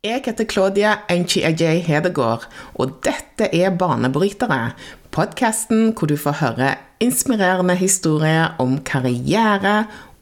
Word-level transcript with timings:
Jeg 0.00 0.22
heter 0.24 0.46
Claudia 0.48 0.94
Enchi-Ajay 1.12 1.82
Hedegaard, 1.84 2.46
og 2.80 3.02
dette 3.04 3.50
er 3.52 3.74
Banebrytere. 3.76 4.70
Podkasten 5.12 5.90
hvor 5.92 6.08
du 6.08 6.14
får 6.16 6.38
høre 6.38 6.68
inspirerende 7.04 7.74
historier 7.76 8.54
om 8.64 8.78
karriere 8.80 9.74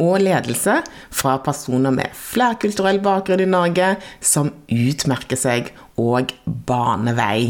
og 0.03 0.17
ledelse 0.25 0.81
fra 1.15 1.37
personer 1.47 1.95
med 1.95 2.11
flerkulturell 2.11 2.99
bakgrunn 3.05 3.45
i 3.45 3.47
Norge 3.47 3.93
som 4.19 4.51
utmerker 4.67 5.39
seg 5.39 5.71
og 5.95 6.33
baner 6.67 7.15
vei. 7.15 7.43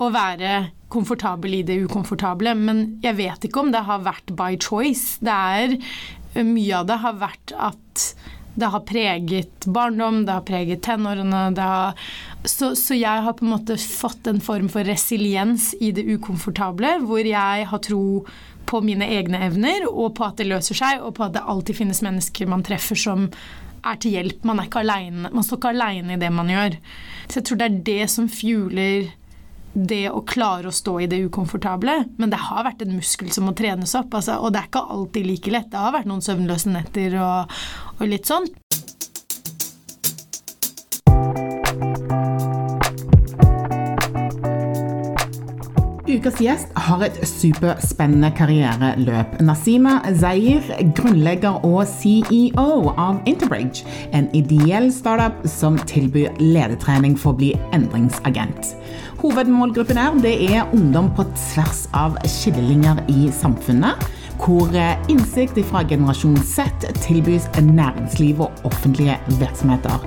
Å 0.00 0.08
være 0.08 0.54
komfortabel 0.88 1.58
i 1.58 1.66
det 1.68 1.82
ukomfortable, 1.84 2.56
men 2.56 2.80
jeg 3.04 3.20
vet 3.20 3.44
ikke 3.44 3.66
om 3.66 3.76
det 3.76 3.84
har 3.90 4.00
vært 4.08 4.32
by 4.32 4.56
choice. 4.56 5.20
Det 5.20 5.36
er 5.36 5.76
Mye 6.34 6.80
av 6.80 6.88
det 6.88 6.96
har 6.98 7.20
vært 7.20 7.52
at 7.62 8.08
det 8.54 8.70
har 8.70 8.80
preget 8.86 9.66
barndom, 9.66 10.24
det 10.26 10.32
har 10.32 10.46
preget 10.46 10.82
tenårene. 10.86 11.42
Har, 11.58 11.98
så, 12.44 12.74
så, 12.76 12.94
jeg 12.94 13.24
har 13.26 13.34
på 13.34 13.46
en 13.46 13.54
måte 13.56 13.76
fått 13.80 14.30
en 14.30 14.40
form 14.44 14.68
for 14.70 14.86
resiliens 14.86 15.72
i 15.80 15.90
det 15.94 16.06
ukomfortable, 16.06 16.96
hvor 17.02 17.26
jeg 17.26 17.66
har 17.70 17.82
tro 17.82 18.24
på 18.64 18.80
mine 18.80 19.08
egne 19.18 19.42
evner, 19.48 19.88
og 19.90 20.14
på 20.16 20.28
at 20.28 20.40
det 20.40 20.48
løser 20.48 20.78
seg, 20.78 21.02
og 21.02 21.16
på 21.18 21.26
at 21.26 21.34
det 21.36 21.44
alltid 21.44 21.82
finnes 21.82 22.02
mennesker 22.04 22.48
man 22.50 22.64
treffer 22.64 22.98
som 22.98 23.26
er 23.84 23.98
til 24.00 24.16
hjelp. 24.16 24.46
Man, 24.48 24.60
er 24.60 24.70
ikke 24.70 24.84
alene, 24.84 25.28
man 25.34 25.44
står 25.44 25.60
ikke 25.60 25.74
aleine 25.74 26.14
i 26.14 26.20
det 26.20 26.30
man 26.32 26.52
gjør. 26.52 26.78
Så 27.26 27.40
jeg 27.40 27.48
tror 27.48 27.60
det 27.60 27.68
er 27.68 27.82
det 27.90 28.06
som 28.12 28.30
fueler 28.32 29.10
det 29.74 30.06
å 30.10 30.22
klare 30.26 30.70
å 30.70 30.74
stå 30.74 30.98
i 31.02 31.08
det 31.10 31.20
ukomfortable. 31.26 31.96
Men 32.18 32.32
det 32.32 32.42
har 32.48 32.66
vært 32.66 32.84
en 32.86 32.96
muskel 32.96 33.32
som 33.34 33.48
må 33.48 33.54
trenes 33.58 33.94
opp. 33.98 34.14
Altså, 34.14 34.38
og 34.40 34.54
det 34.54 34.62
er 34.62 34.70
ikke 34.70 34.86
alltid 34.96 35.30
like 35.30 35.54
lett. 35.54 35.70
Det 35.72 35.82
har 35.82 35.94
vært 35.96 36.10
noen 36.10 36.24
søvnløse 36.24 36.72
netter 36.72 37.18
og, 37.20 37.58
og 37.98 38.06
litt 38.08 38.30
sånn. 38.30 38.48
Ukas 46.14 46.36
gjest 46.38 46.74
har 46.78 47.00
et 47.02 47.16
superspennende 47.26 48.28
karriereløp. 48.38 49.38
Nazima 49.42 49.96
Zair, 50.20 50.68
grunnlegger 50.94 51.64
og 51.66 51.80
CEO 51.90 52.92
av 52.92 53.18
Interbridge, 53.26 53.82
en 54.14 54.28
ideell 54.36 54.90
startup 54.94 55.40
som 55.48 55.80
tilbyr 55.90 56.36
ledertrening 56.38 57.16
for 57.18 57.32
å 57.32 57.40
bli 57.40 57.50
endringsagent. 57.74 58.76
Hovedmålgruppen 59.24 59.96
er, 59.96 60.16
det 60.20 60.34
er 60.52 60.66
ungdom 60.76 61.06
på 61.16 61.24
tvers 61.32 61.86
av 61.96 62.18
skillelinjer 62.28 62.98
i 63.08 63.30
samfunnet 63.32 64.02
hvor 64.42 64.74
eh, 64.76 64.98
innsikt 65.08 65.56
fra 65.70 65.80
generasjon 65.88 66.36
Z 66.44 66.84
tilbys 67.04 67.46
næringsliv 67.62 68.42
og 68.44 68.64
offentlige 68.68 69.14
virksomheter. 69.38 70.02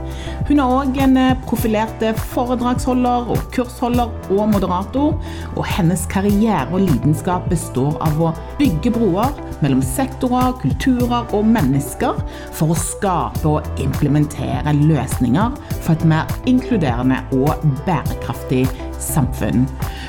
Hun 0.49 0.61
er 0.61 0.73
òg 0.75 0.99
en 1.01 1.17
eh, 1.17 1.39
profilert 1.47 2.03
foredragsholder 2.35 3.31
og 3.33 3.41
kursholder 3.55 4.11
og 4.35 4.43
moderator. 4.51 5.15
Og 5.55 5.65
hennes 5.65 6.05
karriere 6.11 6.67
og 6.69 6.83
lidenskap 6.83 7.47
består 7.49 7.97
av 8.05 8.19
å 8.21 8.33
bygge 8.59 8.91
broer 8.93 9.33
mellom 9.63 9.81
sektorer, 9.81 10.53
kulturer 10.61 11.33
og 11.33 11.47
mennesker 11.47 12.19
for 12.53 12.75
å 12.75 12.77
skape 12.77 13.47
og 13.49 13.81
implementere 13.81 14.75
løsninger 14.83 15.57
for 15.79 15.95
et 15.95 16.05
mer 16.05 16.29
inkluderende 16.45 17.23
og 17.39 17.65
bærekraftig 17.87 18.67
samfunn. 18.67 18.86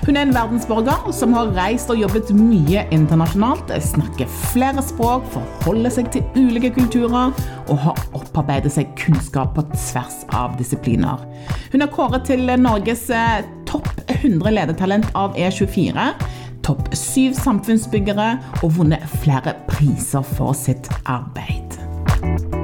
Hun 0.06 0.17
er 0.17 0.22
en 0.22 0.34
verdensborger 0.34 1.12
som 1.12 1.34
har 1.36 1.53
reist 1.56 1.91
og 1.92 2.00
jobbet 2.00 2.31
mye 2.36 2.86
internasjonalt, 2.94 3.72
snakker 3.84 4.31
flere 4.53 4.83
språk, 4.84 5.27
forholder 5.34 5.92
seg 5.92 6.11
til 6.14 6.25
ulike 6.39 6.72
kulturer 6.77 7.34
og 7.69 7.77
har 7.84 8.03
opparbeidet 8.16 8.72
seg 8.72 8.91
kunnskap 9.00 9.55
på 9.56 9.66
tvers 9.75 10.22
av 10.36 10.56
disipliner. 10.61 11.22
Hun 11.72 11.84
er 11.84 11.92
kåret 11.92 12.28
til 12.28 12.48
Norges 12.61 13.09
eh, 13.12 13.44
topp 13.69 13.91
100 14.09 14.55
ledertalent 14.56 15.09
av 15.19 15.36
E24 15.36 16.12
topp 16.69 16.91
syv 16.97 17.36
samfunnsbyggere 17.39 18.28
og 18.60 18.76
vunnet 18.76 19.05
flere 19.22 19.56
priser 19.70 20.26
for 20.37 20.56
sitt 20.56 20.91
arbeid. 21.09 22.57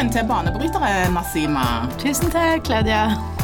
Velkommen 0.00 0.16
til 0.16 0.28
Banebrytere, 0.28 0.92
Nasima. 1.12 1.62
Tusen 2.00 2.30
takk, 2.32 2.62
Claudia. 2.64 3.02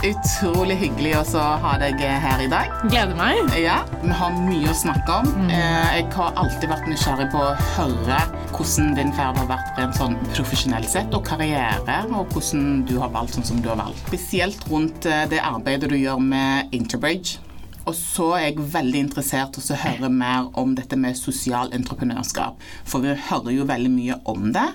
Utrolig 0.09 0.79
hyggelig 0.81 1.11
å 1.37 1.43
ha 1.61 1.75
deg 1.83 2.01
her 2.01 2.41
i 2.41 2.47
dag. 2.49 2.71
Gleder 2.87 3.13
meg. 3.19 3.53
Ja, 3.61 3.83
Vi 4.01 4.15
har 4.17 4.33
mye 4.39 4.71
å 4.73 4.77
snakke 4.81 5.19
om. 5.19 5.29
Mm. 5.37 5.51
Eh, 5.53 5.91
jeg 5.99 6.07
har 6.17 6.33
alltid 6.41 6.73
vært 6.73 6.89
nysgjerrig 6.89 7.29
på 7.35 7.43
å 7.45 7.53
høre 7.75 8.23
hvordan 8.55 8.97
din 8.97 9.13
ferd 9.13 9.37
har 9.37 9.51
vært 9.51 9.83
rent 9.83 10.01
sånn 10.01 10.17
profesjonelt 10.31 10.89
sett, 10.89 11.13
og 11.13 11.29
karriere, 11.29 11.99
og 12.09 12.33
hvordan 12.33 12.87
du 12.89 12.97
har 13.03 13.13
valgt 13.13 13.37
sånn 13.37 13.51
som 13.53 13.61
du 13.61 13.69
har 13.75 13.77
valgt. 13.83 14.01
Spesielt 14.09 14.65
rundt 14.73 15.05
eh, 15.05 15.27
det 15.29 15.45
arbeidet 15.45 15.93
du 15.93 15.99
gjør 16.01 16.25
med 16.25 16.73
Interbridge. 16.73 17.37
Og 17.87 17.95
så 17.95 18.31
er 18.37 18.45
jeg 18.49 18.67
veldig 18.75 19.03
interessert 19.07 19.59
i 19.59 19.63
å 19.63 19.79
høre 19.79 20.11
mer 20.11 20.49
om 20.59 20.75
dette 20.79 20.99
med 20.99 21.19
sosial 21.19 21.71
entreprenørskap. 21.77 22.59
For 22.89 23.05
vi 23.05 23.15
hører 23.29 23.55
jo 23.55 23.69
veldig 23.69 23.93
mye 23.95 24.19
om 24.27 24.51
det. 24.57 24.67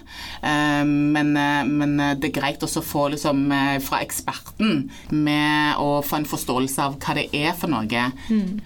Eh, 0.47 0.83
men, 0.87 1.33
eh, 1.35 1.63
men 1.67 1.97
det 2.21 2.31
er 2.31 2.37
greit 2.39 2.63
også 2.63 2.79
å 2.79 2.87
få 2.87 3.07
liksom 3.15 3.43
eh, 3.51 3.77
fra 3.83 3.99
eksperten 4.05 4.87
med 5.11 5.81
å 5.81 5.99
få 6.05 6.21
en 6.21 6.29
forståelse 6.31 6.87
av 6.87 6.99
hva 7.03 7.17
det 7.19 7.27
er 7.35 7.51
for 7.57 7.71
noe. 7.71 8.07
Mm. 8.31 8.61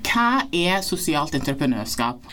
Hva 0.00 0.46
er 0.56 0.80
sosialt 0.84 1.36
entreprenørskap? 1.36 2.24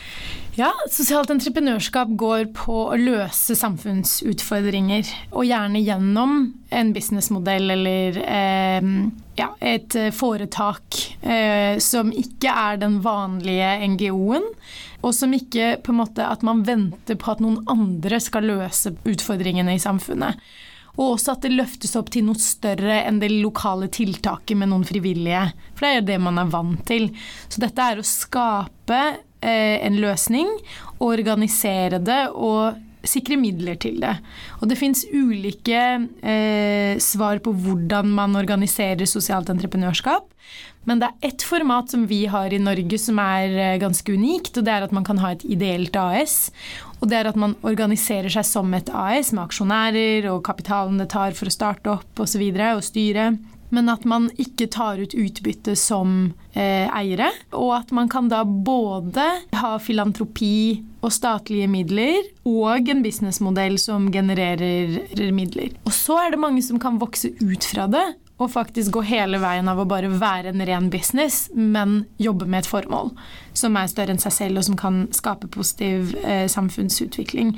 Ja, 0.57 0.71
Sosialt 0.89 1.29
entreprenørskap 1.29 2.15
går 2.17 2.47
på 2.57 2.79
å 2.87 2.97
løse 2.97 3.53
samfunnsutfordringer. 3.59 5.05
Og 5.35 5.45
gjerne 5.45 5.83
gjennom 5.83 6.39
en 6.73 6.93
businessmodell 6.95 7.75
eller 7.75 8.17
eh, 8.23 8.89
ja, 9.37 9.51
et 9.61 9.95
foretak 10.15 10.97
eh, 11.21 11.77
som 11.83 12.11
ikke 12.13 12.51
er 12.51 12.79
den 12.81 12.99
vanlige 13.05 13.73
NGO-en. 13.93 14.47
Og 15.05 15.13
som 15.13 15.33
ikke 15.35 15.75
på 15.85 15.93
en 15.93 15.99
måte 16.01 16.25
at 16.25 16.45
man 16.45 16.63
venter 16.67 17.19
på 17.19 17.35
at 17.35 17.43
noen 17.43 17.61
andre 17.69 18.19
skal 18.23 18.49
løse 18.49 18.95
utfordringene 19.07 19.77
i 19.77 19.81
samfunnet. 19.81 20.41
Og 20.97 21.13
også 21.13 21.35
at 21.35 21.45
det 21.45 21.53
løftes 21.53 21.93
opp 21.99 22.09
til 22.09 22.25
noe 22.25 22.41
større 22.41 23.03
enn 23.05 23.19
det 23.21 23.29
lokale 23.35 23.91
tiltaket 23.93 24.57
med 24.57 24.71
noen 24.71 24.87
frivillige. 24.87 25.43
For 25.77 25.85
det 25.85 25.91
er 25.91 25.99
jo 25.99 26.07
det 26.09 26.19
man 26.25 26.41
er 26.41 26.49
vant 26.49 26.81
til. 26.89 27.11
Så 27.45 27.61
dette 27.61 27.85
er 27.85 28.01
å 28.01 28.07
skape 28.07 29.01
Eh, 29.41 29.85
en 29.85 29.99
løsning, 30.01 30.47
organisere 30.97 31.99
det 32.01 32.23
og 32.33 32.79
sikre 33.09 33.37
midler 33.39 33.77
til 33.81 33.99
det. 34.03 34.15
Og 34.61 34.69
det 34.69 34.79
fins 34.79 35.03
ulike 35.09 35.83
eh, 36.21 36.95
svar 37.03 37.41
på 37.43 37.53
hvordan 37.53 38.11
man 38.17 38.37
organiserer 38.39 39.09
sosialt 39.09 39.51
entreprenørskap. 39.53 40.29
Men 40.87 41.01
det 41.01 41.09
er 41.09 41.29
ett 41.33 41.43
format 41.43 41.91
som 41.91 42.05
vi 42.07 42.21
har 42.31 42.53
i 42.53 42.61
Norge 42.63 42.99
som 43.01 43.19
er 43.19 43.51
eh, 43.51 43.79
ganske 43.81 44.13
unikt. 44.13 44.55
og 44.55 44.63
Det 44.63 44.73
er 44.73 44.85
at 44.85 44.95
man 44.95 45.07
kan 45.07 45.19
ha 45.19 45.33
et 45.35 45.43
ideelt 45.43 45.95
AS. 45.99 46.53
Og 47.01 47.11
det 47.11 47.19
er 47.19 47.29
at 47.29 47.39
man 47.39 47.57
organiserer 47.67 48.31
seg 48.31 48.47
som 48.47 48.71
et 48.73 48.89
AS 48.89 49.33
med 49.33 49.43
aksjonærer 49.43 50.29
og 50.31 50.45
kapitalen 50.47 51.01
det 51.01 51.11
tar 51.11 51.35
for 51.37 51.51
å 51.51 51.53
starte 51.53 51.91
opp 51.97 52.23
osv. 52.23 52.41
Og, 52.47 52.55
så 52.55 52.71
og 52.77 52.87
styre 52.87 53.27
men 53.69 53.89
at 53.91 54.05
man 54.07 54.29
ikke 54.39 54.69
tar 54.71 55.01
ut 55.01 55.15
utbytte 55.17 55.75
som 55.79 56.33
eh, 56.53 56.87
eiere. 56.87 57.31
Og 57.55 57.73
at 57.79 57.91
man 57.95 58.09
kan 58.11 58.29
da 58.31 58.43
både 58.45 59.25
ha 59.57 59.73
filantropi 59.81 60.83
og 61.03 61.13
statlige 61.13 61.67
midler, 61.71 62.21
og 62.47 62.89
en 62.89 63.03
businessmodell 63.05 63.77
som 63.81 64.09
genererer 64.13 65.03
midler. 65.35 65.75
Og 65.85 65.93
så 65.95 66.17
er 66.23 66.33
det 66.33 66.41
mange 66.41 66.63
som 66.65 66.79
kan 66.81 66.99
vokse 67.01 67.33
ut 67.41 67.67
fra 67.67 67.89
det. 67.91 68.05
Og 68.37 68.51
faktisk 68.53 68.93
gå 68.93 69.01
hele 69.09 69.39
veien 69.41 69.65
av 69.65 69.79
å 69.81 69.87
bare 69.89 70.11
være 70.13 70.51
en 70.51 70.61
ren 70.69 70.91
business, 70.93 71.47
men 71.57 72.03
jobbe 72.21 72.45
med 72.45 72.61
et 72.61 72.69
formål 72.69 73.09
som 73.57 73.77
er 73.79 73.89
større 73.89 74.13
enn 74.13 74.21
seg 74.21 74.35
selv, 74.35 74.59
og 74.61 74.67
som 74.67 74.77
kan 74.77 74.99
skape 75.15 75.49
positiv 75.49 76.13
eh, 76.21 76.45
samfunnsutvikling. 76.51 77.55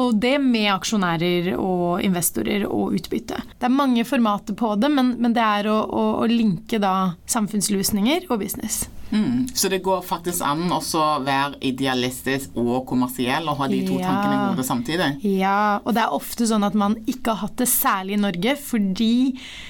Og 0.00 0.14
det 0.22 0.36
med 0.42 0.70
aksjonærer 0.72 1.52
og 1.58 2.00
investorer 2.04 2.64
og 2.68 2.96
utbytte. 2.96 3.42
Det 3.58 3.68
er 3.68 3.74
mange 3.74 4.06
formater 4.08 4.56
på 4.56 4.72
det, 4.80 4.88
men, 4.94 5.14
men 5.20 5.36
det 5.36 5.44
er 5.44 5.68
å, 5.72 5.76
å, 5.84 6.06
å 6.22 6.30
linke 6.30 6.80
da 6.80 6.94
samfunnsløsninger 7.30 8.30
og 8.30 8.40
business. 8.40 8.86
Mm. 9.10 9.48
Så 9.54 9.68
det 9.68 9.80
går 9.82 10.02
faktisk 10.06 10.44
an 10.46 10.70
å 10.70 10.80
være 11.24 11.58
idealistisk 11.66 12.54
og 12.60 12.84
kommersiell 12.88 13.48
og 13.50 13.58
ha 13.60 13.68
de 13.70 13.80
to 13.86 13.98
ja. 13.98 14.06
tankene 14.06 14.36
i 14.36 14.42
hodet 14.50 14.66
samtidig? 14.68 15.08
Ja, 15.26 15.80
og 15.82 15.96
det 15.96 16.04
er 16.04 16.14
ofte 16.14 16.46
sånn 16.48 16.66
at 16.66 16.76
man 16.78 16.96
ikke 17.10 17.34
har 17.34 17.48
hatt 17.48 17.58
det 17.60 17.68
særlig 17.70 18.16
i 18.16 18.22
Norge, 18.22 18.54
fordi 18.60 19.14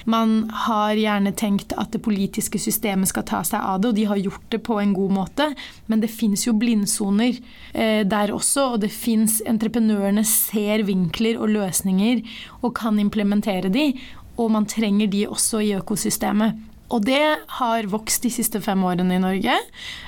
man 0.09 0.37
har 0.67 0.93
gjerne 0.99 1.33
tenkt 1.37 1.75
at 1.81 1.93
det 1.95 2.03
politiske 2.05 2.61
systemet 2.61 3.11
skal 3.11 3.25
ta 3.27 3.41
seg 3.47 3.61
av 3.61 3.81
det, 3.81 3.91
og 3.91 3.99
de 3.99 4.07
har 4.11 4.21
gjort 4.21 4.47
det 4.53 4.61
på 4.67 4.79
en 4.81 4.95
god 4.97 5.17
måte, 5.17 5.49
men 5.91 6.03
det 6.03 6.11
fins 6.13 6.45
jo 6.47 6.55
blindsoner 6.57 7.35
eh, 7.73 8.01
der 8.07 8.33
også, 8.35 8.73
og 8.75 8.81
det 8.85 8.93
fins 8.93 9.39
Entreprenørene 9.51 10.23
ser 10.27 10.83
vinkler 10.87 11.39
og 11.41 11.51
løsninger 11.51 12.21
og 12.61 12.75
kan 12.77 12.99
implementere 13.01 13.71
de, 13.73 13.91
og 14.39 14.51
man 14.53 14.67
trenger 14.69 15.09
de 15.11 15.25
også 15.29 15.61
i 15.65 15.73
økosystemet. 15.77 16.70
Og 16.91 17.05
det 17.07 17.23
har 17.57 17.87
vokst 17.91 18.25
de 18.25 18.31
siste 18.33 18.59
fem 18.63 18.81
årene 18.83 19.15
i 19.15 19.21
Norge. 19.23 19.53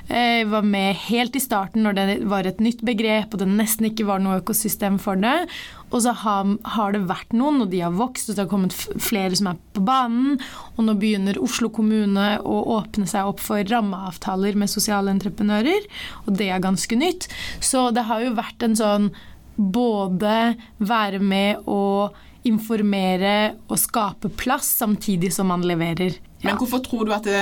Jeg 0.09 0.47
var 0.51 0.65
med 0.67 0.97
helt 1.05 1.37
i 1.39 1.41
starten 1.43 1.85
når 1.85 1.95
det 1.95 2.05
var 2.31 2.47
et 2.47 2.59
nytt 2.63 2.83
begrep 2.83 3.31
og 3.31 3.39
det 3.39 3.47
nesten 3.47 3.87
ikke 3.87 4.07
var 4.09 4.19
noe 4.23 4.41
økosystem 4.41 4.99
for 5.01 5.19
det. 5.19 5.47
Og 5.93 6.01
så 6.03 6.11
har, 6.23 6.95
det 6.95 7.03
vært 7.07 7.35
noen, 7.37 7.61
og 7.63 7.69
de 7.71 7.83
har 7.85 7.93
vokst, 7.93 8.31
og 8.31 8.35
det 8.35 8.43
har 8.43 8.51
kommet 8.51 8.73
flere 8.73 9.37
som 9.37 9.51
er 9.51 9.59
på 9.77 9.83
banen. 9.85 10.39
Og 10.73 10.87
nå 10.87 10.97
begynner 10.99 11.39
Oslo 11.41 11.69
kommune 11.73 12.33
å 12.41 12.55
åpne 12.79 13.07
seg 13.09 13.29
opp 13.29 13.43
for 13.43 13.61
rammeavtaler 13.69 14.57
med 14.57 14.71
sosiale 14.73 15.13
entreprenører, 15.13 15.85
og 16.25 16.33
det 16.39 16.49
er 16.49 16.65
ganske 16.65 16.97
nytt. 16.97 17.29
Så 17.61 17.91
det 17.93 18.07
har 18.09 18.25
jo 18.25 18.35
vært 18.39 18.65
en 18.65 18.77
sånn 18.79 19.11
både 19.53 20.55
være 20.81 21.21
med 21.21 21.69
å 21.69 22.09
informere 22.49 23.53
og 23.67 23.79
skape 23.79 24.31
plass 24.39 24.69
samtidig 24.83 25.33
som 25.33 25.51
man 25.51 25.65
leverer. 25.67 26.19
Men 26.43 26.57
hvorfor 26.59 26.81
tror 26.83 27.07
du 27.07 27.13
at 27.15 27.27
det, 27.27 27.39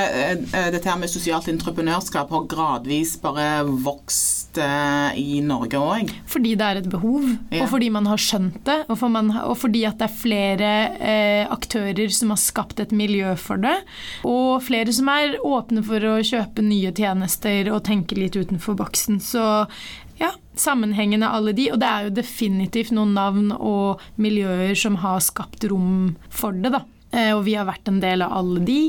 eh, 0.54 0.68
dette 0.74 0.86
her 0.86 1.00
med 1.02 1.10
sosialt 1.10 1.48
entreprenørskap 1.50 2.30
har 2.30 2.44
gradvis 2.50 3.16
bare 3.22 3.64
vokst 3.66 4.60
eh, 4.62 5.18
i 5.18 5.40
Norge 5.46 5.80
òg? 5.82 6.12
Fordi 6.30 6.54
det 6.60 6.68
er 6.68 6.82
et 6.82 6.90
behov, 6.92 7.26
ja. 7.50 7.64
og 7.64 7.72
fordi 7.74 7.90
man 7.94 8.10
har 8.10 8.22
skjønt 8.22 8.60
det. 8.68 8.78
Og, 8.88 9.00
for 9.02 9.14
man, 9.14 9.32
og 9.42 9.58
fordi 9.58 9.84
at 9.90 9.98
det 9.98 10.06
er 10.06 10.20
flere 10.22 10.72
eh, 11.02 11.46
aktører 11.50 12.14
som 12.14 12.36
har 12.36 12.42
skapt 12.42 12.84
et 12.84 12.94
miljø 12.94 13.34
for 13.42 13.62
det. 13.62 13.74
Og 14.28 14.62
flere 14.68 14.94
som 14.94 15.10
er 15.14 15.40
åpne 15.42 15.82
for 15.88 16.06
å 16.06 16.20
kjøpe 16.22 16.66
nye 16.66 16.94
tjenester 16.94 17.72
og 17.74 17.82
tenke 17.90 18.20
litt 18.20 18.38
utenfor 18.38 18.78
boksen. 18.78 19.18
Så 19.24 19.48
ja, 20.22 20.32
sammenhengende 20.60 21.30
alle 21.30 21.54
de. 21.58 21.68
Og 21.74 21.82
det 21.82 21.90
er 21.90 22.08
jo 22.08 22.16
definitivt 22.22 22.94
noen 22.96 23.16
navn 23.18 23.52
og 23.58 24.02
miljøer 24.22 24.76
som 24.78 25.00
har 25.02 25.22
skapt 25.24 25.66
rom 25.72 26.16
for 26.30 26.56
det, 26.56 26.74
da. 26.78 26.86
Eh, 27.12 27.34
og 27.36 27.44
vi 27.48 27.58
har 27.60 27.68
vært 27.68 27.90
en 27.92 28.00
del 28.04 28.24
av 28.24 28.38
alle 28.40 28.64
de, 28.68 28.80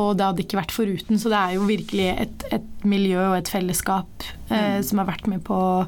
og 0.00 0.18
det 0.18 0.26
hadde 0.26 0.44
ikke 0.44 0.58
vært 0.60 0.74
foruten. 0.74 1.18
Så 1.20 1.30
det 1.32 1.38
er 1.38 1.56
jo 1.56 1.68
virkelig 1.68 2.08
et, 2.24 2.44
et 2.56 2.86
miljø 2.88 3.20
og 3.28 3.36
et 3.38 3.50
fellesskap 3.52 4.24
eh, 4.48 4.78
mm. 4.80 4.86
som 4.88 5.02
har 5.02 5.10
vært 5.10 5.28
med 5.30 5.44
på 5.46 5.56
å 5.56 5.84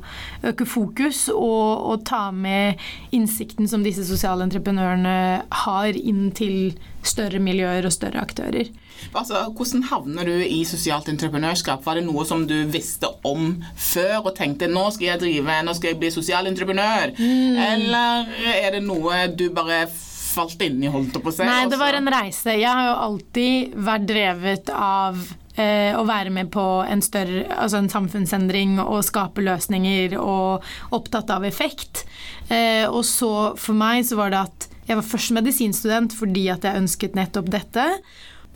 øke 0.51 0.67
fokus 0.69 1.25
og, 1.33 1.89
og, 1.89 2.05
ta 2.09 2.27
med 2.35 2.81
innsikten 3.15 3.69
som 3.71 3.85
disse 3.87 4.05
sosiale 4.09 4.45
entreprenørene 4.47 5.17
har, 5.65 5.97
inn 5.97 6.31
til 6.37 6.75
større 7.07 7.41
miljøer 7.43 7.87
og 7.89 7.95
større 7.95 8.23
aktører. 8.23 8.71
Altså, 9.11 9.41
hvordan 9.57 9.87
havner 9.91 10.29
du 10.29 10.37
i 10.45 10.63
sosialt 10.69 11.09
entreprenørskap? 11.11 11.83
Var 11.87 11.99
det 11.99 12.05
noe 12.07 12.25
som 12.29 12.45
du 12.47 12.55
visste 12.71 13.11
om 13.27 13.57
før 13.75 14.29
og 14.29 14.37
tenkte 14.39 14.71
nå 14.71 14.87
skal 14.95 15.09
jeg 15.13 15.23
drive, 15.25 15.59
nå 15.67 15.75
skal 15.79 15.93
jeg 15.93 16.01
bli 16.03 16.13
sosial 16.15 16.49
entreprenør? 16.51 17.15
Mm. 17.19 17.59
Eller 17.67 18.33
er 18.55 18.77
det 18.77 18.85
noe 18.87 19.27
du 19.35 19.49
bare 19.55 19.85
falt 20.33 20.65
inn 20.65 20.83
i, 20.83 20.91
holdt 20.93 21.19
på 21.21 21.31
å 21.31 21.35
si? 21.35 21.45
Nei, 21.47 21.69
det 21.71 21.79
var 21.81 21.97
en 21.99 22.11
reise. 22.13 22.57
Jeg 22.57 22.69
har 22.69 22.91
jo 22.91 22.99
alltid 23.07 23.77
vært 23.89 24.09
drevet 24.09 24.73
av 24.75 25.21
eh, 25.55 25.93
å 25.99 26.05
være 26.09 26.33
med 26.35 26.51
på 26.55 26.65
en 26.89 27.05
større 27.05 27.45
altså 27.53 27.83
en 27.83 27.93
samfunnsendring 27.93 28.79
og 28.83 29.05
skape 29.07 29.45
løsninger 29.45 30.17
og 30.21 30.67
opptatt 30.97 31.33
av 31.35 31.47
effekt. 31.49 32.05
Eh, 32.49 32.85
og 32.89 33.05
så 33.09 33.33
for 33.61 33.79
meg 33.79 34.07
så 34.09 34.21
var 34.21 34.35
det 34.35 34.45
at 34.49 34.69
jeg 34.89 34.99
var 34.99 35.07
først 35.07 35.35
medisinstudent 35.37 36.15
fordi 36.17 36.49
at 36.53 36.65
jeg 36.67 36.83
ønsket 36.83 37.19
nettopp 37.19 37.53
dette. 37.53 37.87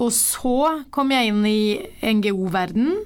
Og 0.02 0.10
så 0.12 0.84
kom 0.92 1.12
jeg 1.14 1.30
inn 1.30 1.44
i 1.48 1.60
NGO-verden. 2.04 2.96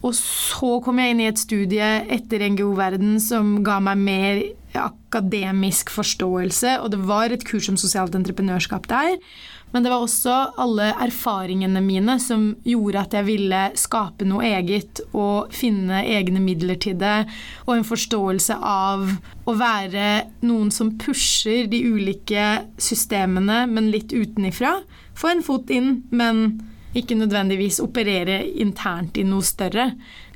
Og 0.00 0.14
så 0.16 0.78
kom 0.82 0.98
jeg 0.98 1.12
inn 1.12 1.20
i 1.22 1.28
et 1.28 1.40
studie 1.40 1.90
etter 2.10 2.42
NGO-verden 2.48 3.18
som 3.22 3.58
ga 3.66 3.78
meg 3.84 4.00
mer 4.00 4.40
akademisk 4.78 5.90
forståelse, 5.90 6.76
og 6.84 6.92
det 6.92 7.00
var 7.08 7.32
et 7.34 7.46
kurs 7.46 7.68
om 7.72 7.78
sosialt 7.80 8.14
entreprenørskap 8.14 8.86
der. 8.90 9.16
Men 9.70 9.84
det 9.84 9.90
var 9.92 10.02
også 10.02 10.36
alle 10.58 10.88
erfaringene 10.98 11.80
mine 11.84 12.16
som 12.22 12.48
gjorde 12.66 13.04
at 13.04 13.14
jeg 13.14 13.26
ville 13.28 13.60
skape 13.78 14.26
noe 14.26 14.48
eget 14.48 15.02
og 15.10 15.52
finne 15.54 16.02
egne 16.10 16.42
midler 16.42 16.78
til 16.82 16.98
det, 16.98 17.28
og 17.68 17.76
en 17.76 17.86
forståelse 17.86 18.56
av 18.58 19.06
å 19.46 19.54
være 19.58 20.08
noen 20.42 20.72
som 20.74 20.96
pusher 20.98 21.70
de 21.70 21.84
ulike 21.86 22.48
systemene, 22.82 23.62
men 23.70 23.92
litt 23.94 24.10
utenifra. 24.10 24.80
Få 25.14 25.30
en 25.36 25.46
fot 25.46 25.70
inn, 25.70 26.00
men 26.10 26.60
ikke 26.96 27.14
nødvendigvis 27.14 27.78
operere 27.84 28.42
internt 28.58 29.18
i 29.20 29.26
noe 29.26 29.46
større. 29.46 29.92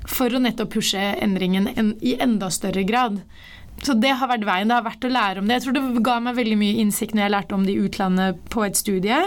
For 0.07 0.31
å 0.31 0.43
nettopp 0.43 0.77
pushe 0.77 1.01
endringen 1.01 1.67
i 2.05 2.15
enda 2.23 2.51
større 2.55 2.85
grad. 2.87 3.19
Så 3.83 3.97
det 4.01 4.15
har 4.17 4.31
vært 4.31 4.47
veien. 4.47 4.71
Det 4.71 4.77
har 4.79 4.87
vært 4.87 5.05
å 5.05 5.13
lære 5.13 5.41
om 5.41 5.49
det. 5.49 5.59
Jeg 5.59 5.65
tror 5.67 5.77
det 5.77 6.05
ga 6.07 6.19
meg 6.23 6.37
veldig 6.39 6.59
mye 6.61 6.83
innsikt 6.85 7.17
når 7.17 7.25
jeg 7.25 7.35
lærte 7.35 7.57
om 7.57 7.65
det 7.67 7.75
i 7.75 7.87
utlandet 7.89 8.45
på 8.53 8.65
et 8.65 8.79
studie. 8.79 9.19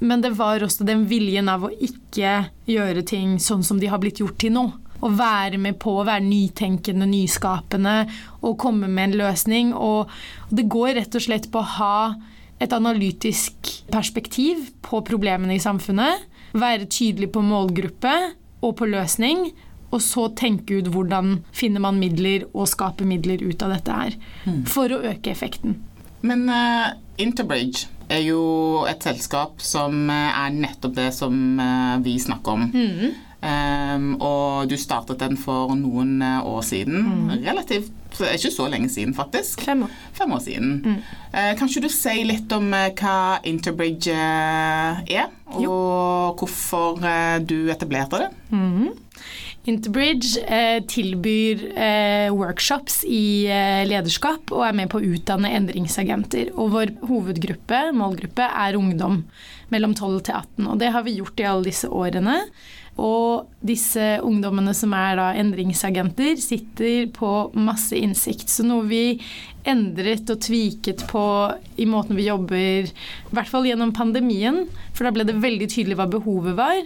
Men 0.00 0.24
det 0.24 0.32
var 0.38 0.64
også 0.64 0.86
den 0.88 1.04
viljen 1.10 1.50
av 1.52 1.66
å 1.66 1.72
ikke 1.72 2.36
gjøre 2.70 3.04
ting 3.06 3.36
sånn 3.42 3.62
som 3.66 3.78
de 3.82 3.90
har 3.92 4.02
blitt 4.02 4.22
gjort 4.22 4.38
til 4.42 4.54
nå. 4.56 4.64
Å 5.04 5.10
være 5.12 5.60
med 5.60 5.76
på 5.82 5.98
å 5.98 6.06
være 6.06 6.24
nytenkende, 6.24 7.06
nyskapende 7.10 7.96
og 8.40 8.56
komme 8.62 8.88
med 8.88 9.10
en 9.10 9.18
løsning. 9.24 9.74
Og 9.76 10.10
det 10.50 10.66
går 10.72 10.96
rett 10.98 11.18
og 11.18 11.26
slett 11.26 11.50
på 11.52 11.60
å 11.60 11.72
ha 11.76 11.98
et 12.62 12.72
analytisk 12.74 13.70
perspektiv 13.92 14.70
på 14.82 15.02
problemene 15.06 15.58
i 15.58 15.62
samfunnet. 15.62 16.24
Være 16.54 16.88
tydelig 16.88 17.30
på 17.34 17.42
målgruppe 17.44 18.14
og 18.64 18.76
på 18.78 18.88
løsning 18.88 19.50
og 19.94 20.02
så 20.02 20.28
tenke 20.34 20.80
ut 20.80 20.90
hvordan 20.90 21.38
finner 21.54 21.84
man 21.84 22.00
midler 22.02 22.48
og 22.52 22.68
skaper 22.70 23.06
midler 23.08 23.42
ut 23.44 23.62
av 23.62 23.76
dette 23.76 23.98
her. 23.98 24.16
Mm. 24.44 24.62
For 24.70 24.90
å 24.90 25.02
øke 25.12 25.32
effekten. 25.32 25.78
Men 26.24 26.48
uh, 26.48 26.94
Interbridge 27.20 27.86
er 28.12 28.24
jo 28.26 28.84
et 28.88 29.04
selskap 29.04 29.62
som 29.64 30.10
eh, 30.12 30.32
er 30.36 30.56
nettopp 30.56 30.96
det 30.96 31.10
som 31.16 31.34
uh, 31.60 32.00
vi 32.04 32.18
snakker 32.20 32.58
om. 32.58 32.66
Mm. 32.72 33.14
Um, 33.44 34.04
og 34.24 34.70
du 34.70 34.74
startet 34.80 35.20
den 35.20 35.36
for 35.36 35.74
noen 35.76 36.22
år 36.24 36.62
siden. 36.64 37.00
Mm. 37.04 37.32
Relativt 37.44 38.20
ikke 38.30 38.52
så 38.54 38.68
lenge 38.72 38.88
siden, 38.92 39.12
faktisk. 39.16 39.64
Fem 39.66 39.82
år. 39.84 39.96
Fem 40.16 40.32
år 40.32 40.40
siden. 40.44 40.74
Mm. 40.84 40.98
Uh, 41.32 41.50
kan 41.58 41.68
ikke 41.68 41.84
du 41.84 41.90
si 41.92 42.14
litt 42.28 42.52
om 42.56 42.72
hva 42.72 43.16
Interbridge 43.48 44.16
er, 44.16 45.32
og 45.54 45.64
jo. 45.64 45.78
hvorfor 46.40 47.00
du 47.44 47.58
etablerte 47.72 48.24
det? 48.24 48.30
Mm. 48.52 48.92
Interbridge 49.64 50.42
eh, 50.44 50.82
tilbyr 50.84 51.62
eh, 51.72 52.28
workshops 52.36 53.00
i 53.08 53.46
eh, 53.48 53.80
lederskap 53.88 54.52
og 54.52 54.66
er 54.66 54.76
med 54.76 54.90
på 54.92 55.00
å 55.00 55.12
utdanne 55.16 55.54
endringsagenter. 55.56 56.50
Og 56.52 56.74
vår 56.74 56.92
hovedgruppe, 57.08 57.86
målgruppe, 57.96 58.44
er 58.44 58.76
ungdom 58.76 59.22
mellom 59.72 59.96
12 59.96 60.20
til 60.28 60.36
18. 60.36 60.68
Og 60.68 60.80
det 60.82 60.92
har 60.92 61.06
vi 61.06 61.16
gjort 61.16 61.40
i 61.40 61.48
alle 61.48 61.70
disse 61.70 61.88
årene. 61.88 62.36
Og 63.00 63.48
disse 63.64 64.18
ungdommene 64.22 64.76
som 64.76 64.92
er 64.94 65.16
da 65.18 65.32
endringsagenter, 65.40 66.36
sitter 66.38 67.08
på 67.16 67.32
masse 67.56 67.96
innsikt. 67.96 68.52
Så 68.52 68.68
noe 68.68 68.84
vi 68.86 69.04
endret 69.64 70.28
og 70.28 70.44
tviket 70.44 71.06
på 71.08 71.24
i 71.80 71.88
måten 71.88 72.20
vi 72.20 72.28
jobber, 72.28 72.92
i 72.92 73.34
hvert 73.34 73.50
fall 73.50 73.64
gjennom 73.64 73.96
pandemien, 73.96 74.66
for 74.92 75.08
da 75.08 75.16
ble 75.16 75.24
det 75.24 75.40
veldig 75.40 75.72
tydelig 75.72 75.96
hva 75.98 76.10
behovet 76.12 76.60
var 76.60 76.84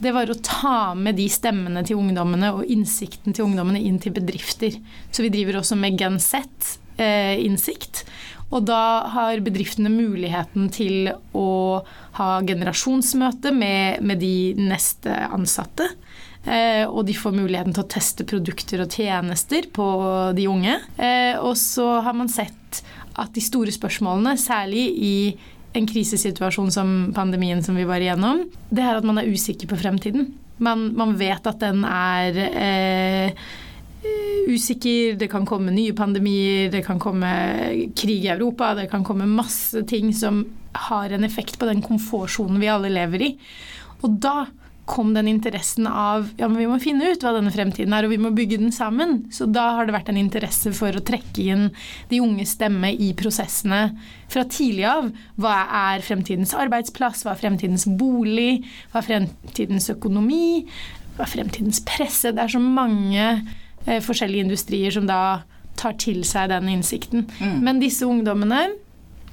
det 0.00 0.12
var 0.16 0.30
å 0.32 0.38
ta 0.40 0.94
med 0.96 1.18
de 1.20 1.28
stemmene 1.30 1.82
til 1.86 2.00
ungdommene 2.00 2.52
og 2.56 2.68
innsikten 2.72 3.36
til 3.36 3.46
ungdommene 3.48 3.82
inn 3.84 3.98
til 4.00 4.14
bedrifter. 4.16 4.76
Så 5.12 5.24
vi 5.26 5.32
driver 5.32 5.60
også 5.60 5.76
med 5.78 6.00
Gen 6.00 6.18
Z-innsikt. 6.20 8.04
Eh, 8.04 8.36
og 8.50 8.64
da 8.66 9.06
har 9.12 9.42
bedriftene 9.46 9.92
muligheten 9.92 10.70
til 10.74 11.12
å 11.38 11.50
ha 12.16 12.30
generasjonsmøte 12.42 13.52
med, 13.54 14.00
med 14.02 14.18
de 14.24 14.56
neste 14.58 15.14
ansatte. 15.30 15.86
Eh, 16.44 16.82
og 16.88 17.04
de 17.06 17.14
får 17.14 17.36
muligheten 17.36 17.76
til 17.76 17.84
å 17.84 17.90
teste 17.92 18.26
produkter 18.26 18.82
og 18.82 18.96
tjenester 18.96 19.68
på 19.70 19.86
de 20.36 20.48
unge. 20.50 20.80
Eh, 20.96 21.36
og 21.38 21.54
så 21.60 22.00
har 22.02 22.16
man 22.16 22.32
sett 22.32 22.82
at 23.20 23.34
de 23.36 23.42
store 23.44 23.72
spørsmålene, 23.74 24.34
særlig 24.40 24.86
i 24.96 25.14
en 25.72 25.86
krisesituasjon 25.86 26.70
som 26.74 26.92
pandemien 27.14 27.62
som 27.62 27.76
vi 27.78 27.86
var 27.86 28.02
igjennom, 28.02 28.44
det 28.70 28.84
er 28.84 28.98
at 28.98 29.06
man 29.06 29.20
er 29.20 29.30
usikker 29.30 29.70
på 29.70 29.78
fremtiden. 29.78 30.32
Man, 30.60 30.90
man 30.98 31.14
vet 31.18 31.46
at 31.46 31.60
den 31.62 31.84
er 31.86 32.36
eh, 32.50 33.44
usikker, 34.50 35.16
det 35.20 35.30
kan 35.32 35.46
komme 35.48 35.72
nye 35.74 35.94
pandemier, 35.96 36.70
det 36.72 36.82
kan 36.86 37.00
komme 37.00 37.30
krig 37.96 38.26
i 38.26 38.32
Europa, 38.34 38.74
det 38.76 38.90
kan 38.92 39.04
komme 39.06 39.28
masse 39.30 39.84
ting 39.88 40.12
som 40.16 40.42
har 40.90 41.10
en 41.14 41.24
effekt 41.26 41.58
på 41.58 41.68
den 41.68 41.82
komfortsonen 41.84 42.60
vi 42.62 42.70
alle 42.70 42.92
lever 42.92 43.30
i. 43.30 43.30
Og 44.02 44.18
da 44.22 44.46
kom 44.90 45.12
den 45.14 45.28
interessen 45.30 45.86
av 45.86 46.28
ja, 46.36 46.48
men 46.48 46.58
vi 46.58 46.66
må 46.66 46.78
finne 46.82 47.12
ut 47.12 47.22
hva 47.22 47.32
denne 47.36 47.52
fremtiden 47.54 47.94
er, 47.94 48.06
og 48.06 48.12
vi 48.12 48.18
må 48.20 48.32
bygge 48.34 48.58
den 48.58 48.72
sammen. 48.74 49.20
Så 49.34 49.46
da 49.46 49.68
har 49.76 49.86
det 49.86 49.94
vært 49.94 50.10
en 50.10 50.18
interesse 50.20 50.72
for 50.76 50.96
å 50.96 51.04
trekke 51.06 51.46
inn 51.52 51.68
de 52.10 52.20
unge 52.22 52.46
stemme 52.48 52.90
i 52.90 53.12
prosessene 53.18 53.82
fra 54.30 54.44
tidlig 54.50 54.88
av. 54.90 55.12
Hva 55.40 55.56
er 55.94 56.04
fremtidens 56.06 56.56
arbeidsplass, 56.58 57.22
hva 57.24 57.36
er 57.36 57.42
fremtidens 57.44 57.86
bolig, 58.00 58.64
hva 58.90 59.02
er 59.02 59.08
fremtidens 59.12 59.90
økonomi, 59.94 60.66
hva 61.16 61.26
er 61.26 61.34
fremtidens 61.38 61.82
presse? 61.86 62.34
Det 62.34 62.42
er 62.42 62.54
så 62.54 62.62
mange 62.62 63.26
eh, 63.30 64.00
forskjellige 64.02 64.48
industrier 64.48 64.94
som 64.98 65.06
da 65.10 65.22
tar 65.80 65.94
til 66.02 66.24
seg 66.28 66.50
den 66.50 66.68
innsikten. 66.74 67.28
Mm. 67.38 67.58
Men 67.64 67.82
disse 67.82 68.08
ungdommene 68.08 68.66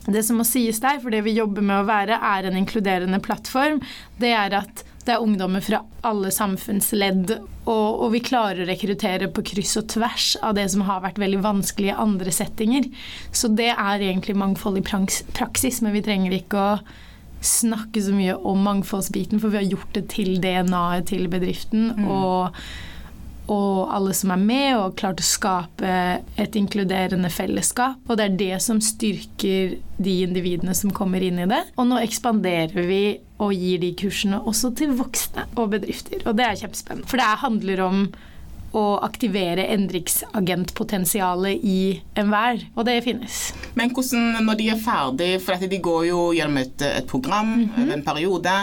det 0.07 0.21
som 0.23 0.37
må 0.39 0.45
sies 0.47 0.79
der, 0.79 1.01
for 1.03 1.11
det 1.11 1.25
vi 1.25 1.35
jobber 1.35 1.65
med 1.65 1.81
å 1.81 1.87
være, 1.87 2.15
er 2.23 2.47
en 2.47 2.55
inkluderende 2.55 3.19
plattform, 3.23 3.81
det 4.21 4.31
er 4.31 4.55
at 4.61 4.85
Det 5.07 5.13
er 5.15 5.23
ungdommer 5.23 5.63
fra 5.63 5.79
alle 6.07 6.33
samfunnsledd, 6.35 7.31
og, 7.63 7.87
og, 8.03 8.09
vi 8.11 8.19
klarer 8.27 8.65
å 8.65 8.67
rekruttere 8.67 9.29
på 9.31 9.43
kryss 9.53 9.77
og 9.79 9.87
tvers 9.93 10.33
av 10.43 10.57
det 10.57 10.65
som 10.73 10.83
har 10.87 10.99
vært 11.05 11.21
veldig 11.21 11.39
vanskelig 11.45 11.93
i 11.93 11.95
andre 11.95 12.33
settinger. 12.35 12.89
Så 13.31 13.47
det 13.55 13.69
er 13.71 14.03
egentlig 14.03 14.35
mangfold 14.35 14.81
i 14.81 14.83
praksis, 14.83 15.79
men 15.83 15.95
vi 15.95 16.03
trenger 16.03 16.35
ikke 16.35 16.59
å 16.59 16.75
snakke 17.39 18.03
så 18.03 18.11
mye 18.17 18.35
om 18.49 18.59
mangfoldsbiten, 18.65 19.39
for 19.39 19.53
vi 19.53 19.61
har 19.61 19.71
gjort 19.71 19.95
det 19.95 20.07
til 20.11 20.41
DNA-et 20.43 21.07
til 21.13 21.27
bedriften. 21.31 21.91
Mm. 21.95 22.11
og 22.11 22.61
og 23.47 23.87
alle 23.95 24.13
som 24.17 24.31
er 24.35 24.41
med, 24.41 24.69
og 24.77 24.95
klart 24.99 25.21
å 25.23 25.25
skape 25.25 25.91
et 26.39 26.57
inkluderende 26.59 27.31
fellesskap. 27.31 27.99
Og 28.07 28.19
det 28.19 28.25
er 28.25 28.39
det 28.41 28.57
som 28.63 28.81
styrker 28.83 29.77
de 29.97 30.15
individene 30.25 30.75
som 30.77 30.93
kommer 30.93 31.23
inn 31.23 31.39
i 31.41 31.49
det. 31.49 31.63
Og 31.79 31.87
nå 31.89 32.01
ekspanderer 32.03 32.87
vi 32.87 33.01
og 33.43 33.53
gir 33.53 33.81
de 33.81 33.93
kursene 33.97 34.41
også 34.49 34.73
til 34.77 34.95
voksne 34.97 35.47
og 35.55 35.71
bedrifter. 35.75 36.23
Og 36.25 36.37
det 36.37 36.47
er 36.47 36.59
kjempespennende. 36.63 37.07
For 37.09 37.21
det 37.21 37.29
handler 37.43 37.83
om 37.85 38.07
å 38.77 38.85
aktivere 39.05 39.65
endringsagentpotensialet 39.73 41.63
i 41.65 41.79
enhver, 42.19 42.61
og 42.75 42.87
det 42.87 42.99
finnes. 43.05 43.39
Men 43.77 43.93
hvordan, 43.95 44.43
når 44.45 44.59
de 44.59 44.69
er 44.73 44.81
ferdig, 44.81 45.31
for 45.43 45.67
de 45.67 45.79
går 45.83 46.07
jo 46.09 46.21
gjennom 46.37 46.61
et, 46.61 46.81
et 46.81 47.07
program 47.09 47.47
mm 47.47 47.69
-hmm. 47.75 47.93
en 47.93 48.03
periode, 48.03 48.55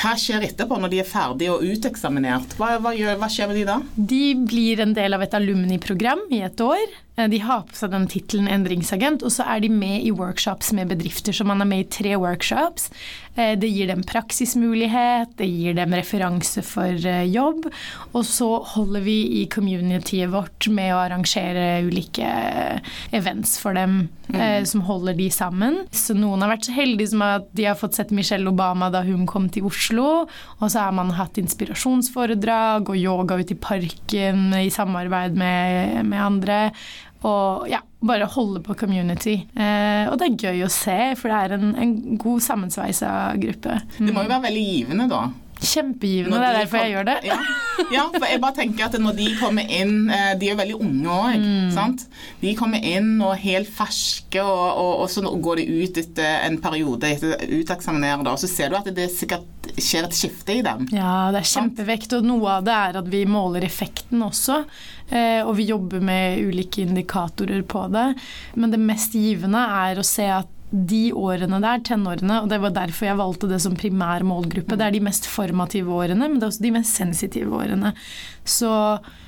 hva 0.00 0.16
skjer 0.18 0.48
etterpå 0.48 0.80
når 0.80 0.90
de 0.90 1.00
er 1.00 1.08
ferdig 1.08 1.50
og 1.50 1.62
uteksaminert? 1.62 2.56
Hva, 2.58 2.78
hva, 2.78 2.94
gjør, 2.94 3.16
hva 3.18 3.28
skjer 3.28 3.48
med 3.48 3.56
de 3.56 3.64
da? 3.64 3.80
De 3.96 4.34
blir 4.34 4.80
en 4.80 4.94
del 4.94 5.14
av 5.14 5.22
et 5.22 5.34
alumniprogram 5.34 6.20
i 6.30 6.40
et 6.40 6.60
år. 6.60 6.86
Eh, 7.16 7.28
de 7.30 7.38
har 7.38 7.62
på 7.68 7.76
seg 7.78 7.92
den 7.94 8.08
tittelen 8.10 8.48
endringsagent, 8.50 9.22
og 9.22 9.32
så 9.32 9.46
er 9.54 9.62
de 9.62 9.70
med 9.70 10.02
i 10.02 10.12
workshops 10.14 10.72
med 10.74 10.90
bedrifter. 10.90 11.34
Så 11.34 11.46
man 11.46 11.62
er 11.62 11.70
med 11.70 11.84
i 11.84 11.90
tre 11.98 12.16
workshops. 12.18 12.90
Eh, 13.36 13.54
det 13.58 13.70
gir 13.70 13.90
dem 13.90 14.02
praksismulighet, 14.06 15.36
det 15.38 15.48
gir 15.50 15.78
dem 15.78 15.94
referanse 15.94 16.64
for 16.66 16.90
eh, 16.90 17.24
jobb. 17.30 17.68
Og 18.12 18.26
så 18.26 18.50
holder 18.74 19.04
vi 19.06 19.18
i 19.42 19.44
communityet 19.50 20.32
vårt 20.32 20.68
med 20.74 20.94
å 20.94 21.02
arrangere 21.04 21.84
ulike 21.86 22.26
events 23.14 23.56
for 23.62 23.76
dem 23.76 24.08
mm. 24.28 24.66
som 24.66 24.82
holder 24.86 25.16
de 25.18 25.28
sammen. 25.32 25.80
Så 25.94 26.16
noen 26.16 26.42
har 26.42 26.52
vært 26.54 26.68
så 26.68 26.74
heldige 26.74 27.12
som 27.12 27.24
at 27.26 27.46
de 27.54 27.66
har 27.68 27.78
fått 27.78 27.98
sett 27.98 28.14
Michelle 28.14 28.50
Obama 28.50 28.90
da 28.92 29.04
hun 29.06 29.26
kom 29.30 29.48
til 29.52 29.68
Oslo. 29.68 30.24
Og 30.60 30.66
så 30.66 30.86
har 30.86 30.94
man 30.96 31.14
hatt 31.18 31.38
inspirasjonsforedrag 31.40 32.90
og 32.90 32.98
yoga 32.98 33.38
ute 33.40 33.56
i 33.56 33.60
parken 33.60 34.54
i 34.58 34.70
samarbeid 34.72 35.38
med, 35.38 36.02
med 36.10 36.22
andre. 36.22 36.58
Og 37.24 37.68
ja, 37.70 37.80
bare 38.04 38.28
holde 38.34 38.60
på 38.64 38.76
community. 38.76 39.38
Eh, 39.56 40.04
og 40.10 40.18
det 40.20 40.28
er 40.28 40.50
gøy 40.50 40.66
å 40.66 40.72
se, 40.72 40.98
for 41.16 41.32
det 41.32 41.38
er 41.40 41.56
en, 41.56 41.72
en 41.80 41.94
god 42.20 42.44
sammensveisa 42.44 43.14
gruppe. 43.40 43.78
Det 43.96 44.12
må 44.12 44.26
jo 44.26 44.32
være 44.34 44.46
veldig 44.50 44.66
givende, 44.68 45.08
da. 45.12 45.24
Kjempegivende, 45.64 46.38
det 46.42 46.46
er 46.48 46.56
derfor 46.58 46.76
kom, 46.76 46.84
jeg 46.84 46.92
gjør 46.92 47.06
det. 47.08 47.14
Ja, 47.24 47.36
ja, 47.94 48.02
for 48.12 48.26
jeg 48.28 48.40
bare 48.42 48.56
tenker 48.58 48.86
at 48.88 48.96
når 49.00 49.16
de 49.16 49.28
kommer 49.38 49.70
inn 49.72 50.10
eh, 50.12 50.32
De 50.38 50.48
er 50.48 50.52
jo 50.52 50.58
veldig 50.58 50.78
unge 50.82 51.14
òg, 51.14 51.44
mm. 51.44 52.00
De 52.42 52.54
kommer 52.58 52.84
inn 52.84 53.12
og 53.24 53.36
helt 53.40 53.70
ferske, 53.72 54.42
og, 54.42 54.64
og, 54.82 54.92
og, 55.04 55.06
så 55.12 55.22
går 55.46 55.62
de 55.62 55.66
ut 55.84 56.00
etter 56.02 56.46
en 56.48 56.58
periode 56.62 57.10
etter 57.14 57.46
uteksaminerer, 57.54 58.26
og 58.28 58.40
så 58.42 58.50
ser 58.50 58.72
du 58.72 58.78
at 58.78 58.90
det 58.94 59.08
sikkert 59.14 59.46
skjer 59.80 60.08
et 60.08 60.16
skifte 60.16 60.58
i 60.58 60.64
dem. 60.66 60.88
Ja, 60.94 61.30
det 61.34 61.42
er 61.42 61.52
kjempevekt, 61.54 62.18
og 62.18 62.26
noe 62.26 62.58
av 62.58 62.66
det 62.66 62.74
er 62.74 63.00
at 63.00 63.08
vi 63.10 63.24
måler 63.30 63.64
effekten 63.66 64.22
også. 64.26 64.64
Eh, 65.10 65.42
og 65.44 65.56
vi 65.58 65.68
jobber 65.68 66.00
med 66.04 66.40
ulike 66.48 66.84
indikatorer 66.86 67.62
på 67.68 67.86
det. 67.92 68.10
Men 68.54 68.72
det 68.72 68.80
mest 68.82 69.16
givende 69.18 69.60
er 69.84 70.00
å 70.00 70.06
se 70.06 70.28
at 70.40 70.50
de 70.74 71.12
årene 71.14 71.60
der, 71.62 71.82
tenårene, 71.86 72.40
og 72.42 72.48
det 72.50 72.58
var 72.58 72.72
derfor 72.74 73.06
jeg 73.06 73.18
valgte 73.20 73.48
det 73.50 73.60
som 73.62 73.76
primær 73.78 74.24
målgruppe. 74.26 74.74
Det 74.74 74.88
er 74.88 74.96
de 74.96 75.02
mest 75.06 75.28
formative 75.30 75.92
årene, 75.94 76.26
men 76.26 76.40
det 76.40 76.48
er 76.48 76.50
også 76.50 76.64
de 76.64 76.72
mest 76.74 76.98
sensitive 76.98 77.54
årene. 77.54 77.92
Så 78.42 78.70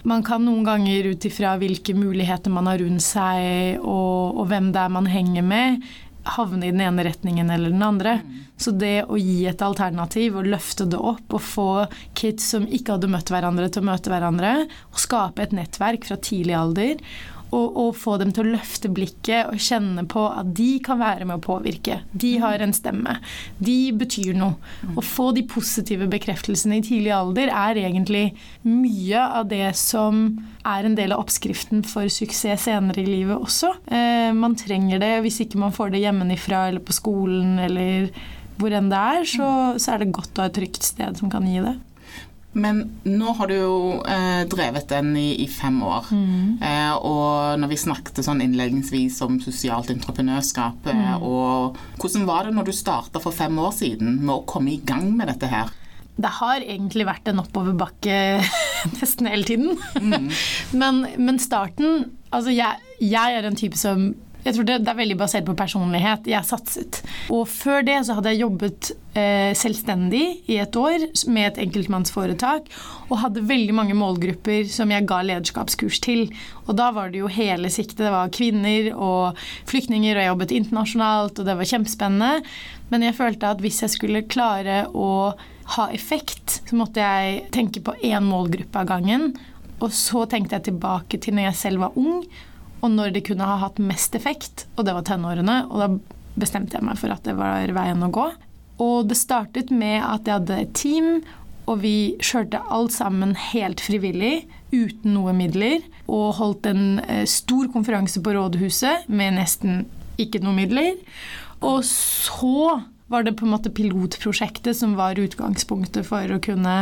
man 0.09 0.25
kan 0.26 0.42
noen 0.42 0.66
ganger 0.66 1.12
ut 1.12 1.28
ifra 1.28 1.54
hvilke 1.61 1.95
muligheter 1.95 2.50
man 2.50 2.66
har 2.66 2.83
rundt 2.83 3.04
seg, 3.04 3.78
og, 3.78 4.40
og 4.40 4.50
hvem 4.50 4.73
det 4.75 4.83
er 4.83 4.97
man 4.97 5.06
henger 5.11 5.47
med, 5.47 5.87
havne 6.35 6.66
i 6.66 6.73
den 6.75 6.83
ene 6.85 7.04
retningen 7.06 7.50
eller 7.52 7.73
den 7.73 7.85
andre. 7.87 8.18
Så 8.59 8.73
det 8.75 9.04
å 9.06 9.18
gi 9.21 9.45
et 9.49 9.62
alternativ 9.62 10.38
og 10.40 10.49
løfte 10.50 10.88
det 10.90 10.99
opp 10.99 11.37
og 11.37 11.45
få 11.45 11.71
kids 12.18 12.50
som 12.54 12.66
ikke 12.66 12.97
hadde 12.97 13.11
møtt 13.12 13.30
hverandre, 13.33 13.68
til 13.71 13.85
å 13.85 13.90
møte 13.90 14.12
hverandre, 14.12 14.52
og 14.92 15.00
skape 15.00 15.45
et 15.45 15.56
nettverk 15.56 16.09
fra 16.09 16.18
tidlig 16.18 16.56
alder 16.59 17.02
og, 17.57 17.77
og, 17.81 17.91
få 17.97 18.17
dem 18.21 18.33
til 18.35 18.45
å 18.45 18.55
løfte 18.57 18.91
blikket 18.93 19.51
og 19.51 19.63
kjenne 19.63 20.05
på 20.11 20.27
at 20.29 20.53
de 20.57 20.77
kan 20.85 21.01
være 21.01 21.27
med 21.29 21.39
å 21.39 21.45
påvirke. 21.45 22.01
De 22.13 22.35
har 22.43 22.63
en 22.63 22.75
stemme. 22.77 23.17
De 23.59 23.79
betyr 23.97 24.37
noe. 24.37 24.59
Å 24.97 25.05
få 25.05 25.31
de 25.37 25.47
positive 25.49 26.09
bekreftelsene 26.13 26.81
i 26.81 26.85
tidlig 26.85 27.15
alder 27.17 27.53
er 27.53 27.81
egentlig 27.87 28.27
mye 28.67 29.25
av 29.41 29.49
det 29.51 29.71
som 29.79 30.27
er 30.67 30.87
en 30.87 30.97
del 30.99 31.15
av 31.15 31.25
oppskriften 31.25 31.85
for 31.87 32.11
suksess 32.13 32.67
senere 32.67 33.03
i 33.03 33.09
livet 33.09 33.37
også. 33.37 33.73
Eh, 33.87 34.33
man 34.37 34.57
trenger 34.59 35.01
det 35.03 35.15
hvis 35.25 35.43
ikke 35.45 35.61
man 35.63 35.75
får 35.75 35.95
det 35.95 36.03
hjemmefra 36.05 36.67
eller 36.71 36.85
på 36.85 36.97
skolen 36.97 37.61
eller 37.63 38.11
hvor 38.57 38.73
enn 38.73 38.89
det 38.91 38.99
er, 38.99 39.27
så, 39.29 39.49
så 39.81 39.95
er 39.95 40.03
det 40.03 40.15
godt 40.17 40.39
å 40.39 40.45
ha 40.45 40.51
et 40.51 40.57
trygt 40.57 40.87
sted 40.87 41.19
som 41.21 41.33
kan 41.33 41.47
gi 41.49 41.61
det. 41.65 41.77
Men 42.57 42.79
nå 43.05 43.33
har 43.37 43.51
du 43.51 43.55
jo 43.55 43.79
eh, 44.09 44.43
drevet 44.49 44.89
den 44.89 45.11
i, 45.21 45.29
i 45.45 45.47
fem 45.53 45.77
år. 45.85 46.09
Mm. 46.09 46.63
Eh, 46.65 46.95
og 46.97 47.61
når 47.61 47.73
vi 47.75 47.81
snakket 47.83 48.23
sånn 48.25 48.41
innledningsvis 48.45 49.19
om 49.27 49.37
sosialt 49.45 49.93
entreprenørskap, 49.93 50.89
eh, 50.89 51.03
mm. 51.17 51.27
og 51.27 51.77
hvordan 52.01 52.25
var 52.29 52.49
det 52.49 52.55
når 52.57 52.71
du 52.71 52.77
starta 52.77 53.21
for 53.21 53.37
fem 53.37 53.61
år 53.61 53.75
siden 53.77 54.23
med 54.23 54.39
å 54.39 54.45
komme 54.49 54.73
i 54.73 54.81
gang 54.81 55.11
med 55.19 55.29
dette 55.35 55.51
her? 55.53 55.75
Det 56.17 56.33
har 56.39 56.65
egentlig 56.65 57.05
vært 57.05 57.29
en 57.29 57.43
oppoverbakke 57.43 58.21
nesten 58.97 59.29
hele 59.29 59.45
tiden. 59.45 59.77
Mm. 60.01 60.31
men, 60.81 61.05
men, 61.21 61.43
starten 61.43 62.07
Altså, 62.35 62.51
jeg, 62.51 62.83
jeg 63.01 63.37
er 63.39 63.47
en 63.47 63.57
type 63.57 63.79
som 63.79 64.09
jeg 64.47 64.55
tror 64.55 64.67
det, 64.69 64.76
det, 64.85 64.93
er 64.93 64.99
veldig 65.00 65.17
basert 65.19 65.47
på 65.47 65.57
personlighet. 65.59 66.29
Jeg 66.31 66.47
satset. 66.47 67.00
Og 67.35 67.49
før 67.50 67.83
det 67.87 67.97
så 68.07 68.15
hadde 68.15 68.31
jeg 68.31 68.45
jobbet 68.45 68.93
eh, 69.19 69.50
selvstendig 69.59 70.23
i 70.53 70.61
et 70.62 70.79
år 70.79 71.09
med 71.35 71.49
et 71.49 71.59
enkeltmannsforetak. 71.65 72.71
Og 73.09 73.21
hadde 73.25 73.43
veldig 73.49 73.75
mange 73.75 73.97
målgrupper 73.99 74.71
som 74.71 74.95
jeg 74.95 75.09
ga 75.11 75.19
lederskapskurs 75.26 75.99
til. 76.07 76.29
Og 76.67 76.79
da 76.79 76.93
var 76.95 77.11
det 77.11 77.25
jo 77.25 77.33
hele 77.33 77.73
siktet. 77.75 78.05
Det 78.07 78.15
var 78.15 78.31
kvinner 78.35 78.93
og 78.95 79.43
flyktninger, 79.67 80.15
og 80.15 80.23
jeg 80.23 80.33
jobbet 80.33 80.57
internasjonalt, 80.61 81.43
og 81.43 81.50
det 81.50 81.59
var 81.59 81.73
kjempespennende. 81.75 82.57
Men 82.93 83.09
jeg 83.09 83.19
følte 83.19 83.50
at 83.50 83.62
hvis 83.65 83.83
jeg 83.83 83.97
skulle 83.99 84.26
klare 84.31 84.85
å 84.95 85.11
ha 85.76 85.91
effekt, 85.91 86.61
så 86.69 86.79
måtte 86.79 87.03
jeg 87.03 87.49
tenke 87.55 87.83
på 87.83 87.99
én 88.07 88.23
målgruppe 88.31 88.79
av 88.79 88.93
gangen. 88.95 89.33
Og 89.83 89.91
så 89.93 90.23
tenkte 90.31 90.61
jeg 90.61 90.71
tilbake 90.71 91.19
til 91.19 91.35
når 91.35 91.50
jeg 91.50 91.65
selv 91.67 91.88
var 91.88 91.99
ung, 91.99 92.23
og 92.87 92.95
når 92.95 93.16
det 93.16 93.25
kunne 93.26 93.47
ha 93.47 93.59
hatt 93.64 93.81
mest 93.83 94.14
effekt, 94.19 94.66
og 94.76 94.87
det 94.87 94.95
var 94.97 95.07
tenårene. 95.07 95.64
Og 95.71 95.83
da 95.83 95.88
bestemte 96.38 96.78
jeg 96.78 96.87
meg 96.87 97.00
for 97.00 97.12
at 97.12 97.25
det 97.26 97.37
var 97.38 97.73
veien 97.75 98.05
å 98.07 98.12
gå. 98.12 98.28
Og 98.83 99.09
det 99.09 99.19
startet 99.19 99.73
med 99.73 100.02
at 100.05 100.28
jeg 100.28 100.40
hadde 100.40 100.61
et 100.62 100.75
team, 100.76 101.11
og 101.66 101.81
vi 101.83 102.14
kjørte 102.23 102.62
alt 102.71 102.95
sammen 102.95 103.35
helt 103.50 103.83
frivillig, 103.83 104.47
uten 104.71 105.16
noe 105.16 105.35
midler. 105.37 105.81
Og 106.07 106.37
holdt 106.38 106.69
en 106.71 107.00
eh, 107.07 107.25
stor 107.28 107.71
konferanse 107.75 108.23
på 108.23 108.37
rådhuset 108.37 109.09
med 109.11 109.40
nesten 109.40 109.87
ikke 110.21 110.43
noe 110.45 110.55
midler. 110.57 110.95
Og 111.64 111.83
så 111.88 112.83
var 113.11 113.26
det 113.26 113.37
på 113.38 113.47
en 113.47 113.55
måte 113.55 113.73
pilotprosjektet 113.75 114.76
som 114.76 114.97
var 114.99 115.19
utgangspunktet 115.21 116.07
for 116.09 116.31
å 116.33 116.43
kunne 116.43 116.76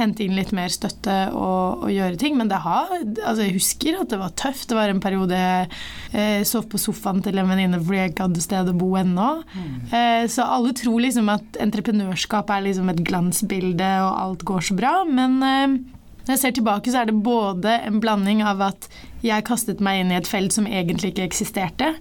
hente 0.00 0.24
inn 0.24 0.36
litt 0.38 0.52
mer 0.56 0.72
støtte 0.72 1.16
og, 1.36 1.84
og 1.86 1.92
gjøre 1.92 2.18
ting. 2.20 2.36
Men 2.40 2.50
det 2.50 2.62
har 2.64 2.90
Altså, 2.90 3.44
jeg 3.44 3.56
husker 3.56 4.00
at 4.00 4.10
det 4.12 4.18
var 4.20 4.34
tøft. 4.38 4.68
Det 4.70 4.78
var 4.78 4.92
en 4.92 5.02
periode 5.02 5.36
jeg 5.36 5.68
eh, 6.12 6.42
sov 6.48 6.66
på 6.70 6.80
sofaen 6.80 7.22
til 7.24 7.38
en 7.40 7.48
venninne 7.50 7.80
fordi 7.80 8.00
jeg 8.00 8.12
ikke 8.12 8.26
hadde 8.28 8.44
sted 8.44 8.70
å 8.70 8.76
bo 8.76 8.90
ennå. 9.00 9.28
Mm. 9.52 9.70
Eh, 9.96 10.24
så 10.32 10.46
alle 10.46 10.74
tror 10.76 11.04
liksom 11.04 11.30
at 11.32 11.60
entreprenørskap 11.62 12.50
er 12.54 12.66
liksom 12.66 12.90
et 12.92 13.04
glansbilde, 13.06 13.90
og 14.06 14.10
alt 14.24 14.44
går 14.48 14.68
så 14.70 14.76
bra. 14.78 14.94
Men 15.08 15.38
eh, 15.46 15.78
når 16.24 16.34
jeg 16.34 16.42
ser 16.42 16.56
tilbake, 16.58 16.92
så 16.92 17.02
er 17.02 17.10
det 17.10 17.20
både 17.24 17.76
en 17.88 18.00
blanding 18.02 18.42
av 18.46 18.60
at 18.70 18.90
jeg 19.24 19.46
kastet 19.48 19.80
meg 19.84 20.02
inn 20.02 20.12
i 20.12 20.18
et 20.20 20.28
felt 20.28 20.54
som 20.54 20.68
egentlig 20.68 21.14
ikke 21.14 21.28
eksisterte. 21.28 21.94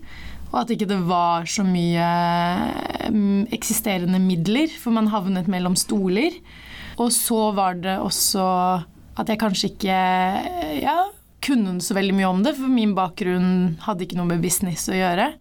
Og 0.50 0.64
at 0.64 0.72
ikke 0.74 0.88
det 0.90 1.00
var 1.06 1.46
så 1.50 1.64
mye 1.66 2.06
mm, 3.14 3.50
eksisterende 3.54 4.22
midler, 4.22 4.72
for 4.82 4.96
man 4.96 5.12
havnet 5.14 5.50
mellom 5.52 5.78
stoler. 5.78 6.34
Og 7.00 7.14
så 7.16 7.50
var 7.58 7.80
det 7.80 7.98
også 8.04 8.46
at 9.20 9.32
jeg 9.32 9.40
kanskje 9.42 9.72
ikke 9.74 10.00
ja, 10.80 11.00
kunne 11.44 11.78
så 11.84 11.96
veldig 11.98 12.16
mye 12.16 12.30
om 12.30 12.44
det, 12.46 12.56
for 12.60 12.72
min 12.72 12.96
bakgrunn 12.98 13.80
hadde 13.84 14.06
ikke 14.06 14.20
noe 14.20 14.30
med 14.32 14.44
business 14.44 14.88
å 14.92 14.98
gjøre. 14.98 15.32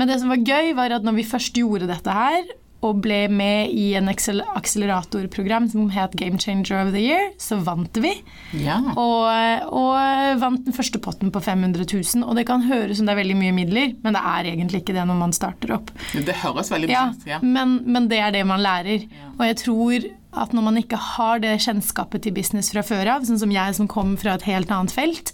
Men 0.00 0.10
det 0.10 0.20
som 0.22 0.32
var 0.32 0.40
gøy, 0.40 0.72
var 0.78 0.96
at 0.96 1.06
når 1.06 1.20
vi 1.20 1.28
først 1.28 1.60
gjorde 1.60 1.88
dette 1.90 2.16
her, 2.16 2.44
og 2.80 3.02
ble 3.04 3.26
med 3.28 3.74
i 3.76 3.90
en 3.98 4.08
akseleratorprogram 4.08 5.66
som 5.68 5.90
het 5.92 6.14
Game 6.16 6.40
Changer 6.40 6.78
of 6.80 6.94
the 6.94 7.02
Year, 7.02 7.26
så 7.40 7.58
vant 7.60 7.98
vi. 8.00 8.12
Ja. 8.56 8.78
Og, 8.94 9.66
og, 9.68 10.38
vant 10.40 10.64
den 10.64 10.76
første 10.76 11.00
potten 11.02 11.32
på 11.34 11.42
500 11.44 11.84
000. 11.84 12.24
Og 12.24 12.38
det 12.38 12.46
kan 12.48 12.64
høres 12.64 12.96
som 12.98 13.08
det 13.08 13.12
er 13.12 13.20
veldig 13.20 13.36
mye 13.36 13.56
midler, 13.56 13.92
men 14.00 14.16
det 14.16 14.24
er 14.32 14.52
egentlig 14.54 14.80
ikke 14.80 14.96
det 14.96 15.04
når 15.10 15.20
man 15.20 15.36
starter 15.36 15.76
opp. 15.76 15.92
Det 16.14 16.38
høres 16.40 16.72
veldig 16.72 16.88
ja, 16.92 17.04
ut, 17.12 17.28
ja. 17.28 17.42
Men, 17.44 17.82
men, 17.84 18.08
det 18.08 18.22
er 18.24 18.32
det 18.38 18.46
man 18.48 18.64
lærer. 18.64 19.04
Ja. 19.04 19.34
Og 19.36 19.44
jeg 19.50 19.60
tror 19.60 20.08
at 20.30 20.54
når 20.54 20.66
man 20.66 20.78
ikke 20.80 20.98
har 21.00 21.42
det 21.42 21.56
kjennskapet 21.64 22.24
til 22.24 22.34
business 22.36 22.70
fra 22.74 22.84
før 22.86 23.16
av, 23.16 23.26
sånn 23.26 23.40
som 23.40 23.54
jeg 23.54 23.76
som 23.78 23.88
kom 23.90 24.16
fra 24.20 24.36
et 24.36 24.46
helt 24.46 24.70
annet 24.74 24.94
felt, 24.94 25.32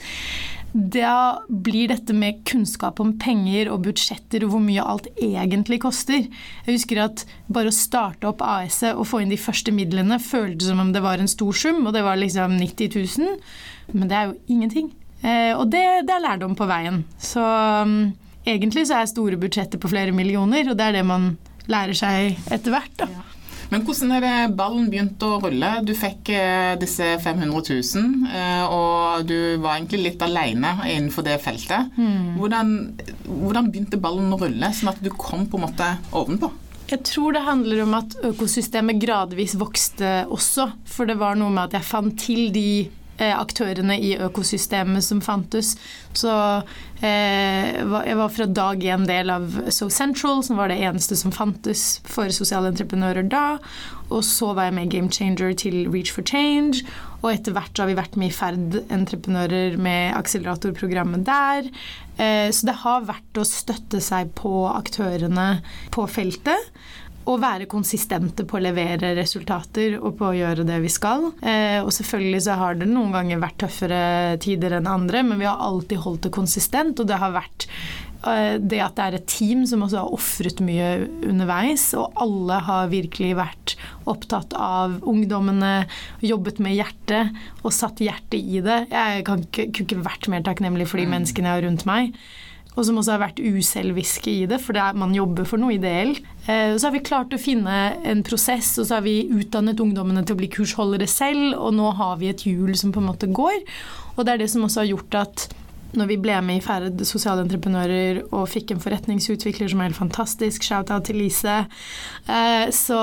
da 0.76 1.40
blir 1.48 1.88
dette 1.88 2.12
med 2.12 2.42
kunnskap 2.48 2.98
om 3.00 3.14
penger 3.20 3.70
og 3.72 3.86
budsjetter 3.86 4.44
og 4.44 4.52
hvor 4.52 4.60
mye 4.60 4.84
alt 4.84 5.06
egentlig 5.14 5.78
koster. 5.84 6.26
Jeg 6.66 6.76
husker 6.76 7.00
at 7.06 7.24
bare 7.48 7.72
å 7.72 7.76
starte 7.76 8.28
opp 8.28 8.44
AS-et 8.44 8.92
og 8.92 9.08
få 9.08 9.22
inn 9.22 9.32
de 9.32 9.40
første 9.40 9.72
midlene 9.72 10.18
føltes 10.20 10.68
som 10.68 10.82
om 10.82 10.92
det 10.92 11.00
var 11.04 11.22
en 11.22 11.30
stor 11.32 11.56
sum, 11.56 11.80
og 11.86 11.96
det 11.96 12.04
var 12.04 12.20
liksom 12.20 12.58
90 12.60 12.92
000. 12.92 13.40
Men 13.94 14.10
det 14.10 14.18
er 14.18 14.28
jo 14.28 14.36
ingenting. 14.52 14.92
Eh, 15.22 15.54
og 15.56 15.70
det, 15.72 15.84
det 16.08 16.12
er 16.12 16.24
lærdom 16.26 16.56
på 16.58 16.68
veien. 16.68 17.00
Så 17.16 17.40
um, 17.40 18.12
egentlig 18.44 18.84
så 18.90 19.00
er 19.00 19.10
store 19.10 19.40
budsjetter 19.40 19.80
på 19.80 19.90
flere 19.92 20.12
millioner, 20.12 20.68
og 20.68 20.76
det 20.76 20.90
er 20.90 20.98
det 20.98 21.06
man 21.08 21.32
lærer 21.72 21.96
seg 21.96 22.36
etter 22.52 22.74
hvert. 22.74 22.92
da. 23.00 23.08
Men 23.72 23.82
hvordan 23.86 24.12
er 24.14 24.22
det 24.22 24.56
ballen 24.58 24.90
begynte 24.90 25.26
å 25.26 25.38
rulle? 25.42 25.70
Du 25.86 25.92
fikk 25.98 26.30
eh, 26.34 26.74
disse 26.80 27.16
500 27.22 27.50
000, 27.50 28.28
eh, 28.30 28.64
og 28.70 29.26
du 29.26 29.58
var 29.62 29.78
egentlig 29.78 30.04
litt 30.04 30.22
alene 30.22 30.76
innenfor 30.86 31.26
det 31.26 31.40
feltet. 31.42 31.90
Mm. 31.98 32.36
Hvordan, 32.38 32.76
hvordan, 33.26 33.72
begynte 33.72 34.00
ballen 34.02 34.30
å 34.34 34.38
rulle, 34.40 34.70
sånn 34.76 34.92
at 34.92 35.02
du 35.02 35.10
kom 35.14 35.48
på 35.50 35.58
en 35.58 35.66
måte 35.66 35.90
ovenpå? 36.14 36.52
Jeg 36.86 37.02
tror 37.08 37.34
det 37.34 37.42
handler 37.42 37.82
om 37.82 37.96
at 37.98 38.14
økosystemet 38.28 39.00
gradvis 39.02 39.56
vokste 39.58 40.20
også. 40.30 40.68
For 40.86 41.08
det 41.10 41.18
var 41.18 41.34
noe 41.38 41.50
med 41.50 41.66
at 41.66 41.80
jeg 41.80 41.88
fant 41.88 42.14
til 42.22 42.52
de 42.54 42.68
aktørene 43.24 43.96
i 43.98 44.14
økosystemet 44.20 45.04
som 45.04 45.22
fantes. 45.24 45.74
Så 46.16 46.32
eh, 47.00 47.76
jeg 47.80 48.18
var 48.18 48.32
fra 48.32 48.46
dag 48.46 48.84
én 48.84 49.06
del 49.08 49.32
av 49.32 49.48
So 49.72 49.88
Central, 49.92 50.42
som 50.44 50.60
var 50.60 50.72
det 50.72 50.80
eneste 50.84 51.16
som 51.18 51.34
fantes 51.34 52.00
for 52.06 52.32
sosiale 52.34 52.72
entreprenører 52.72 53.26
da. 53.30 53.58
Og 54.06 54.22
så 54.24 54.52
var 54.54 54.68
jeg 54.68 54.76
med 54.76 54.92
Game 54.92 55.10
Changer 55.10 55.54
til 55.58 55.86
Reach 55.90 56.12
for 56.14 56.26
Change. 56.26 56.84
Og 57.24 57.32
etter 57.32 57.56
hvert 57.56 57.80
har 57.80 57.88
vi 57.90 57.96
vært 57.98 58.18
med 58.20 58.30
i 58.30 58.36
Ferd-entreprenører 58.36 59.78
med 59.82 60.14
akseleratorprogrammet 60.18 61.24
der. 61.26 61.70
Eh, 62.20 62.52
så 62.54 62.70
det 62.70 62.78
har 62.84 63.08
vært 63.08 63.40
å 63.40 63.48
støtte 63.48 64.00
seg 64.04 64.30
på 64.38 64.68
aktørene 64.70 65.48
på 65.94 66.06
feltet 66.10 66.70
å 67.26 67.36
være 67.42 67.66
konsistente 67.70 68.46
på 68.46 68.58
å 68.58 68.62
levere 68.62 69.12
resultater 69.18 69.98
og 69.98 70.16
på 70.20 70.28
å 70.28 70.36
gjøre 70.36 70.66
det 70.66 70.78
vi 70.84 70.90
skal. 70.92 71.30
Eh, 71.42 71.80
og 71.82 71.92
selvfølgelig 71.94 72.42
så 72.46 72.58
har 72.60 72.78
det 72.78 72.88
noen 72.90 73.14
ganger 73.14 73.42
vært 73.42 73.60
tøffere 73.64 74.00
tider 74.42 74.78
enn 74.78 74.90
andre, 74.90 75.24
men 75.26 75.40
vi 75.42 75.48
har 75.48 75.62
alltid 75.62 76.04
holdt 76.04 76.28
det 76.28 76.34
konsistent, 76.36 77.02
og 77.02 77.10
det 77.10 77.18
har 77.18 77.34
vært 77.34 77.66
eh, 78.30 78.56
det 78.62 78.80
at 78.84 78.94
det 78.98 79.08
er 79.08 79.18
et 79.18 79.28
team 79.32 79.66
som 79.66 79.82
også 79.82 80.04
har 80.04 80.14
ofret 80.14 80.62
mye 80.64 80.92
underveis, 81.26 81.88
og 81.98 82.14
alle 82.22 82.62
har 82.68 82.94
virkelig 82.94 83.34
vært 83.42 83.76
opptatt 84.06 84.54
av 84.54 85.00
ungdommene, 85.02 85.74
jobbet 86.22 86.62
med 86.62 86.78
hjertet 86.78 87.34
og 87.64 87.74
satt 87.74 88.04
hjertet 88.06 88.38
i 88.38 88.62
det. 88.62 88.84
Jeg 88.94 89.26
kan 89.26 89.42
ikke, 89.48 89.70
kunne 89.72 89.90
ikke 89.90 90.10
vært 90.12 90.30
mer 90.30 90.46
takknemlig 90.46 90.86
for 90.92 91.02
de 91.02 91.10
mm. 91.10 91.16
menneskene 91.18 91.50
jeg 91.50 91.58
har 91.58 91.66
rundt 91.66 91.88
meg 91.90 92.14
og 92.76 92.84
som 92.84 92.98
også 93.00 93.14
har 93.14 93.22
vært 93.22 93.40
uselviske 93.40 94.30
i 94.30 94.46
det, 94.48 94.58
for 94.60 94.76
det 94.76 94.82
er, 94.84 94.98
man 95.00 95.14
jobber 95.16 95.48
for 95.48 95.60
noe 95.60 95.78
ideelt. 95.78 96.20
Eh, 96.44 96.76
så 96.76 96.88
har 96.88 96.94
vi 96.94 97.04
klart 97.04 97.32
å 97.32 97.40
finne 97.40 97.76
en 98.04 98.20
prosess, 98.26 98.74
og 98.76 98.88
så 98.88 98.98
har 98.98 99.06
vi 99.06 99.30
utdannet 99.32 99.80
ungdommene 99.80 100.24
til 100.26 100.36
å 100.36 100.40
bli 100.42 100.50
kursholdere 100.52 101.08
selv, 101.08 101.56
og 101.56 101.72
nå 101.78 101.94
har 101.96 102.18
vi 102.20 102.30
et 102.32 102.44
hjul 102.44 102.76
som 102.76 102.92
på 102.92 103.00
en 103.00 103.08
måte 103.08 103.32
går. 103.32 103.62
Og 104.16 104.26
det 104.26 104.34
er 104.34 104.44
det 104.44 104.50
som 104.52 104.68
også 104.68 104.84
har 104.84 104.92
gjort 104.92 105.18
at 105.24 105.48
når 105.96 106.10
vi 106.10 106.20
ble 106.20 106.36
med 106.44 106.60
i 106.60 106.64
Ferd 106.64 107.00
sosiale 107.08 107.44
entreprenører 107.46 108.26
og 108.26 108.48
fikk 108.52 108.74
en 108.74 108.82
forretningsutvikler 108.82 109.70
som 109.72 109.80
er 109.80 109.88
helt 109.88 110.00
fantastisk, 110.00 110.66
shout-out 110.66 111.08
til 111.08 111.22
Lise, 111.22 111.62
eh, 112.28 112.66
så 112.74 113.00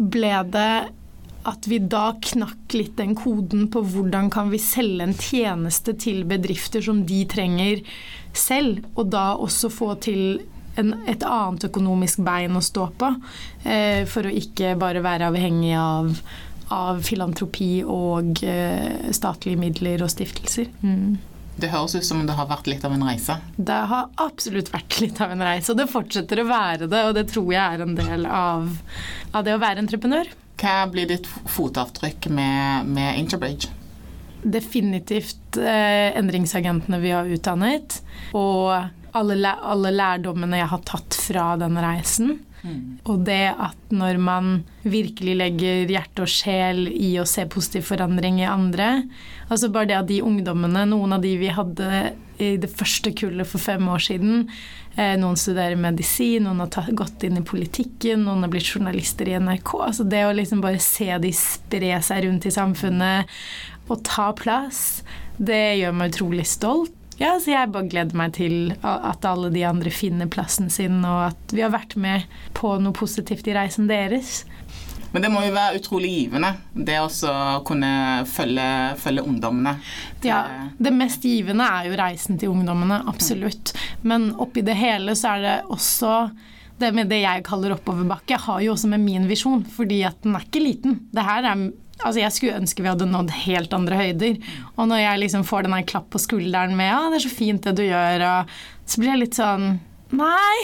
ble 0.00 0.34
det 0.50 0.72
at 1.48 1.66
vi 1.70 1.78
da 1.80 2.10
knakk 2.20 2.74
litt 2.76 2.98
den 2.98 3.14
koden 3.16 3.68
på 3.72 3.80
hvordan 3.92 4.28
kan 4.32 4.50
vi 4.52 4.60
selge 4.60 5.06
en 5.06 5.16
tjeneste 5.16 5.94
til 6.00 6.24
bedrifter 6.28 6.84
som 6.84 7.04
de 7.08 7.22
trenger 7.30 7.80
selv, 8.36 8.84
og 8.94 9.10
da 9.12 9.32
også 9.36 9.70
få 9.72 9.94
til 10.02 10.40
en, 10.80 10.94
et 11.10 11.24
annet 11.26 11.66
økonomisk 11.70 12.22
bein 12.26 12.56
å 12.56 12.62
stå 12.64 12.90
på, 13.00 13.10
eh, 13.64 14.04
for 14.08 14.26
å 14.26 14.34
ikke 14.42 14.76
bare 14.80 15.02
være 15.04 15.30
avhengig 15.30 15.74
av, 15.78 16.12
av 16.74 17.02
filantropi 17.06 17.80
og 17.84 18.44
eh, 18.46 19.10
statlige 19.16 19.60
midler 19.60 20.04
og 20.04 20.12
stiftelser. 20.12 20.70
Mm. 20.84 21.18
Det 21.60 21.68
høres 21.68 21.96
ut 21.98 22.06
som 22.06 22.22
det 22.24 22.36
har 22.38 22.48
vært 22.48 22.70
litt 22.70 22.84
av 22.86 22.94
en 22.94 23.04
reise? 23.04 23.36
Det 23.56 23.80
har 23.90 24.08
absolutt 24.22 24.70
vært 24.72 25.00
litt 25.02 25.18
av 25.20 25.34
en 25.34 25.44
reise, 25.44 25.72
og 25.72 25.80
det 25.80 25.90
fortsetter 25.90 26.40
å 26.40 26.46
være 26.48 26.88
det. 26.88 27.02
Og 27.08 27.16
det 27.18 27.26
tror 27.32 27.50
jeg 27.52 27.60
er 27.60 27.84
en 27.84 27.98
del 27.98 28.24
av, 28.24 28.70
av 29.34 29.44
det 29.44 29.56
å 29.58 29.60
være 29.60 29.84
entreprenør. 29.84 30.30
Hva 30.60 30.78
blir 30.92 31.08
ditt 31.10 31.28
fotavtrykk 31.28 32.30
med, 32.36 32.88
med 32.96 33.20
Interbridge? 33.20 33.72
Definitivt 34.42 35.58
eh, 35.60 36.10
endringsagentene 36.18 37.00
vi 37.02 37.12
har 37.14 37.28
utdannet. 37.30 38.00
Og 38.36 38.72
alle, 39.16 39.54
alle, 39.54 39.90
lærdommene 39.94 40.60
jeg 40.60 40.70
har 40.70 40.86
tatt 40.88 41.18
fra 41.18 41.50
den 41.60 41.78
reisen. 41.80 42.38
Mm. 42.60 43.00
Og 43.08 43.22
det 43.24 43.54
at 43.56 43.92
når 43.94 44.18
man 44.20 44.50
virkelig 44.84 45.36
legger 45.40 45.88
hjerte 45.88 46.26
og 46.26 46.30
sjel 46.30 46.86
i 46.92 47.14
å 47.20 47.24
se 47.28 47.46
positiv 47.48 47.86
forandring 47.88 48.42
i 48.42 48.48
andre 48.48 48.90
Altså 49.50 49.70
bare 49.72 49.88
det 49.88 49.96
at 49.96 50.08
de 50.10 50.18
ungdommene, 50.22 50.84
noen 50.86 51.16
av 51.16 51.24
de 51.24 51.32
vi 51.40 51.48
hadde 51.50 51.88
i 52.40 52.54
det 52.60 52.70
første 52.72 53.12
kullet 53.16 53.48
for 53.48 53.62
fem 53.62 53.88
år 53.90 54.02
siden 54.04 54.44
eh, 54.94 55.16
Noen 55.20 55.38
studerer 55.40 55.78
medisin, 55.80 56.44
noen 56.46 56.62
har 56.62 56.70
tatt, 56.72 56.92
gått 56.96 57.24
inn 57.26 57.40
i 57.40 57.44
politikken, 57.46 58.24
noen 58.26 58.44
har 58.44 58.52
blitt 58.52 58.70
journalister 58.70 59.28
i 59.28 59.36
NRK. 59.40 59.74
Altså 59.88 60.06
det 60.08 60.22
å 60.26 60.36
liksom 60.36 60.62
bare 60.64 60.80
se 60.82 61.10
de 61.22 61.32
spre 61.36 61.96
seg 62.04 62.24
rundt 62.26 62.46
i 62.48 62.54
samfunnet 62.54 63.40
å 63.96 64.02
ta 64.06 64.30
plass, 64.36 65.02
det 65.38 65.80
gjør 65.80 65.96
meg 65.96 66.14
utrolig 66.14 66.46
stolt. 66.48 66.96
Ja, 67.20 67.34
så 67.36 67.52
jeg 67.52 67.68
bare 67.74 67.88
gleder 67.92 68.16
meg 68.16 68.32
til 68.38 68.70
at 68.80 69.26
alle 69.28 69.50
de 69.52 69.60
andre 69.68 69.90
finner 69.92 70.28
plassen 70.32 70.70
sin, 70.72 71.02
og 71.04 71.26
at 71.26 71.52
vi 71.52 71.60
har 71.60 71.74
vært 71.74 71.98
med 72.00 72.24
på 72.56 72.78
noe 72.80 72.96
positivt 72.96 73.50
i 73.50 73.56
reisen 73.58 73.90
deres. 73.90 74.46
Men 75.12 75.24
det 75.26 75.30
må 75.34 75.42
jo 75.42 75.50
være 75.52 75.80
utrolig 75.80 76.10
givende, 76.14 76.52
det 76.72 76.96
å 77.02 77.08
kunne 77.66 77.90
følge, 78.30 78.68
følge, 79.02 79.24
ungdommene. 79.26 79.74
Ja, 80.24 80.70
det 80.78 80.94
mest 80.94 81.26
givende 81.26 81.66
er 81.66 81.90
jo 81.90 81.98
reisen 81.98 82.38
til 82.40 82.54
ungdommene, 82.54 83.02
absolutt. 83.10 83.74
Men 84.06 84.30
oppi 84.40 84.64
det 84.64 84.78
hele 84.78 85.16
så 85.18 85.34
er 85.34 85.44
det 85.44 85.56
også 85.74 86.14
det 86.80 86.94
med 86.96 87.10
det 87.12 87.20
jeg 87.20 87.44
kaller 87.44 87.74
oppoverbakke, 87.74 88.38
har 88.46 88.64
jo 88.64 88.72
også 88.72 88.88
med 88.94 89.04
min 89.04 89.28
visjon, 89.28 89.66
fordi 89.68 90.00
at 90.08 90.22
den 90.24 90.38
er 90.38 90.46
ikke 90.46 90.62
liten. 90.64 91.02
Det 91.12 91.26
her 91.26 91.44
er 91.52 91.66
Altså, 92.04 92.20
jeg 92.22 92.34
skulle 92.36 92.58
ønske 92.60 92.84
vi 92.84 92.90
hadde 92.90 93.08
nådd 93.10 93.32
helt 93.44 93.74
andre 93.76 94.00
høyder. 94.00 94.40
Og 94.76 94.90
når 94.90 95.04
jeg 95.04 95.22
liksom 95.24 95.46
får 95.48 95.66
den 95.66 95.78
klapp 95.88 96.10
på 96.10 96.22
skulderen 96.22 96.76
med 96.76 96.90
'ja, 96.90 97.08
det 97.10 97.20
er 97.20 97.28
så 97.28 97.34
fint 97.34 97.62
det 97.62 97.76
du 97.76 97.84
gjør', 97.86 98.26
og 98.28 98.50
så 98.86 99.00
blir 99.00 99.14
jeg 99.14 99.24
litt 99.24 99.40
sånn 99.40 99.80
Nei! 100.10 100.56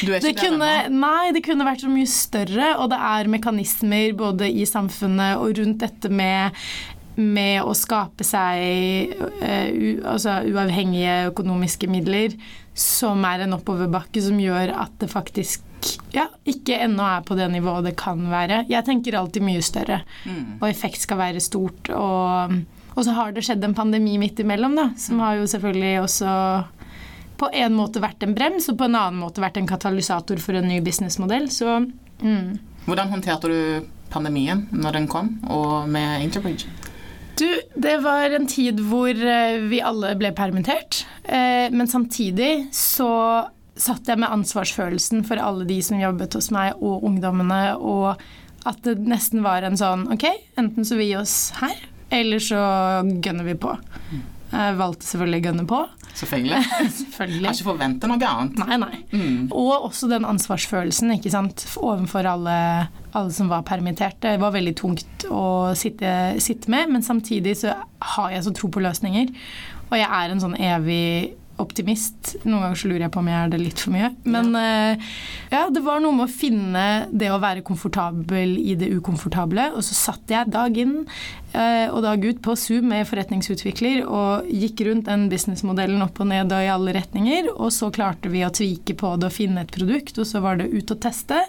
det 0.00 0.32
kunne, 0.38 0.88
nei, 0.88 1.32
det 1.36 1.42
kunne 1.44 1.66
vært 1.66 1.82
så 1.84 1.90
mye 1.92 2.08
større, 2.08 2.70
og 2.80 2.88
det 2.88 2.96
er 2.96 3.28
mekanismer 3.28 4.14
både 4.16 4.48
i 4.48 4.64
samfunnet 4.64 5.36
og 5.36 5.58
rundt 5.58 5.82
dette 5.84 6.08
med 6.08 6.56
med 7.18 7.66
å 7.66 7.74
skape 7.74 8.22
seg 8.22 9.10
uh, 9.18 9.68
u, 9.74 9.88
altså 10.06 10.38
uavhengige 10.46 11.32
økonomiske 11.32 11.90
midler, 11.90 12.36
som 12.78 13.24
er 13.26 13.42
en 13.42 13.56
oppoverbakke 13.56 14.22
som 14.22 14.38
gjør 14.38 14.70
at 14.84 14.94
det 15.02 15.10
faktisk 15.10 15.64
ja, 16.14 16.26
ikke 16.48 16.78
ennå 16.84 17.04
er 17.04 17.24
på 17.26 17.36
det 17.38 17.48
nivået 17.52 17.90
det 17.90 17.96
kan 18.00 18.20
være. 18.30 18.64
Jeg 18.70 18.86
tenker 18.86 19.18
alltid 19.18 19.44
mye 19.44 19.62
større, 19.64 20.00
mm. 20.24 20.58
og 20.60 20.68
effekt 20.70 21.02
skal 21.04 21.20
være 21.20 21.42
stort. 21.44 21.90
Og, 21.94 22.56
og, 22.94 23.00
så 23.04 23.14
har 23.16 23.34
det 23.34 23.44
skjedd 23.46 23.64
en 23.66 23.76
pandemi 23.78 24.16
midt 24.20 24.42
imellom, 24.44 24.76
da, 24.78 24.90
som 24.98 25.22
har 25.24 25.38
jo 25.38 25.46
selvfølgelig 25.50 25.94
også 26.04 26.32
på 27.38 27.52
en 27.54 27.76
måte 27.78 28.02
vært 28.02 28.24
en 28.26 28.34
brems, 28.34 28.66
og 28.72 28.80
på 28.80 28.88
en 28.88 28.98
annen 28.98 29.22
måte 29.22 29.42
vært 29.44 29.60
en 29.60 29.68
katalysator 29.68 30.42
for 30.42 30.58
en 30.58 30.66
ny 30.68 30.80
businessmodell. 30.84 31.46
Så 31.54 31.78
mm. 31.78 32.58
Hvordan 32.88 33.12
håndterte 33.12 33.52
du 33.52 33.88
pandemien 34.10 34.66
når 34.72 34.98
den 34.98 35.08
kom, 35.10 35.36
og 35.52 35.88
med 35.90 36.24
Interbridge? 36.24 36.70
Du, 37.38 37.46
det 37.78 38.00
var 38.02 38.32
en 38.34 38.48
tid 38.50 38.80
hvor 38.82 39.14
eh, 39.14 39.60
vi 39.70 39.78
alle 39.84 40.16
ble 40.18 40.32
permittert. 40.34 41.04
Eh, 41.22 41.68
men 41.70 41.86
samtidig 41.86 42.66
så 42.74 43.12
satt 43.78 44.08
jeg 44.10 44.20
med 44.20 44.32
ansvarsfølelsen 44.34 45.24
for 45.28 45.40
alle 45.42 45.66
de 45.68 45.78
som 45.84 46.00
jobbet 46.00 46.36
hos 46.38 46.50
meg, 46.54 46.78
og 46.82 47.06
ungdommene, 47.06 47.62
og 47.78 48.18
at 48.68 48.82
det 48.84 48.98
nesten 49.06 49.44
var 49.44 49.64
en 49.64 49.78
sånn 49.78 50.08
OK, 50.12 50.26
enten 50.60 50.86
så 50.86 50.98
vi 50.98 51.12
oss 51.16 51.54
her, 51.60 51.76
eller 52.14 52.42
så 52.42 52.58
gønner 53.22 53.46
vi 53.46 53.54
på. 53.60 53.76
Jeg 54.48 54.76
valgte 54.78 55.04
selvfølgelig 55.04 55.38
å 55.38 55.44
gønne 55.44 55.64
på. 55.68 55.78
Selvfølgelig. 56.18 56.60
selvfølgelig. 57.00 57.42
Jeg 57.42 57.50
Har 57.50 57.58
ikke 57.58 57.68
forventa 57.68 58.08
noe 58.10 58.30
annet. 58.30 58.62
Nei, 58.62 58.78
nei. 58.80 59.00
Mm. 59.12 59.42
Og 59.52 59.88
også 59.90 60.08
den 60.10 60.26
ansvarsfølelsen 60.28 61.12
ikke 61.18 61.32
sant, 61.32 61.66
overfor 61.76 62.26
alle, 62.32 62.56
alle, 63.12 63.34
som 63.34 63.50
var 63.52 63.66
permittert. 63.68 64.16
Det 64.24 64.38
var 64.40 64.54
veldig 64.56 64.74
tungt 64.78 65.28
å 65.28 65.74
sitte, 65.78 66.14
sitte 66.42 66.72
med, 66.72 66.94
men 66.94 67.04
samtidig 67.04 67.58
så 67.60 67.76
har 68.14 68.32
jeg 68.34 68.46
så 68.48 68.54
tro 68.56 68.72
på 68.72 68.82
løsninger. 68.82 69.34
Og 69.88 70.00
jeg 70.00 70.08
er 70.08 70.32
en 70.32 70.42
sånn 70.42 70.56
evig 70.56 71.36
optimist. 71.62 72.34
Noen 72.44 72.64
ganger 72.64 72.80
så 72.80 72.90
lurer 72.90 73.04
jeg 73.06 73.14
på 73.14 73.22
om 73.22 73.30
jeg 73.30 73.38
er 73.38 73.52
det 73.52 73.60
litt 73.62 73.82
for 73.82 73.94
mye. 73.94 74.10
Men 74.28 74.50
uh, 74.56 75.10
ja, 75.52 75.64
det 75.74 75.82
var 75.84 76.02
noe 76.02 76.16
med 76.16 76.26
å 76.28 76.32
finne 76.32 76.84
det 77.10 77.30
å 77.32 77.40
være 77.42 77.64
komfortabel 77.66 78.56
i 78.60 78.76
det 78.78 78.90
ukomfortable. 78.94 79.70
Og 79.74 79.84
så 79.86 79.96
satt 79.96 80.32
jeg 80.32 80.52
dag 80.54 80.78
inn 80.80 80.96
uh, 81.04 81.86
og 81.92 82.02
dag 82.06 82.24
ut 82.24 82.42
på 82.44 82.56
Zoom 82.58 82.90
med 82.92 83.08
forretningsutvikler 83.10 84.04
og 84.06 84.50
gikk 84.52 84.84
rundt 84.88 85.08
den 85.10 85.28
businessmodellen 85.32 86.04
opp 86.04 86.20
og 86.22 86.30
ned 86.32 86.54
og 86.54 86.66
i 86.66 86.72
alle 86.72 86.94
retninger. 86.98 87.52
Og 87.56 87.72
så 87.74 87.90
klarte 87.94 88.32
vi 88.32 88.44
å 88.46 88.52
tvike 88.54 88.98
på 88.98 89.14
det 89.18 89.30
og 89.30 89.36
finne 89.38 89.64
et 89.64 89.74
produkt, 89.74 90.18
og 90.18 90.28
så 90.28 90.42
var 90.44 90.60
det 90.60 90.70
ut 90.72 90.94
og 90.94 91.02
teste. 91.04 91.40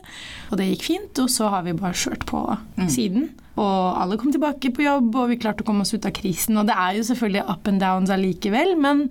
Og 0.49 0.59
det 0.59 0.71
gikk 0.71 0.89
fint, 0.91 1.21
og 1.23 1.29
så 1.31 1.51
har 1.53 1.67
vi 1.67 1.77
bare 1.77 1.97
kjørt 1.97 2.25
på 2.29 2.43
mm. 2.79 2.89
siden. 2.89 3.29
Og 3.59 3.99
alle 3.99 4.17
kom 4.19 4.31
tilbake 4.31 4.71
på 4.75 4.85
jobb, 4.85 5.13
og 5.19 5.31
vi 5.33 5.39
klarte 5.41 5.65
å 5.65 5.67
komme 5.67 5.83
oss 5.83 5.93
ut 5.95 6.07
av 6.07 6.15
krisen. 6.15 6.57
Og 6.59 6.67
det 6.69 6.77
er 6.79 6.97
jo 6.97 7.05
selvfølgelig 7.09 7.45
up 7.51 7.67
and 7.71 7.83
downs 7.83 8.13
allikevel, 8.13 8.75
men, 8.79 9.07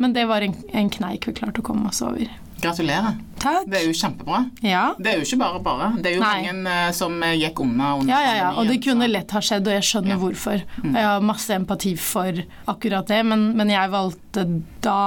men 0.00 0.14
det 0.16 0.24
var 0.24 0.40
en, 0.40 0.54
en, 0.72 0.88
kneik 0.90 1.28
vi 1.28 1.34
klarte 1.36 1.60
å 1.60 1.64
komme 1.64 1.90
oss 1.90 2.00
over. 2.00 2.24
Gratulerer. 2.60 3.18
Takk. 3.40 3.66
Det 3.68 3.78
er 3.78 3.84
jo 3.84 3.92
kjempebra. 3.96 4.38
Ja. 4.64 4.82
Det 4.96 5.12
er 5.12 5.20
jo 5.20 5.26
ikke 5.26 5.38
bare 5.40 5.60
bare. 5.64 5.90
Det 6.00 6.10
er 6.10 6.16
jo 6.16 6.22
Nei. 6.22 6.32
mange 6.48 6.72
uh, 6.72 6.88
som 6.96 7.14
eh, 7.24 7.36
gikk 7.40 7.62
unna 7.64 7.90
Ja, 8.08 8.18
ja, 8.24 8.32
ja. 8.38 8.48
Og 8.60 8.68
det 8.68 8.78
kunne 8.84 9.08
lett 9.08 9.32
ha 9.36 9.40
skjedd, 9.44 9.68
og 9.68 9.76
jeg 9.76 9.86
skjønner 9.90 10.14
ja. 10.14 10.18
hvorfor. 10.20 10.64
Og 10.82 10.90
Jeg 10.90 11.06
har 11.10 11.24
masse 11.24 11.56
empati 11.56 11.94
for 12.00 12.42
akkurat 12.72 13.12
det, 13.12 13.20
men, 13.28 13.46
men, 13.60 13.72
jeg 13.72 13.92
valgte 13.92 14.44
da 14.84 14.98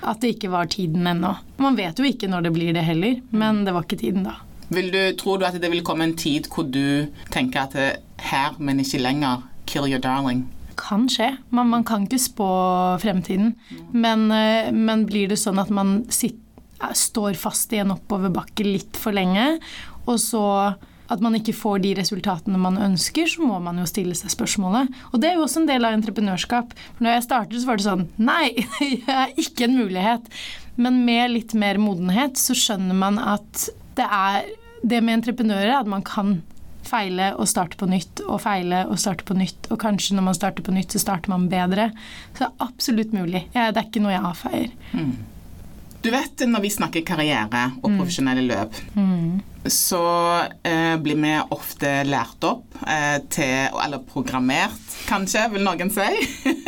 at 0.00 0.20
det 0.24 0.34
ikke 0.36 0.52
var 0.52 0.72
tiden 0.72 1.08
ennå. 1.12 1.36
Man 1.60 1.76
vet 1.76 2.00
jo 2.00 2.08
ikke 2.08 2.28
når 2.32 2.48
det 2.48 2.56
blir 2.56 2.76
det 2.76 2.88
heller, 2.88 3.20
men 3.36 3.64
det 3.68 3.76
var 3.76 3.84
ikke 3.84 4.00
tiden 4.00 4.28
da. 4.28 4.38
Vil 4.72 4.92
du, 4.92 5.00
tror 5.16 5.40
du 5.40 5.48
at 5.48 5.56
det 5.60 5.72
vil 5.72 5.84
komme 5.84 6.04
en 6.08 6.16
tid 6.16 6.48
hvor 6.52 6.68
du 6.68 7.08
tenker 7.32 7.64
at 7.66 7.76
det, 7.76 7.88
er 7.96 8.30
her, 8.32 8.56
men 8.58 8.80
ikke 8.80 9.00
lenger, 9.00 9.44
kill 9.68 9.88
your 9.88 10.00
darling? 10.00 10.48
Kan 10.78 11.08
skje. 11.10 11.32
Man, 11.54 11.70
man 11.72 11.86
kan 11.86 12.06
ikke 12.06 12.20
spå 12.22 12.50
fremtiden. 13.02 13.54
Men, 13.92 14.28
eh, 14.34 14.70
men, 14.74 15.06
blir 15.08 15.30
det 15.32 15.40
sånn 15.40 15.60
at 15.62 15.72
man 15.74 16.02
sitter, 16.12 16.44
står 16.94 17.34
fast 17.34 17.72
i 17.74 17.80
en 17.82 17.90
oppoverbakke 17.90 18.62
litt 18.62 18.98
for 19.02 19.10
lenge, 19.16 19.56
og 20.06 20.20
så 20.22 20.44
at 21.08 21.22
man 21.24 21.34
ikke 21.38 21.56
får 21.56 21.80
de 21.82 21.94
resultatene 21.98 22.60
man 22.60 22.76
ønsker, 22.84 23.26
så 23.26 23.42
må 23.48 23.56
man 23.64 23.80
jo 23.80 23.86
stille 23.88 24.14
seg 24.14 24.30
spørsmålet. 24.30 24.92
Og 25.10 25.22
det 25.22 25.30
er 25.30 25.38
jo 25.38 25.46
også 25.46 25.62
en 25.62 25.70
del 25.70 25.88
av 25.88 25.96
entreprenørskap. 25.96 26.74
For 26.76 27.04
når 27.04 27.16
jeg 27.16 27.26
startet, 27.26 27.58
så 27.58 27.70
var 27.70 27.80
det 27.80 27.86
sånn 27.86 28.06
Nei, 28.20 28.52
det 29.06 29.16
er 29.16 29.34
ikke 29.40 29.66
en 29.66 29.78
mulighet. 29.80 30.28
Men 30.78 31.02
med 31.08 31.32
litt 31.32 31.56
mer 31.58 31.80
modenhet 31.82 32.38
så 32.38 32.56
skjønner 32.56 32.98
man 32.98 33.18
at 33.18 33.68
det 33.98 34.06
er 34.06 34.50
det 34.86 35.00
med 35.02 35.18
entreprenører 35.18 35.72
er 35.72 35.80
at 35.80 35.90
man 35.90 36.04
kan 36.06 36.38
feile 36.88 37.30
og 37.36 37.48
starte 37.50 37.78
på 37.80 37.88
nytt 37.90 38.24
og 38.26 38.40
feile 38.44 38.84
og 38.88 38.98
starte 39.00 39.26
på 39.28 39.36
nytt. 39.38 39.70
Og 39.72 39.80
kanskje 39.82 40.18
når 40.18 40.30
man 40.30 40.38
starter 40.38 40.66
på 40.66 40.74
nytt, 40.74 40.94
så 40.94 41.02
starter 41.04 41.32
man 41.34 41.48
bedre. 41.52 41.90
Så 42.32 42.44
det 42.44 42.48
er 42.50 42.68
absolutt 42.68 43.16
mulig. 43.16 43.46
det 43.52 43.68
er 43.74 43.84
ikke 43.84 44.04
noe 44.04 44.16
jeg 44.16 44.30
avfeier. 44.32 44.78
Mm. 44.92 45.12
Du 46.00 46.10
vet 46.14 46.44
når 46.46 46.62
vi 46.62 46.70
snakker 46.70 47.02
karriere 47.06 47.64
og 47.82 47.90
mm. 47.90 47.96
profesjonelle 47.98 48.44
løp, 48.46 48.76
mm. 48.94 49.66
så 49.66 50.02
eh, 50.62 50.94
blir 51.02 51.18
vi 51.18 51.32
ofte 51.54 51.90
lært 52.06 52.46
opp 52.46 52.78
eh, 52.86 53.18
til 53.26 53.74
Eller 53.82 54.04
programmert, 54.06 54.78
kanskje, 55.08 55.48
vil 55.56 55.66
noen 55.66 55.90
si. 55.90 56.06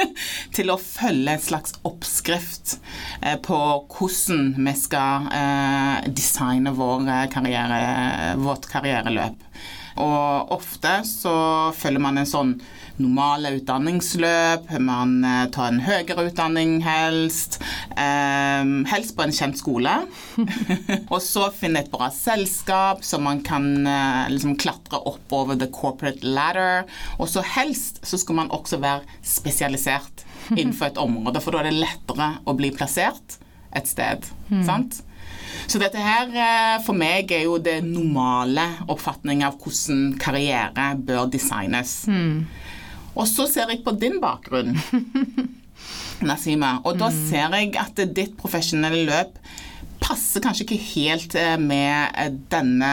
til 0.57 0.75
å 0.75 0.79
følge 0.83 1.37
en 1.37 1.45
slags 1.45 1.79
oppskrift 1.87 2.81
eh, 3.23 3.39
på 3.39 3.61
hvordan 3.95 4.51
vi 4.59 4.75
skal 4.77 5.31
eh, 5.31 6.11
designe 6.11 6.75
vår 6.75 7.07
karriere, 7.31 8.35
vårt 8.43 8.67
karriereløp. 8.73 9.47
Og 10.01 10.55
ofte 10.57 11.01
så 11.09 11.35
følger 11.77 12.03
man 12.03 12.21
en 12.21 12.29
sånn 12.29 12.55
normale 13.01 13.55
utdanningsløp, 13.57 14.71
man 14.85 15.25
eh, 15.25 15.45
tar 15.55 15.71
en 15.71 15.81
høyere 15.85 16.27
utdanning 16.29 16.79
helst, 16.85 17.59
eh, 17.97 18.73
helst 18.93 19.15
på 19.17 19.25
en 19.25 19.35
kjent 19.35 19.61
skole. 19.61 19.95
og 21.13 21.19
så 21.25 21.49
finne 21.57 21.83
et 21.85 21.93
bra 21.93 22.11
selskap, 22.15 23.05
som 23.07 23.25
man 23.29 23.41
kan 23.47 23.71
eh, 23.89 24.31
liksom 24.35 24.57
klatre 24.61 25.01
oppover 25.09 25.59
the 25.61 25.71
corporate 25.73 26.25
ladder. 26.27 26.89
Og 27.19 27.31
så 27.33 27.45
helst 27.57 28.03
så 28.07 28.21
skal 28.21 28.43
man 28.43 28.53
også 28.55 28.81
være 28.83 29.21
spesialisert 29.25 30.27
innenfor 30.57 30.91
et 30.91 31.01
område, 31.01 31.41
for 31.43 31.55
da 31.55 31.63
er 31.63 31.71
det 31.71 31.81
lettere 31.81 32.35
å 32.49 32.57
bli 32.59 32.73
plassert 32.75 33.39
et 33.77 33.87
sted. 33.89 34.27
Mm. 34.51 34.65
sant? 34.67 35.05
Så 35.71 35.81
dette 35.83 36.03
her 36.03 36.31
eh, 36.35 36.77
for 36.85 36.99
meg 36.99 37.31
er 37.35 37.47
jo 37.47 37.59
det 37.63 37.81
normale 37.87 38.67
oppfatning 38.91 39.45
av 39.47 39.59
hvordan 39.61 40.17
karriere 40.21 40.93
bør 40.99 41.31
designes. 41.31 42.03
Mm. 42.11 42.45
Og 43.15 43.27
så 43.29 43.47
ser 43.51 43.71
jeg 43.73 43.85
på 43.87 43.95
din 44.01 44.21
bakgrunn, 44.23 44.77
Nasima, 46.31 46.77
og 46.85 46.99
da 47.01 47.09
mm. 47.11 47.19
ser 47.31 47.57
jeg 47.57 47.75
at 47.81 48.05
ditt 48.15 48.37
profesjonelle 48.39 49.07
løp 49.09 49.39
passer 50.01 50.43
kanskje 50.43 50.67
ikke 50.67 50.83
helt 50.91 51.35
eh, 51.39 51.57
med 51.61 52.15
eh, 52.19 52.31
denne 52.53 52.93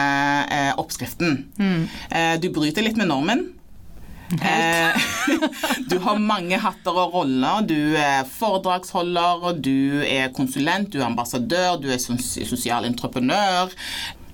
oppskriften. 0.80 1.44
Mm. 1.58 1.86
Du 2.42 2.50
bryter 2.54 2.84
litt 2.84 2.98
med 3.00 3.10
normen. 3.10 3.46
Eh, 4.32 5.08
du 5.90 5.98
har 6.04 6.20
mange 6.20 6.58
hatter 6.60 7.00
og 7.04 7.16
roller. 7.16 7.64
Du 7.68 7.96
er 7.96 8.28
foredragsholder, 8.28 9.50
du 9.56 10.04
er 10.04 10.32
konsulent, 10.36 10.92
du 10.92 11.00
er 11.00 11.08
ambassadør, 11.08 11.78
du 11.80 11.88
er 11.92 12.00
sosial 12.00 12.88
entreprenør. 12.88 13.72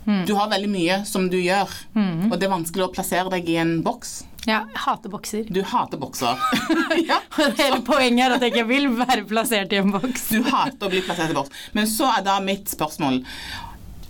Mm. 0.04 0.24
Du 0.28 0.34
har 0.36 0.50
veldig 0.52 0.68
mye 0.68 1.00
som 1.08 1.30
du 1.32 1.38
gjør, 1.40 1.70
mm. 1.94 2.28
og 2.28 2.36
det 2.36 2.44
er 2.44 2.52
vanskelig 2.52 2.84
å 2.84 2.92
plassere 2.92 3.30
deg 3.32 3.48
i 3.48 3.56
en 3.62 3.78
boks. 3.86 4.18
Ja, 4.44 4.66
jeg 4.68 4.80
hater 4.84 5.08
bokser. 5.08 5.46
Du 5.48 5.62
hater 5.64 6.00
bokser. 6.00 6.40
ja. 7.08 7.22
Hele 7.56 7.80
poenget 7.86 8.26
er 8.26 8.34
at 8.36 8.44
jeg 8.44 8.52
ikke 8.52 8.66
vil 8.68 8.90
være 8.98 9.24
plassert 9.28 9.72
i 9.72 9.80
en 9.80 9.94
boks. 9.94 10.28
du 10.34 10.44
hater 10.44 10.84
å 10.84 10.92
bli 10.92 11.00
plassert 11.06 11.32
i 11.32 11.38
boks. 11.38 11.62
Men 11.76 11.88
så 11.88 12.10
er 12.18 12.26
da 12.26 12.36
mitt 12.44 12.68
spørsmål 12.72 13.22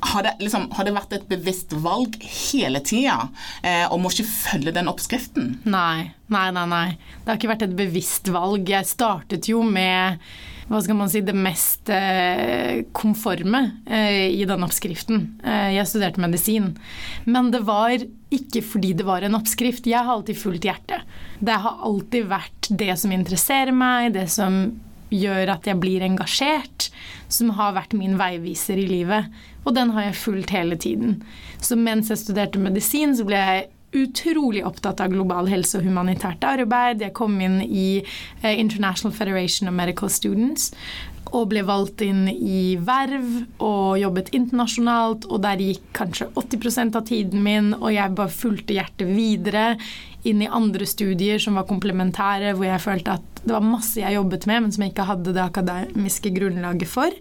har 0.05 0.27
det, 0.27 0.35
liksom, 0.41 0.69
har 0.77 0.87
det, 0.87 0.95
vært 0.97 1.15
et 1.17 1.29
bevisst 1.31 1.75
valg 1.85 2.17
hele 2.23 2.81
tida, 2.85 3.29
eh, 3.65 3.85
og 3.89 4.01
må 4.03 4.13
ikke 4.13 4.29
følge 4.29 4.75
den 4.77 4.91
oppskriften? 4.91 5.55
Nei, 5.65 6.11
nei, 6.33 6.49
nei, 6.55 6.67
nei. 6.71 6.89
Det 7.23 7.31
har 7.33 7.41
ikke 7.41 7.55
vært 7.55 7.69
et 7.69 7.79
bevisst 7.79 8.29
valg. 8.35 8.69
Jeg 8.71 8.91
startet 8.91 9.49
jo 9.51 9.63
med 9.67 10.21
hva 10.69 10.81
skal 10.81 10.97
man 10.97 11.11
si, 11.13 11.21
det 11.25 11.35
mest 11.37 11.91
eh, 11.93 12.85
konforme 12.97 13.61
eh, 13.85 14.31
i 14.33 14.47
den 14.49 14.65
oppskriften. 14.65 15.27
Eh, 15.45 15.75
jeg 15.77 15.91
studerte 15.91 16.23
medisin. 16.25 16.71
Men 17.29 17.51
det 17.53 17.65
var 17.69 17.93
ikke 18.33 18.63
fordi 18.65 18.95
det 18.97 19.05
var 19.05 19.27
en 19.27 19.37
oppskrift. 19.37 19.89
Jeg 19.91 20.01
har 20.01 20.17
alltid 20.17 20.41
fulgt 20.41 20.65
hjertet. 20.69 21.05
Det 21.45 21.59
har 21.67 21.85
alltid 21.85 22.31
vært 22.33 22.71
det 22.73 22.95
som 23.01 23.13
interesserer 23.13 23.77
meg, 23.77 24.15
det 24.17 24.31
som 24.33 24.63
gjør 25.15 25.55
at 25.57 25.69
jeg 25.69 25.81
blir 25.83 26.05
engasjert, 26.05 26.89
som 27.33 27.55
har 27.59 27.77
vært 27.79 27.97
min 27.97 28.19
veiviser 28.21 28.81
i 28.81 28.89
livet. 28.89 29.31
Og 29.65 29.77
den 29.77 29.95
har 29.95 30.09
jeg 30.09 30.21
fulgt 30.21 30.53
hele 30.55 30.77
tiden. 30.77 31.23
Så 31.63 31.79
mens 31.81 32.11
jeg 32.13 32.21
studerte 32.21 32.61
medisin, 32.61 33.17
så 33.17 33.27
ble 33.27 33.41
jeg 33.41 33.71
utrolig 33.95 34.65
opptatt 34.67 35.01
av 35.01 35.13
global 35.13 35.49
helse 35.51 35.79
og 35.79 35.87
humanitært 35.87 36.45
arbeid. 36.47 37.03
Jeg 37.05 37.15
kom 37.17 37.37
inn 37.43 37.61
i 37.63 38.03
eh, 38.03 38.55
International 38.59 39.15
Federation 39.15 39.71
of 39.71 39.77
Medical 39.77 40.11
Students 40.11 40.73
og 41.35 41.49
ble 41.51 41.65
valgt 41.67 42.05
inn 42.07 42.29
i 42.31 42.77
verv 42.79 43.45
og 43.59 43.99
jobbet 43.99 44.31
internasjonalt. 44.37 45.27
Og 45.31 45.43
der 45.45 45.63
gikk 45.63 45.89
kanskje 45.97 46.31
80% 46.39 46.99
av 46.99 47.07
tiden 47.09 47.43
min, 47.45 47.73
og 47.81 47.91
jeg 47.95 48.15
bare 48.17 48.33
fulgte 48.33 48.77
hjertet 48.77 49.11
videre 49.11 49.75
inn 50.25 50.41
i 50.41 50.49
andre 50.49 50.87
studier 50.89 51.43
som 51.43 51.59
var 51.59 51.69
komplementære, 51.69 52.55
hvor 52.57 52.69
jeg 52.69 52.83
følte 52.83 53.19
at 53.19 53.43
det 53.45 53.53
var 53.53 53.67
masse 53.67 54.01
jeg 54.01 54.17
jobbet 54.17 54.47
med, 54.49 54.65
men 54.65 54.73
som 54.73 54.85
jeg 54.85 54.95
ikke 54.95 55.09
hadde 55.11 55.35
det 55.37 55.43
akademiske 55.45 56.33
grunnlaget 56.33 56.89
for. 56.89 57.13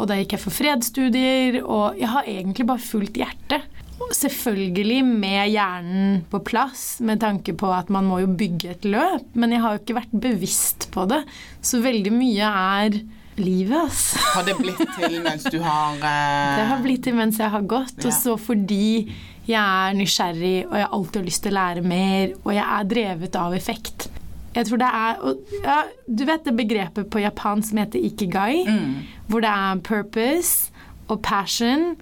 Og 0.00 0.10
da 0.10 0.18
gikk 0.18 0.34
jeg 0.34 0.42
for 0.42 0.56
fredsstudier, 0.56 1.60
og 1.62 2.00
jeg 2.00 2.10
har 2.10 2.30
egentlig 2.30 2.66
bare 2.66 2.82
fulgt 2.82 3.20
hjertet. 3.20 3.68
Selvfølgelig 4.14 5.04
med 5.06 5.52
hjernen 5.52 6.16
på 6.30 6.40
plass, 6.44 6.98
med 7.06 7.22
tanke 7.22 7.54
på 7.56 7.70
at 7.70 7.92
man 7.94 8.08
må 8.10 8.18
jo 8.24 8.32
bygge 8.34 8.72
et 8.72 8.88
løp, 8.88 9.28
men 9.38 9.54
jeg 9.54 9.62
har 9.62 9.76
jo 9.76 9.84
ikke 9.84 10.00
vært 10.00 10.16
bevisst 10.26 10.88
på 10.94 11.06
det. 11.10 11.22
Så 11.62 11.78
veldig 11.84 12.12
mye 12.12 12.50
er 12.50 12.98
livet, 13.40 13.76
ass. 13.88 14.14
Har 14.34 14.46
det 14.46 14.56
blitt 14.58 14.82
til 14.96 15.20
mens 15.24 15.46
du 15.50 15.60
har 15.64 15.96
uh... 15.98 16.56
Det 16.58 16.66
har 16.70 16.82
blitt 16.84 17.04
til 17.06 17.16
mens 17.18 17.38
jeg 17.40 17.50
har 17.50 17.64
gått. 17.68 17.96
Ja. 18.00 18.08
Og 18.10 18.16
så 18.16 18.36
fordi 18.40 19.12
jeg 19.44 19.60
er 19.60 19.96
nysgjerrig, 19.98 20.58
og 20.70 20.76
jeg 20.78 20.90
alltid 20.98 21.20
har 21.20 21.26
lyst 21.28 21.44
til 21.44 21.52
å 21.52 21.58
lære 21.58 21.84
mer, 21.84 22.36
og 22.44 22.52
jeg 22.54 22.64
er 22.64 22.90
drevet 22.94 23.40
av 23.40 23.56
effekt. 23.56 24.08
Jeg 24.54 24.68
tror 24.68 24.80
det 24.80 24.88
er 24.94 25.22
og, 25.26 25.54
ja, 25.64 25.80
Du 26.06 26.22
vet 26.28 26.44
det 26.46 26.54
begrepet 26.54 27.08
på 27.10 27.22
japan 27.24 27.62
som 27.66 27.80
heter 27.82 27.98
ikigai? 27.98 28.62
Mm. 28.68 28.92
Hvor 29.26 29.42
det 29.42 29.50
er 29.50 29.80
purpose 29.82 30.70
og 31.10 31.20
passion 31.26 31.94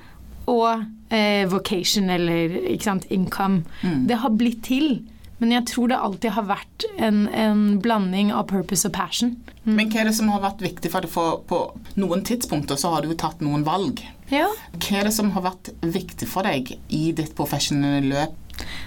og 0.50 0.84
eh, 1.10 1.46
vocation, 1.50 2.10
eller 2.10 2.54
sant, 2.82 3.06
income. 3.10 3.62
Mm. 3.82 4.06
Det 4.10 4.18
har 4.22 4.36
blitt 4.36 4.62
til. 4.66 5.00
Men 5.42 5.56
jeg 5.56 5.66
tror 5.72 5.90
det 5.90 5.96
alltid 5.98 6.36
har 6.36 6.44
vært 6.46 6.84
en, 7.02 7.24
en 7.34 7.62
blanding 7.82 8.28
av 8.30 8.44
purpose 8.52 8.86
og 8.86 8.94
passion. 8.94 9.32
Mm. 9.64 9.72
Men 9.74 9.88
hva 9.90 10.02
er 10.04 10.06
det 10.06 10.14
som 10.14 10.28
har 10.30 10.44
vært 10.44 10.62
viktig 10.62 10.92
for 10.92 11.02
deg? 11.02 11.10
For 11.10 11.40
på 11.50 11.58
noen 11.98 12.22
tidspunkter 12.26 12.78
så 12.78 12.92
har 12.92 13.02
du 13.02 13.10
jo 13.10 13.16
tatt 13.18 13.42
noen 13.42 13.64
valg. 13.66 14.04
Ja. 14.30 14.46
Hva 14.76 15.00
er 15.00 15.10
det 15.10 15.14
som 15.16 15.32
har 15.34 15.42
vært 15.48 15.72
viktig 15.82 16.28
for 16.30 16.46
deg 16.46 16.70
i 16.94 17.02
ditt 17.18 17.34
profesjonelle 17.34 18.04
løp? 18.06 18.38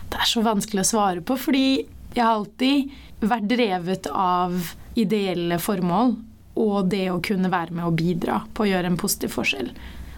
Det 0.07 0.21
er 0.21 0.31
så 0.31 0.45
vanskelig 0.45 0.85
å 0.85 0.89
svare 0.93 1.25
på, 1.27 1.35
fordi 1.35 1.67
jeg 2.15 2.23
har 2.23 2.37
alltid 2.37 2.95
vært 3.25 3.51
drevet 3.51 4.07
av 4.15 4.71
ideelle 4.95 5.59
formål. 5.59 6.15
og 6.55 6.87
det 6.87 7.09
å 7.11 7.19
kunne 7.19 7.49
være 7.51 7.75
med 7.75 7.83
og 7.83 7.97
bidra 7.99 8.37
på 8.55 8.63
å 8.63 8.67
gjøre 8.69 8.87
en 8.87 8.95
positiv 8.95 9.33
forskjell. 9.35 9.73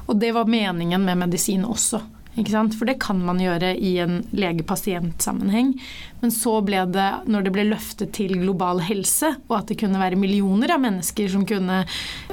Og 0.05 0.19
det 0.21 0.29
var 0.35 0.45
meningen 0.45 1.01
med 1.01 1.17
medisin 1.17 1.63
også. 1.65 1.97
For 2.37 2.85
det 2.85 2.99
kan 3.01 3.17
man 3.25 3.39
gjøre 3.41 3.73
i 3.75 3.97
en 4.03 4.19
lege-pasient-sammenheng. 4.31 5.73
Men 6.21 6.31
så 6.31 6.59
ble 6.61 6.83
det, 6.93 7.07
når 7.25 7.47
det 7.47 7.53
ble 7.55 7.65
løftet 7.71 8.13
til 8.13 8.35
global 8.37 8.83
helse, 8.85 9.33
og 9.49 9.59
at 9.59 9.71
det 9.71 9.79
kunne 9.81 10.01
være 10.01 10.19
millioner 10.19 10.75
av 10.75 10.83
mennesker 10.83 11.29
som 11.33 11.45
kunne 11.49 11.83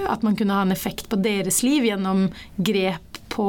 At 0.05 0.23
man 0.23 0.37
kunne 0.37 0.53
ha 0.53 0.63
en 0.63 0.75
effekt 0.75 1.09
på 1.09 1.17
deres 1.17 1.63
liv 1.65 1.87
gjennom 1.89 2.29
grep 2.57 3.15
på 3.35 3.47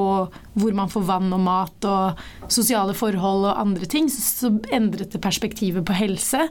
hvor 0.55 0.73
man 0.73 0.89
får 0.89 1.03
vann 1.05 1.33
og 1.35 1.41
mat 1.45 1.85
og 1.85 2.21
sosiale 2.51 2.95
forhold 2.97 3.45
og 3.51 3.59
andre 3.61 3.85
ting, 3.89 4.07
så 4.09 4.49
endret 4.73 5.13
det 5.13 5.21
perspektivet 5.21 5.85
på 5.85 5.97
helse. 5.97 6.47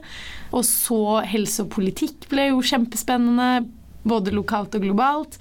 Og 0.55 0.63
så 0.67 1.21
helse 1.27 1.65
og 1.65 1.73
politikk 1.75 2.29
ble 2.31 2.51
jo 2.51 2.63
kjempespennende, 2.63 3.65
både 4.07 4.33
lokalt 4.35 4.77
og 4.77 4.85
globalt. 4.85 5.39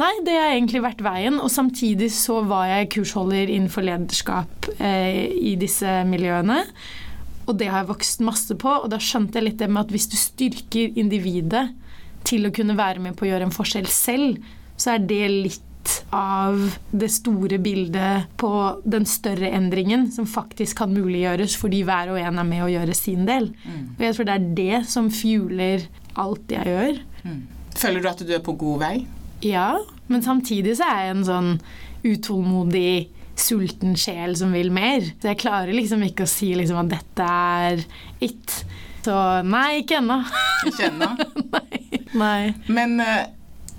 Nei, 0.00 0.12
det 0.26 0.34
har 0.34 0.54
egentlig 0.54 0.82
vært 0.82 1.04
veien. 1.04 1.38
Og 1.42 1.52
samtidig 1.52 2.10
så 2.14 2.40
var 2.48 2.68
jeg 2.70 2.90
kursholder 2.96 3.50
innenfor 3.52 3.84
lederskap 3.86 4.70
eh, 4.78 5.28
i 5.36 5.54
disse 5.60 6.00
miljøene. 6.08 6.62
Og 7.46 7.58
det 7.58 7.68
har 7.70 7.82
jeg 7.82 7.90
vokst 7.90 8.22
masse 8.24 8.54
på, 8.58 8.70
og 8.84 8.90
da 8.92 9.00
skjønte 9.02 9.38
jeg 9.38 9.48
litt 9.48 9.60
det 9.60 9.68
med 9.70 9.84
at 9.84 9.92
hvis 9.94 10.08
du 10.12 10.16
styrker 10.18 10.98
individet 10.98 11.66
til 12.26 12.46
å 12.46 12.52
kunne 12.54 12.78
være 12.78 13.02
med 13.02 13.16
på 13.18 13.26
å 13.26 13.32
gjøre 13.32 13.48
en 13.48 13.54
forskjell 13.54 13.88
selv, 13.90 14.38
så 14.78 14.94
er 14.94 15.06
det 15.10 15.24
litt 15.30 15.68
av 16.14 16.76
det 16.94 17.08
store 17.10 17.58
bildet 17.58 18.28
på 18.38 18.50
den 18.86 19.06
større 19.10 19.50
endringen 19.50 20.06
som 20.14 20.28
faktisk 20.30 20.78
kan 20.78 20.92
muliggjøres 20.94 21.56
fordi 21.58 21.82
hver 21.86 22.12
og 22.14 22.20
en 22.22 22.38
er 22.38 22.46
med 22.46 22.62
å 22.62 22.70
gjøre 22.70 22.94
sin 22.94 23.26
del. 23.26 23.50
Mm. 23.66 23.88
Og 23.96 24.04
jeg 24.06 24.16
tror 24.16 24.28
det 24.28 24.36
er 24.36 24.52
det 24.60 24.84
som 24.92 25.10
fueler 25.10 25.88
alt 26.22 26.54
jeg 26.54 26.70
gjør. 26.70 27.02
Føler 27.82 28.02
du 28.02 28.08
at 28.12 28.22
du 28.22 28.30
er 28.36 28.44
på 28.44 28.54
god 28.58 28.78
vei? 28.84 28.94
Ja, 29.42 29.74
men 30.06 30.22
samtidig 30.22 30.76
så 30.78 30.86
er 30.86 31.08
jeg 31.08 31.16
en 31.16 31.26
sånn 31.26 31.50
utålmodig, 32.06 33.10
sulten 33.38 33.96
sjel 33.98 34.36
som 34.38 34.52
vil 34.54 34.70
mer. 34.74 35.02
Så 35.18 35.32
jeg 35.32 35.40
klarer 35.42 35.74
liksom 35.74 36.04
ikke 36.06 36.26
å 36.26 36.30
si 36.30 36.52
liksom 36.54 36.78
at 36.84 36.92
dette 36.92 37.26
er 37.26 37.82
it. 38.22 38.60
Så 39.02 39.16
nei, 39.48 39.82
ikke 39.82 39.98
ennå. 39.98 40.20
Ikke 40.70 40.92
ennå? 40.92 41.10
nei. 41.56 42.02
nei. 42.14 42.52
Men 42.70 42.94
uh, 43.02 43.24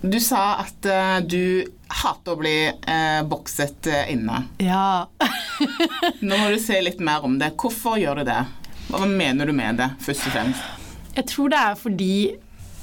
du 0.04 0.20
sa 0.20 0.60
at 0.66 0.90
uh, 0.90 1.22
du 1.24 1.64
hater 2.04 2.36
å 2.36 2.42
bli 2.42 2.58
uh, 2.74 3.22
bokset 3.30 3.88
inne. 4.12 4.44
Ja. 4.60 5.08
Nå 6.28 6.42
må 6.42 6.52
du 6.52 6.60
se 6.60 6.82
litt 6.84 7.00
mer 7.00 7.24
om 7.24 7.40
det. 7.40 7.54
Hvorfor 7.56 8.02
gjør 8.02 8.20
du 8.20 8.28
det? 8.34 8.42
Hva 8.90 9.08
mener 9.08 9.48
du 9.48 9.56
med 9.56 9.80
det, 9.80 9.94
først 10.04 10.28
og 10.28 10.36
fremst? 10.36 10.72
Jeg 11.14 11.30
tror 11.30 11.54
det 11.54 11.62
er 11.62 11.78
fordi 11.80 12.16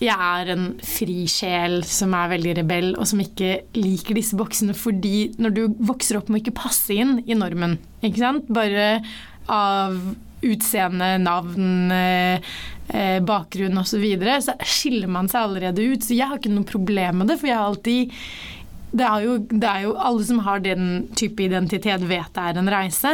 jeg 0.00 0.16
er 0.16 0.50
en 0.54 0.66
fri 0.84 1.26
sjel 1.28 1.82
som 1.88 2.14
er 2.16 2.32
veldig 2.32 2.54
rebell, 2.62 2.90
og 2.96 3.08
som 3.08 3.20
ikke 3.20 3.66
liker 3.76 4.16
disse 4.16 4.38
boksene 4.38 4.72
fordi 4.76 5.30
når 5.40 5.56
du 5.56 5.62
vokser 5.90 6.16
opp 6.16 6.30
med 6.30 6.40
å 6.40 6.42
ikke 6.44 6.56
passe 6.62 6.96
inn 6.96 7.18
i 7.26 7.36
normen, 7.36 7.76
ikke 8.00 8.22
sant, 8.22 8.48
bare 8.48 9.02
av 9.50 9.98
utseende, 10.40 11.10
navn, 11.20 11.92
eh, 11.92 13.18
bakgrunn 13.20 13.76
osv., 13.78 13.92
så, 13.92 14.00
videre, 14.00 14.38
så 14.40 14.56
skiller 14.64 15.10
man 15.10 15.28
seg 15.28 15.42
allerede 15.44 15.84
ut. 15.84 16.06
Så 16.06 16.16
jeg 16.16 16.30
har 16.30 16.40
ikke 16.40 16.54
noe 16.54 16.68
problem 16.68 17.20
med 17.20 17.30
det, 17.30 17.36
for 17.42 17.50
jeg 17.50 17.58
har 17.58 17.68
alltid 17.68 18.16
det 18.90 19.04
er, 19.06 19.22
jo, 19.22 19.36
det 19.46 19.66
er, 19.68 19.82
jo, 19.84 19.92
Alle 20.02 20.24
som 20.26 20.40
har 20.42 20.62
den 20.64 20.86
type 21.14 21.44
identitet, 21.44 22.02
vet 22.10 22.32
det 22.34 22.42
er 22.42 22.58
en 22.58 22.70
reise. 22.72 23.12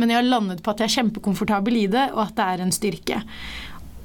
Men 0.00 0.08
jeg 0.08 0.22
har 0.22 0.30
landet 0.30 0.62
på 0.64 0.72
at 0.72 0.80
jeg 0.80 0.88
er 0.88 0.94
kjempekomfortabel 1.02 1.82
i 1.82 1.88
det, 1.92 2.06
og 2.14 2.22
at 2.24 2.36
det 2.38 2.46
er 2.46 2.62
en 2.64 2.72
styrke. 2.72 3.18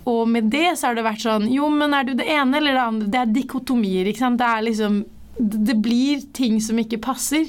Og 0.09 0.27
med 0.27 0.49
det 0.51 0.73
så 0.77 0.89
har 0.89 0.97
det 0.97 1.05
vært 1.05 1.23
sånn 1.23 1.47
Jo, 1.51 1.69
men 1.71 1.95
er 1.95 2.07
du 2.07 2.13
det 2.19 2.27
ene 2.27 2.59
eller 2.59 2.75
det 2.75 2.83
andre? 2.83 3.09
Det 3.13 3.21
er 3.21 3.33
dikotomier, 3.37 4.09
ikke 4.09 4.25
sant. 4.25 4.41
Det 4.41 4.49
er 4.49 4.67
liksom 4.67 4.99
Det 5.37 5.77
blir 5.81 6.21
ting 6.35 6.59
som 6.61 6.79
ikke 6.81 7.01
passer. 7.01 7.47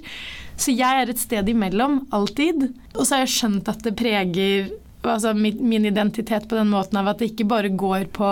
Så 0.56 0.72
jeg 0.72 1.02
er 1.02 1.10
et 1.10 1.20
sted 1.20 1.48
imellom, 1.50 2.04
alltid. 2.14 2.68
Og 2.94 3.02
så 3.02 3.16
har 3.16 3.24
jeg 3.24 3.34
skjønt 3.34 3.68
at 3.68 3.82
det 3.84 3.96
preger 3.98 4.70
altså 5.04 5.34
min 5.36 5.84
identitet 5.84 6.46
på 6.48 6.56
den 6.56 6.70
måten 6.72 6.96
av 6.96 7.10
at 7.10 7.20
det 7.20 7.32
ikke 7.32 7.48
bare 7.50 7.68
går 7.68 8.06
på 8.16 8.30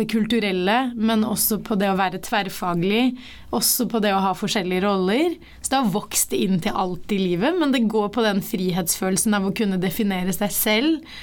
det 0.00 0.08
kulturelle, 0.10 0.78
men 0.96 1.26
også 1.26 1.60
på 1.66 1.76
det 1.80 1.90
å 1.92 1.98
være 1.98 2.22
tverrfaglig. 2.24 3.04
Også 3.56 3.86
på 3.90 4.00
det 4.02 4.14
å 4.14 4.22
ha 4.24 4.32
forskjellige 4.36 4.84
roller. 4.86 5.36
Så 5.60 5.72
det 5.72 5.82
har 5.82 5.92
vokst 5.94 6.34
inn 6.36 6.60
til 6.62 6.76
alt 6.76 7.12
i 7.12 7.20
livet, 7.20 7.56
men 7.60 7.74
det 7.74 7.86
går 7.90 8.10
på 8.14 8.24
den 8.24 8.42
frihetsfølelsen 8.44 9.36
av 9.36 9.48
å 9.48 9.54
kunne 9.56 9.80
definere 9.82 10.34
seg 10.36 10.54
selv. 10.54 11.14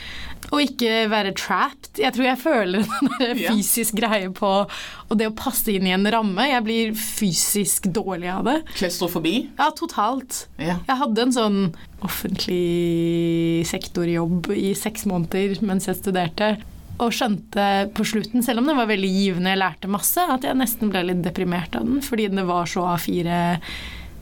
Og 0.53 0.61
ikke 0.63 1.07
være 1.11 1.33
trapped. 1.35 1.97
Jeg 1.99 2.13
tror 2.15 2.27
jeg 2.27 2.39
føler 2.39 2.85
en 3.25 3.41
fysisk 3.41 3.97
greie 3.97 4.29
på 4.35 4.51
Og 4.67 5.17
det 5.19 5.27
å 5.31 5.35
passe 5.35 5.73
inn 5.73 5.87
i 5.89 5.95
en 5.95 6.07
ramme. 6.13 6.45
Jeg 6.47 6.63
blir 6.67 6.93
fysisk 6.95 7.89
dårlig 7.91 8.29
av 8.31 8.45
det. 8.47 8.57
Klestrofobi? 8.77 9.35
Ja, 9.57 9.71
totalt. 9.75 10.45
Ja. 10.61 10.77
Jeg 10.87 11.01
hadde 11.01 11.25
en 11.25 11.35
sånn 11.35 11.59
offentlig 12.05 13.65
sektorjobb 13.67 14.51
i 14.53 14.71
seks 14.77 15.07
måneder 15.09 15.57
mens 15.65 15.89
jeg 15.89 15.99
studerte. 15.99 16.55
Og 17.03 17.13
skjønte 17.13 17.67
på 17.93 18.05
slutten, 18.09 18.41
selv 18.45 18.63
om 18.63 18.69
det 18.69 18.77
var 18.77 18.89
veldig 18.89 19.11
givende, 19.11 19.53
jeg 19.53 19.61
lærte 19.61 19.91
masse, 19.91 20.23
at 20.23 20.47
jeg 20.47 20.57
nesten 20.57 20.89
ble 20.89 21.03
litt 21.11 21.21
deprimert 21.25 21.77
av 21.77 21.85
den 21.85 22.01
fordi 22.01 22.25
det 22.33 22.45
var 22.47 22.65
så 22.69 22.87
A4 22.95 23.37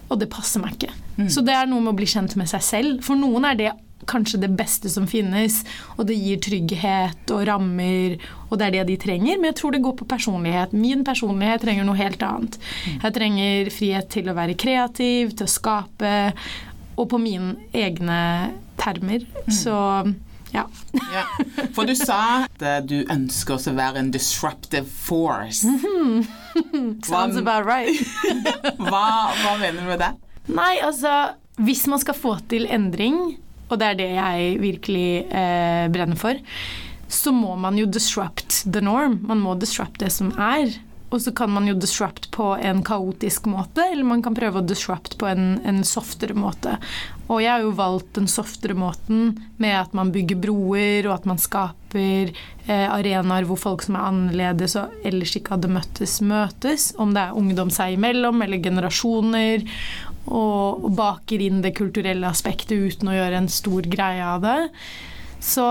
og 0.06 0.22
det 0.22 0.30
passer 0.32 0.62
meg 0.62 0.76
ikke. 0.76 0.94
Mm. 1.16 1.30
Så 1.32 1.42
det 1.46 1.56
er 1.56 1.68
noe 1.70 1.82
med 1.82 1.94
å 1.94 1.98
bli 1.98 2.08
kjent 2.10 2.36
med 2.40 2.50
seg 2.52 2.64
selv. 2.66 3.02
For 3.06 3.18
noen 3.18 3.48
er 3.50 3.58
det 3.60 3.72
kanskje 4.06 4.38
det 4.44 4.52
beste 4.54 4.90
som 4.92 5.08
finnes, 5.10 5.62
og 5.96 6.06
det 6.10 6.18
gir 6.20 6.42
trygghet 6.44 7.32
og 7.34 7.46
rammer, 7.50 8.20
og 8.50 8.60
det 8.60 8.68
er 8.68 8.76
det 8.76 8.84
de 8.92 9.00
trenger. 9.02 9.40
Men 9.40 9.50
jeg 9.50 9.60
tror 9.62 9.74
det 9.74 9.82
går 9.86 9.96
på 9.98 10.10
personlighet. 10.10 10.76
Min 10.78 11.02
personlighet 11.08 11.66
trenger 11.66 11.88
noe 11.88 11.98
helt 11.98 12.22
annet. 12.26 12.60
Mm. 12.86 13.00
Jeg 13.08 13.18
trenger 13.18 13.74
frihet 13.74 14.12
til 14.14 14.30
å 14.30 14.38
være 14.38 14.58
kreativ, 14.62 15.34
til 15.34 15.48
å 15.48 15.56
skape, 15.56 16.14
og 16.96 17.10
på 17.12 17.20
mine 17.20 17.56
egne 17.76 18.20
termer. 18.80 19.26
Mm. 19.26 19.56
Så 19.58 19.80
ja. 20.56 20.66
ja. 21.14 21.24
For 21.76 21.88
du 21.88 21.94
sa 21.98 22.46
at 22.46 22.64
eh, 22.64 22.80
du 22.88 22.98
ønsker 23.12 23.60
å 23.60 23.76
være 23.76 24.02
en 24.04 24.12
disruptive 24.16 24.88
force. 24.88 25.66
Mm 26.56 26.72
-hmm. 26.72 27.04
Sounds 27.04 27.36
about 27.36 27.66
right. 27.68 27.92
hva, 28.88 29.28
hva 29.44 29.58
mener 29.60 29.82
du 29.82 29.88
med 29.88 30.00
det? 30.00 30.14
Nei, 30.48 30.80
altså 30.82 31.36
Hvis 31.58 31.88
man 31.88 32.00
skal 32.00 32.14
få 32.14 32.38
til 32.48 32.66
endring, 32.70 33.38
og 33.70 33.80
det 33.80 33.88
er 33.88 33.94
det 33.94 34.10
jeg 34.16 34.62
virkelig 34.62 35.26
eh, 35.32 35.92
brenner 35.92 36.16
for, 36.16 36.34
så 37.08 37.32
må 37.32 37.56
man 37.56 37.78
jo 37.78 37.86
disrupt 37.86 38.64
the 38.72 38.82
norm. 38.82 39.20
Man 39.24 39.40
må 39.40 39.56
disrupt 39.56 40.00
det 40.00 40.12
som 40.12 40.32
er. 40.38 40.74
Og 41.14 41.22
så 41.22 41.32
kan 41.32 41.52
man 41.54 41.68
jo 41.70 41.76
disrupt 41.78 42.32
på 42.34 42.48
en 42.58 42.82
kaotisk 42.84 43.46
måte, 43.48 43.84
eller 43.92 44.08
man 44.08 44.24
kan 44.26 44.36
prøve 44.36 44.60
å 44.60 44.66
disrupt 44.66 45.18
på 45.22 45.28
en, 45.30 45.60
en 45.64 45.84
softere 45.86 46.34
måte. 46.38 46.76
Og 47.30 47.42
jeg 47.42 47.52
har 47.52 47.64
jo 47.64 47.76
valgt 47.78 48.18
den 48.18 48.28
softere 48.30 48.76
måten 48.78 49.36
med 49.62 49.76
at 49.78 49.96
man 49.98 50.12
bygger 50.14 50.42
broer, 50.42 51.08
og 51.08 51.14
at 51.16 51.30
man 51.30 51.42
skaper 51.42 52.34
eh, 52.34 52.88
arenaer 52.90 53.48
hvor 53.50 53.62
folk 53.62 53.86
som 53.86 53.98
er 53.98 54.10
annerledes 54.10 54.78
og 54.82 54.94
ellers 55.06 55.38
ikke 55.38 55.56
hadde 55.56 55.72
møttes, 55.78 56.20
møtes. 56.26 56.92
Om 57.02 57.16
det 57.16 57.24
er 57.24 57.40
ungdom 57.40 57.74
seg 57.74 57.96
imellom 57.96 58.42
eller 58.46 58.62
generasjoner. 58.66 59.66
Og, 60.26 60.86
og 60.86 60.92
baker 60.98 61.42
inn 61.46 61.62
det 61.62 61.76
kulturelle 61.78 62.30
aspektet 62.30 62.82
uten 62.82 63.12
å 63.12 63.18
gjøre 63.18 63.44
en 63.44 63.52
stor 63.52 63.86
greie 63.90 64.26
av 64.26 64.42
det. 64.42 64.60
Så, 65.38 65.66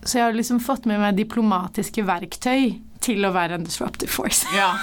så 0.00 0.16
jeg 0.16 0.24
har 0.24 0.36
liksom 0.36 0.62
fått 0.64 0.88
med 0.88 1.02
meg 1.02 1.18
diplomatiske 1.20 2.04
verktøy 2.08 2.80
til 3.04 3.24
å 3.26 3.32
være 3.34 3.58
en 3.58 3.66
disruptive 3.66 4.12
force. 4.12 4.48
Ja. 4.56 4.74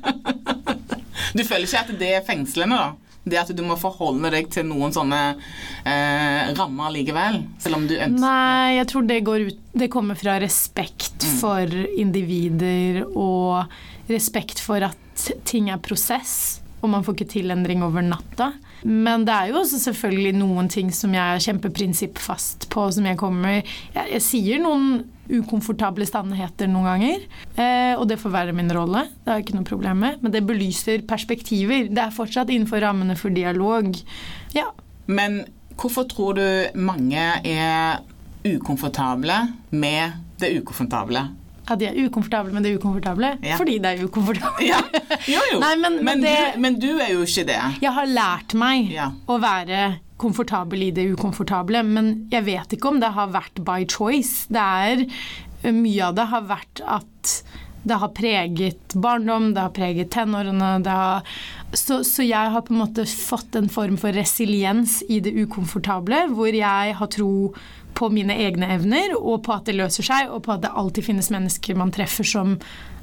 du 1.36 1.44
føler 1.44 1.66
ikke 1.66 1.84
at 1.84 1.94
det 2.00 2.10
er 2.18 2.26
fengslende, 2.26 2.76
da? 2.76 3.10
det 3.28 3.36
at 3.36 3.50
du 3.52 3.60
må 3.66 3.76
forholde 3.78 4.30
deg 4.32 4.48
til 4.52 4.64
noen 4.68 4.94
sånne 4.94 5.18
eh, 5.84 6.52
rammer 6.56 6.94
likevel? 6.94 7.42
Selv 7.60 7.80
om 7.80 7.86
du 7.88 7.96
ønsker 7.98 8.22
Nei, 8.22 8.78
jeg 8.78 8.88
tror 8.92 9.06
det, 9.08 9.20
ut, 9.28 9.60
det 9.76 9.90
kommer 9.92 10.18
fra 10.18 10.38
respekt 10.40 11.26
mm. 11.26 11.36
for 11.42 11.76
individer 12.00 13.02
og 13.10 14.10
respekt 14.10 14.62
for 14.64 14.88
at 14.88 15.28
ting 15.46 15.68
er 15.70 15.82
prosess, 15.84 16.62
og 16.80 16.94
man 16.94 17.04
får 17.04 17.18
ikke 17.18 17.32
til 17.36 17.52
endring 17.52 17.84
over 17.84 18.04
natta. 18.04 18.54
Men 18.82 19.26
det 19.28 19.34
er 19.34 19.50
jo 19.50 19.60
også 19.60 19.80
selvfølgelig 19.82 20.34
noen 20.40 20.70
ting 20.72 20.90
som 20.94 21.14
jeg 21.14 21.36
er 21.36 21.44
kjempeprinsippfast 21.44 22.68
på, 22.72 22.86
som 22.94 23.08
jeg 23.08 23.18
kommer 23.20 23.60
jeg, 23.60 24.06
jeg 24.16 24.22
sier 24.24 24.62
noen 24.62 25.02
ukomfortable 25.30 26.06
sannheter 26.08 26.70
noen 26.70 26.88
ganger. 26.88 27.24
Eh, 27.54 27.94
og 27.94 28.06
det 28.10 28.18
får 28.20 28.34
være 28.34 28.54
min 28.56 28.72
rolle, 28.74 29.04
det 29.20 29.30
har 29.30 29.40
jeg 29.40 29.48
ikke 29.48 29.58
noe 29.60 29.68
problem 29.68 30.04
med. 30.04 30.20
Men 30.24 30.34
det 30.34 30.44
belyser 30.48 31.04
perspektiver. 31.08 31.90
Det 31.90 32.02
er 32.02 32.14
fortsatt 32.14 32.50
innenfor 32.50 32.82
rammene 32.82 33.16
for 33.18 33.34
dialog. 33.34 33.92
Ja. 34.56 34.70
Men 35.10 35.42
hvorfor 35.80 36.06
tror 36.10 36.38
du 36.38 36.46
mange 36.78 37.22
er 37.46 38.02
ukomfortable 38.46 39.36
med 39.70 40.18
det 40.40 40.54
ukomfortable? 40.60 41.28
At 41.70 41.80
de 41.80 41.86
er 41.86 41.98
ukomfortable 42.02 42.54
med 42.54 42.66
det 42.66 42.74
ukomfortable? 42.78 43.34
Ja. 43.46 43.56
Fordi 43.60 43.78
det 43.82 43.94
er 43.94 44.04
ukomfortabelt. 44.04 44.66
Ja. 44.66 44.80
Jo, 45.30 45.42
jo. 45.52 45.60
Nei, 45.64 45.74
men, 45.78 46.00
men, 46.06 46.24
det, 46.24 46.36
du, 46.54 46.62
men, 46.64 46.78
du, 46.82 46.90
er 46.98 47.12
jo 47.14 47.26
ikke 47.26 47.46
det. 47.52 47.60
Jeg 47.84 47.94
har 47.96 48.10
lært 48.10 48.56
meg 48.58 48.90
ja. 48.94 49.10
å 49.30 49.38
være 49.42 49.84
komfortabel 50.20 50.88
i 50.88 50.90
det 50.92 51.06
ukomfortable, 51.14 51.84
men 51.86 52.10
jeg 52.32 52.44
vet 52.48 52.76
ikke 52.76 52.90
om 52.90 52.98
det 53.00 53.14
har 53.16 53.30
vært 53.32 53.62
by 53.64 53.86
choice. 53.88 54.50
Det 54.52 54.66
er 54.66 55.06
Mye 55.60 56.06
av 56.06 56.14
det 56.16 56.24
har 56.30 56.44
vært 56.48 56.80
at 56.88 57.32
det 57.82 57.94
har 57.94 58.08
preget 58.08 58.94
barndom, 58.94 59.54
det 59.54 59.60
har 59.60 59.74
preget 59.76 60.10
tenårene. 60.12 60.72
Har, 60.84 61.26
så, 61.72 62.02
så, 62.04 62.24
jeg 62.26 62.52
har 62.52 62.64
på 62.66 62.74
en 62.74 62.82
måte 62.82 63.06
fått 63.08 63.56
en 63.56 63.70
form 63.72 63.96
for 64.00 64.12
resiliens 64.16 65.00
i 65.08 65.20
det 65.24 65.32
ukomfortable, 65.32 66.26
hvor 66.34 66.52
jeg 66.52 66.96
har 66.98 67.12
tro 67.12 67.54
på 67.96 68.10
mine 68.12 68.36
egne 68.36 68.68
evner, 68.76 69.16
og 69.18 69.42
på 69.46 69.56
at 69.56 69.66
det 69.68 69.78
løser 69.80 70.06
seg, 70.06 70.30
og 70.30 70.44
på 70.46 70.54
at 70.54 70.64
det 70.64 70.74
alltid 70.76 71.08
finnes 71.08 71.32
mennesker 71.32 71.78
man 71.78 71.92
treffer 71.94 72.26
som 72.26 72.58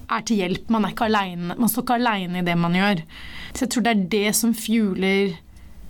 er 0.07 0.23
til 0.27 0.41
hjelp. 0.43 0.69
Man, 0.71 0.85
er 0.85 0.93
ikke 0.93 1.09
alene, 1.09 1.57
man 1.57 1.71
står 1.71 1.85
ikke 1.85 1.97
aleine 1.99 2.41
i 2.41 2.47
det 2.47 2.55
man 2.59 2.77
gjør. 2.77 3.03
Så 3.53 3.65
jeg 3.65 3.73
tror 3.73 3.85
det 3.85 3.93
er 3.93 4.07
det 4.13 4.29
som 4.37 4.55
fueler 4.55 5.35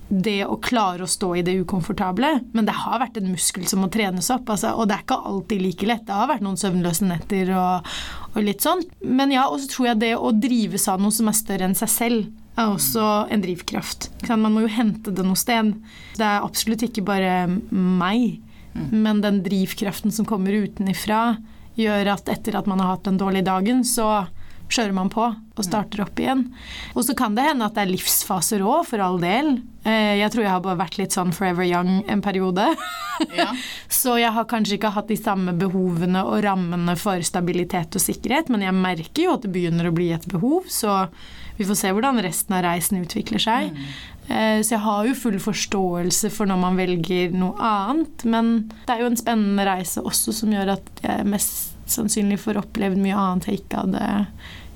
det 0.08 0.46
å 0.48 0.56
klare 0.64 1.04
å 1.04 1.10
stå 1.10 1.34
i 1.36 1.44
det 1.44 1.58
ukomfortable. 1.62 2.30
Men 2.56 2.68
det 2.68 2.76
har 2.80 3.02
vært 3.02 3.20
en 3.20 3.30
muskel 3.32 3.68
som 3.68 3.84
må 3.84 3.90
trenes 3.92 4.30
opp. 4.34 4.50
Altså, 4.54 4.72
og 4.76 4.88
det 4.88 4.98
er 4.98 5.06
ikke 5.06 5.20
alltid 5.32 5.64
like 5.64 5.90
lett. 5.90 6.06
Det 6.08 6.16
har 6.16 6.30
vært 6.32 6.46
noen 6.46 6.60
søvnløse 6.60 7.08
netter 7.08 7.52
og, 7.58 7.94
og 8.34 8.42
litt 8.46 8.64
sånn. 8.64 8.84
Men 9.04 9.34
ja, 9.36 9.48
og 9.52 9.60
så 9.64 9.72
tror 9.72 9.92
jeg 9.92 10.04
det 10.06 10.14
å 10.16 10.34
drives 10.36 10.88
av 10.92 11.04
noe 11.04 11.16
som 11.16 11.30
er 11.30 11.38
større 11.38 11.68
enn 11.68 11.78
seg 11.78 11.92
selv, 11.92 12.28
er 12.58 12.72
også 12.74 13.04
en 13.30 13.44
drivkraft. 13.44 14.10
Man 14.32 14.56
må 14.56 14.66
jo 14.66 14.74
hente 14.74 15.14
det 15.14 15.26
noe 15.26 15.38
sted. 15.38 15.76
Det 16.18 16.26
er 16.26 16.46
absolutt 16.46 16.88
ikke 16.88 17.06
bare 17.06 17.46
meg, 17.70 18.40
mm. 18.74 18.88
men 18.96 19.22
den 19.22 19.44
drivkraften 19.46 20.14
som 20.16 20.26
kommer 20.30 20.56
utenifra, 20.56 21.38
gjør 21.78 22.16
at 22.16 22.32
etter 22.34 22.58
at 22.58 22.66
man 22.66 22.82
har 22.82 22.96
hatt 22.96 23.06
den 23.06 23.20
dårlige 23.22 23.46
dagen, 23.52 23.84
så 23.86 24.26
kjører 24.74 24.96
man 24.96 25.10
på 25.14 25.26
og 25.58 25.66
starter 25.66 26.04
opp 26.04 26.20
igjen. 26.22 26.44
Og 26.94 27.06
så 27.08 27.16
kan 27.18 27.36
det 27.38 27.48
hende 27.48 27.66
at 27.66 27.78
det 27.78 27.86
er 27.86 27.92
livsfaser 27.92 28.62
òg, 28.66 28.84
for 28.90 29.02
all 29.02 29.18
del. 29.22 29.56
Eh, 29.88 30.20
jeg 30.20 30.34
tror 30.34 30.46
jeg 30.46 30.54
har 30.54 30.64
bare 30.66 30.82
vært 30.82 31.00
litt 31.00 31.16
sånn 31.16 31.34
forever 31.36 31.66
young 31.66 32.04
en 32.12 32.22
periode. 32.26 32.68
Ja. 33.34 33.50
så 34.02 34.18
jeg 34.22 34.34
har 34.36 34.50
kanskje 34.50 34.78
ikke 34.78 34.94
hatt 34.94 35.10
de 35.10 35.18
samme 35.20 35.56
behovene 35.58 36.22
og 36.28 36.44
rammene 36.46 36.98
for 37.00 37.24
stabilitet 37.26 37.98
og 37.98 38.04
sikkerhet, 38.04 38.52
men 38.54 38.66
jeg 38.66 38.78
merker 38.78 39.24
jo 39.26 39.34
at 39.38 39.48
det 39.48 39.54
begynner 39.56 39.90
å 39.90 39.96
bli 39.96 40.12
et 40.14 40.28
behov, 40.30 40.70
så 40.70 41.08
vi 41.58 41.66
får 41.66 41.80
se 41.80 41.94
hvordan 41.96 42.22
resten 42.22 42.54
av 42.54 42.62
reisen 42.68 43.02
utvikler 43.02 43.42
seg. 43.42 43.72
Mm. 43.74 43.88
Eh, 44.28 44.60
så 44.62 44.76
jeg 44.76 44.84
har 44.84 45.08
jo 45.08 45.16
full 45.18 45.40
forståelse 45.42 46.30
for 46.36 46.50
når 46.50 46.62
man 46.62 46.78
velger 46.78 47.34
noe 47.34 47.56
annet, 47.64 48.28
men 48.28 48.54
det 48.86 48.94
er 48.94 49.02
jo 49.06 49.10
en 49.10 49.20
spennende 49.20 49.66
reise 49.66 50.04
også 50.06 50.36
som 50.36 50.54
gjør 50.54 50.76
at 50.76 51.02
jeg 51.02 51.26
mest 51.32 51.74
sannsynlig 51.88 52.40
får 52.44 52.60
opplevd 52.60 53.00
mye 53.00 53.16
annet 53.18 53.48
jeg 53.48 53.62
ikke 53.62 53.86
hadde 53.86 54.08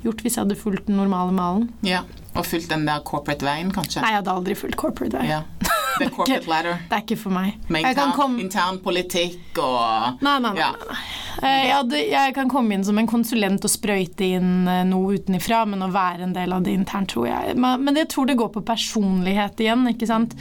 gjort 0.06 0.24
hvis 0.26 0.38
jeg 0.38 0.46
hadde 0.46 0.58
fulgt 0.60 0.90
den 0.90 1.00
normale 1.00 1.34
malen. 1.36 1.70
Ja, 1.86 2.04
Og 2.32 2.46
fulgt 2.48 2.72
den 2.72 2.86
der 2.88 3.02
corporate-veien, 3.04 3.74
kanskje? 3.76 4.02
Nei, 4.04 4.14
jeg 4.14 4.22
hadde 4.22 4.36
aldri 4.38 4.56
fulgt 4.56 4.80
corporate-veien. 4.80 5.30
Ja. 5.30 5.72
The 6.00 6.08
corporate 6.16 6.48
ladder. 6.48 6.78
Det 6.88 6.96
er 6.96 7.04
ikke 7.04 7.18
for 7.20 7.36
meg. 7.36 7.58
Med 7.68 7.84
intern, 7.90 8.14
komme... 8.16 8.40
intern 8.40 8.80
politikk 8.84 9.60
og 9.60 10.22
Nei, 10.24 10.38
nei, 10.40 10.54
nei. 10.54 10.54
Ja. 10.62 10.70
nei, 10.80 10.88
nei. 10.94 11.02
Eh, 11.42 11.58
jeg, 11.66 11.74
hadde, 11.76 12.04
jeg, 12.12 12.36
kan 12.36 12.52
komme 12.52 12.76
inn 12.76 12.86
som 12.88 13.00
en 13.02 13.10
konsulent 13.10 13.68
og 13.68 13.72
sprøyte 13.72 14.32
inn 14.38 14.70
eh, 14.70 14.84
noe 14.88 15.18
utenifra, 15.20 15.64
men 15.70 15.84
å 15.84 15.92
være 15.92 16.28
en 16.28 16.36
del 16.38 16.56
av 16.56 16.64
det 16.66 16.76
internt, 16.78 17.12
tror 17.14 17.28
jeg. 17.30 17.58
Men 17.60 18.00
jeg 18.00 18.10
tror 18.12 18.30
det 18.30 18.38
går 18.40 18.54
på 18.56 18.64
personlighet 18.68 19.64
igjen, 19.64 19.84
ikke 19.92 20.10
sant. 20.10 20.36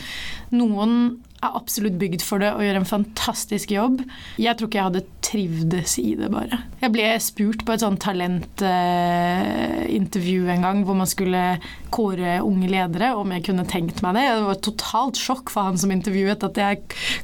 Noen 0.54 0.94
er 1.40 1.54
absolutt 1.56 1.96
bygd 2.00 2.22
for 2.24 2.38
det 2.42 2.50
og 2.52 2.62
gjør 2.64 2.76
en 2.80 2.88
fantastisk 2.88 3.70
jobb. 3.72 4.02
Jeg 4.40 4.56
tror 4.56 4.68
ikke 4.68 4.78
jeg 4.78 4.88
hadde 4.90 5.08
trivdes 5.24 5.98
i 6.02 6.14
det, 6.18 6.28
bare. 6.32 6.58
Jeg 6.82 6.90
ble 6.94 7.20
spurt 7.22 7.64
på 7.64 7.72
et 7.74 7.82
sånn 7.84 8.02
talentintervju 8.02 10.40
uh, 10.44 10.52
en 10.54 10.64
gang 10.66 10.78
hvor 10.84 10.96
man 10.98 11.08
skulle 11.08 11.42
kåre 11.90 12.42
unge 12.44 12.68
ledere, 12.70 13.16
om 13.18 13.32
jeg 13.34 13.44
kunne 13.48 13.70
tenkt 13.70 14.02
meg 14.04 14.12
det. 14.18 14.26
Det 14.28 14.46
var 14.46 14.54
et 14.56 14.68
totalt 14.68 15.16
sjokk 15.20 15.46
for 15.52 15.60
han 15.70 15.78
som 15.80 15.90
intervjuet 15.94 16.46
at 16.46 16.56
jeg 16.60 16.74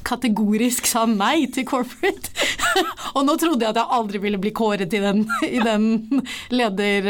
kategorisk 0.06 0.82
sa 0.88 1.02
nei 1.10 1.38
til 1.52 1.64
corporate. 1.68 2.28
og 3.16 3.22
nå 3.28 3.32
trodde 3.40 3.64
jeg 3.64 3.72
at 3.74 3.80
jeg 3.82 3.94
aldri 3.98 4.18
ville 4.24 4.42
bli 4.42 4.52
kåret 4.56 4.92
i 4.96 5.00
den, 5.02 5.18
i 5.46 5.60
den 5.60 5.82
leder, 6.54 7.02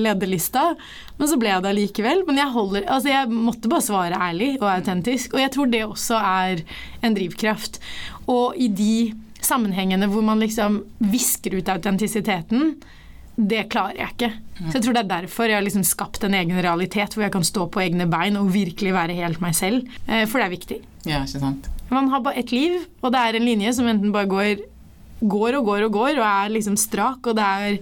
lederlista. 0.00 0.62
Men 1.16 1.30
så 1.30 1.38
ble 1.40 1.52
jeg 1.52 1.64
det 1.64 1.70
allikevel. 1.72 2.24
Men 2.28 2.40
jeg, 2.42 2.52
holder, 2.54 2.88
altså 2.92 3.12
jeg 3.12 3.30
måtte 3.32 3.70
bare 3.72 3.86
svare 3.86 4.20
ærlig 4.28 4.50
og 4.60 4.68
autentisk. 4.72 5.36
Og 5.36 5.42
jeg 5.42 5.54
tror 5.54 5.70
det 5.72 5.84
også 5.86 6.18
er 6.20 6.64
en 7.06 7.16
drivkraft. 7.16 7.80
Og 8.28 8.58
i 8.60 8.68
de 8.68 8.96
sammenhengene 9.46 10.08
hvor 10.10 10.24
man 10.26 10.40
liksom 10.42 10.82
visker 11.12 11.58
ut 11.58 11.70
autentisiteten, 11.72 12.76
det 13.36 13.66
klarer 13.72 14.00
jeg 14.00 14.14
ikke. 14.14 14.30
Så 14.56 14.78
jeg 14.78 14.84
tror 14.86 14.96
det 14.96 15.02
er 15.02 15.10
derfor 15.10 15.50
jeg 15.50 15.58
har 15.58 15.64
liksom 15.66 15.84
skapt 15.84 16.24
en 16.24 16.36
egen 16.38 16.56
realitet 16.64 17.12
hvor 17.14 17.26
jeg 17.26 17.34
kan 17.34 17.44
stå 17.44 17.66
på 17.68 17.82
egne 17.84 18.06
bein 18.08 18.38
og 18.40 18.52
virkelig 18.54 18.94
være 18.96 19.16
helt 19.18 19.42
meg 19.44 19.56
selv. 19.56 19.84
Eh, 20.08 20.24
for 20.24 20.40
det 20.40 20.46
er 20.46 20.54
viktig. 20.54 20.78
Ja, 21.04 21.20
ikke 21.22 21.42
sant. 21.42 21.68
Man 21.92 22.08
har 22.10 22.24
bare 22.24 22.40
ett 22.40 22.50
liv, 22.50 22.80
og 23.04 23.12
det 23.14 23.20
er 23.20 23.36
en 23.36 23.46
linje 23.46 23.74
som 23.76 23.86
enten 23.86 24.14
bare 24.14 24.30
går, 24.30 24.64
går 25.20 25.58
og 25.60 25.68
går 25.68 25.86
og 25.86 25.92
går, 26.00 26.16
og 26.16 26.24
er 26.26 26.54
liksom 26.56 26.78
strak, 26.80 27.28
og 27.28 27.36
det 27.38 27.44
er 27.44 27.76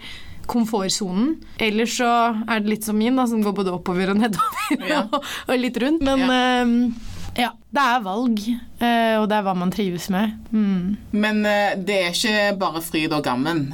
komfortsonen. 0.50 1.34
Eller 1.58 1.88
så 1.90 2.10
er 2.48 2.62
det 2.62 2.70
litt 2.70 2.86
som 2.86 2.98
min, 2.98 3.16
da, 3.16 3.26
som 3.30 3.42
går 3.44 3.56
både 3.56 3.74
oppover 3.74 4.14
og 4.14 4.22
nedover 4.22 4.86
ja. 4.88 5.04
og, 5.12 5.20
og, 5.48 5.58
litt 5.58 5.78
rundt. 5.82 6.04
Men 6.04 6.24
ja. 6.24 6.64
Uh, 6.64 7.12
ja. 7.34 7.48
det 7.74 7.84
er 7.90 8.02
valg, 8.04 8.42
uh, 8.82 9.14
og 9.20 9.26
det 9.30 9.38
er 9.38 9.46
hva 9.46 9.54
man 9.58 9.72
trives 9.74 10.08
med. 10.14 10.34
Mm. 10.54 10.96
Men 11.14 11.40
uh, 11.46 11.72
det 11.80 11.98
er 12.00 12.12
ikke 12.12 12.44
bare 12.60 12.82
fryd 12.84 13.16
og 13.16 13.24
gammen 13.26 13.66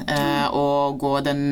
å 0.51 0.67
gå 0.99 1.13
den 1.27 1.43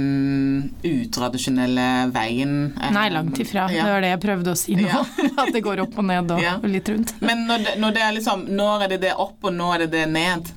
utradisjonelle 0.87 1.89
veien. 2.15 2.55
Nei, 2.95 3.09
langt 3.15 3.39
ifra. 3.43 3.69
Ja. 3.73 3.85
Det 3.85 3.97
var 3.97 4.07
det 4.07 4.15
jeg 4.15 4.23
prøvde 4.25 4.55
å 4.55 4.59
si 4.59 4.79
nå. 4.79 5.05
At 5.43 5.53
det 5.55 5.63
går 5.65 5.85
opp 5.85 5.99
og 6.01 6.09
ned 6.09 6.33
og, 6.35 6.47
og 6.59 6.71
litt 6.71 6.89
rundt. 6.93 7.15
Men 7.25 7.47
når 7.49 7.67
det, 7.67 7.77
når 7.83 7.95
det 7.95 8.07
er 8.07 8.17
liksom 8.17 8.49
Når 8.59 8.87
er 8.87 8.97
det 8.97 9.03
det 9.07 9.15
opp, 9.15 9.39
og 9.45 9.55
nå 9.55 9.71
er 9.75 9.87
det 9.87 9.93
det 9.95 10.09
ned? 10.11 10.51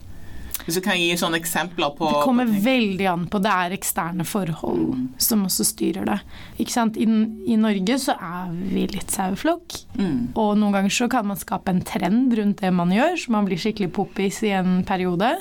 Hvis 0.66 0.78
du 0.78 0.82
kan 0.86 1.00
gi 1.00 1.10
sånne 1.20 1.40
eksempler 1.42 1.94
på 1.98 2.10
Det 2.10 2.24
kommer 2.26 2.50
veldig 2.66 3.08
an 3.12 3.28
på. 3.32 3.42
Det 3.44 3.54
er 3.54 3.76
eksterne 3.76 4.26
forhold 4.28 4.96
mm. 4.98 5.06
som 5.22 5.46
også 5.48 5.68
styrer 5.72 6.08
det. 6.10 6.18
Ikke 6.62 6.76
sant? 6.76 7.00
I, 7.00 7.08
I, 7.50 7.60
Norge 7.62 7.98
så 8.02 8.16
er 8.18 8.52
vi 8.72 8.88
litt 8.92 9.14
saueflokk. 9.14 9.80
Mm. 10.00 10.34
Og 10.36 10.54
noen 10.60 10.78
ganger 10.78 10.94
så 10.96 11.10
kan 11.12 11.28
man 11.30 11.40
skape 11.40 11.74
en 11.74 11.84
trend 11.86 12.36
rundt 12.38 12.62
det 12.62 12.74
man 12.76 12.94
gjør, 12.94 13.18
så 13.20 13.36
man 13.38 13.48
blir 13.48 13.62
skikkelig 13.62 13.92
poppis 13.96 14.42
i 14.48 14.54
en 14.58 14.82
periode. 14.88 15.34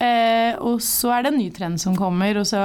Eh, 0.00 0.54
og 0.56 0.80
så 0.84 1.12
er 1.14 1.26
det 1.26 1.34
en 1.34 1.42
ny 1.42 1.50
trend 1.54 1.80
som 1.82 1.98
kommer, 1.98 2.40
og 2.40 2.48
så 2.48 2.62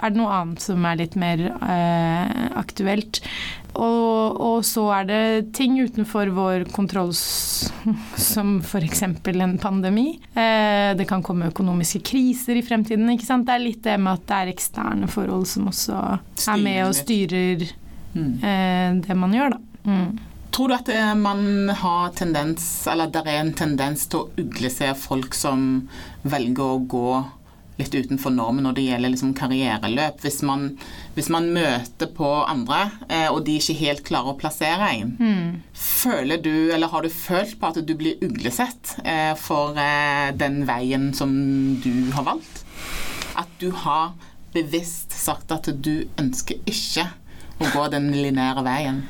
er 0.00 0.12
det 0.12 0.20
noe 0.20 0.32
annet 0.32 0.64
som 0.64 0.84
er 0.88 0.98
litt 1.00 1.16
mer 1.20 1.42
eh, 1.50 2.44
aktuelt. 2.58 3.20
Og, 3.74 4.40
og, 4.40 4.64
så 4.66 4.84
er 4.98 5.06
det 5.08 5.22
ting 5.56 5.76
utenfor 5.78 6.32
vår 6.34 6.66
kontroll, 6.74 7.12
som 7.14 8.56
f.eks. 8.64 9.02
en 9.06 9.58
pandemi. 9.62 10.08
Eh, 10.34 10.90
det 10.98 11.06
kan 11.08 11.22
komme 11.22 11.50
økonomiske 11.52 12.02
kriser 12.10 12.58
i 12.58 12.64
fremtiden. 12.66 13.08
ikke 13.14 13.28
sant? 13.28 13.46
Det 13.48 13.56
er 13.56 13.64
litt 13.64 13.84
det 13.86 13.98
med 14.00 14.18
at 14.18 14.26
det 14.26 14.40
er 14.40 14.54
eksterne 14.54 15.10
forhold 15.10 15.46
som 15.50 15.70
også 15.70 16.00
er 16.00 16.64
med 16.64 16.82
og 16.88 16.96
styrer 16.98 17.64
mm. 18.14 18.34
eh, 18.42 18.98
det 19.06 19.16
man 19.18 19.38
gjør, 19.38 19.56
da. 19.56 19.62
Mm. 19.86 20.18
Tror 20.50 20.68
du 20.68 20.74
at 20.74 20.88
eh, 20.90 21.14
man 21.14 21.70
har 21.78 22.10
tendens, 22.18 22.64
eller 22.90 23.10
det 23.12 23.22
er 23.22 23.38
en 23.38 23.52
tendens 23.56 24.08
til 24.10 24.24
å 24.24 24.40
ugle 24.42 24.70
seg 24.72 24.98
folk 24.98 25.36
som 25.38 25.84
velger 26.26 26.74
å 26.74 26.80
gå 26.90 27.12
litt 27.80 27.94
utenfor 27.94 28.32
normen 28.34 28.66
når 28.66 28.76
det 28.76 28.86
gjelder 28.86 29.12
liksom 29.14 29.34
karriereløp. 29.38 30.20
Hvis 30.24 30.40
man, 30.46 30.68
hvis 31.16 31.30
man, 31.32 31.50
møter 31.54 32.10
på 32.14 32.28
andre, 32.44 32.82
eh, 33.08 33.28
og 33.32 33.42
de 33.46 33.56
ikke 33.58 33.78
helt 33.80 34.04
klarer 34.06 34.34
å 34.34 34.38
plassere 34.40 34.90
en, 34.94 35.14
mm. 35.18 35.76
føler 35.76 36.42
du, 36.44 36.52
eller 36.74 36.92
har 36.92 37.04
du 37.04 37.12
følt 37.12 37.56
på 37.60 37.70
at 37.70 37.80
du 37.86 37.94
blir 37.98 38.20
uglesett 38.24 38.96
eh, 39.04 39.32
for 39.40 39.78
eh, 39.80 40.30
den 40.38 40.62
veien 40.68 41.10
som 41.16 41.32
du 41.82 42.12
har 42.16 42.28
valgt? 42.28 42.64
At 43.40 43.50
du 43.62 43.70
har 43.84 44.12
bevisst 44.54 45.14
sagt 45.14 45.52
at 45.54 45.68
du 45.82 46.08
ønsker 46.20 46.58
ikke 46.68 47.06
å 47.60 47.72
gå 47.74 47.88
den 47.92 48.10
lineære 48.14 48.64
veien? 48.66 49.02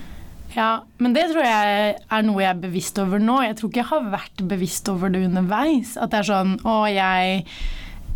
Ja, 0.54 0.82
men 0.98 1.14
det 1.14 1.28
tror 1.30 1.46
jeg 1.46 1.92
er 1.94 2.24
noe 2.26 2.42
jeg 2.42 2.50
er 2.50 2.62
bevisst 2.64 2.98
over 2.98 3.22
nå. 3.22 3.38
Jeg 3.44 3.56
tror 3.58 3.70
ikke 3.70 3.82
jeg 3.84 3.90
har 3.92 4.08
vært 4.16 4.42
bevisst 4.50 4.90
over 4.90 5.12
det 5.12 5.22
underveis. 5.28 5.94
At 5.94 6.10
det 6.10 6.22
er 6.22 6.30
sånn 6.32 6.56
Å, 6.66 6.74
jeg 6.90 7.44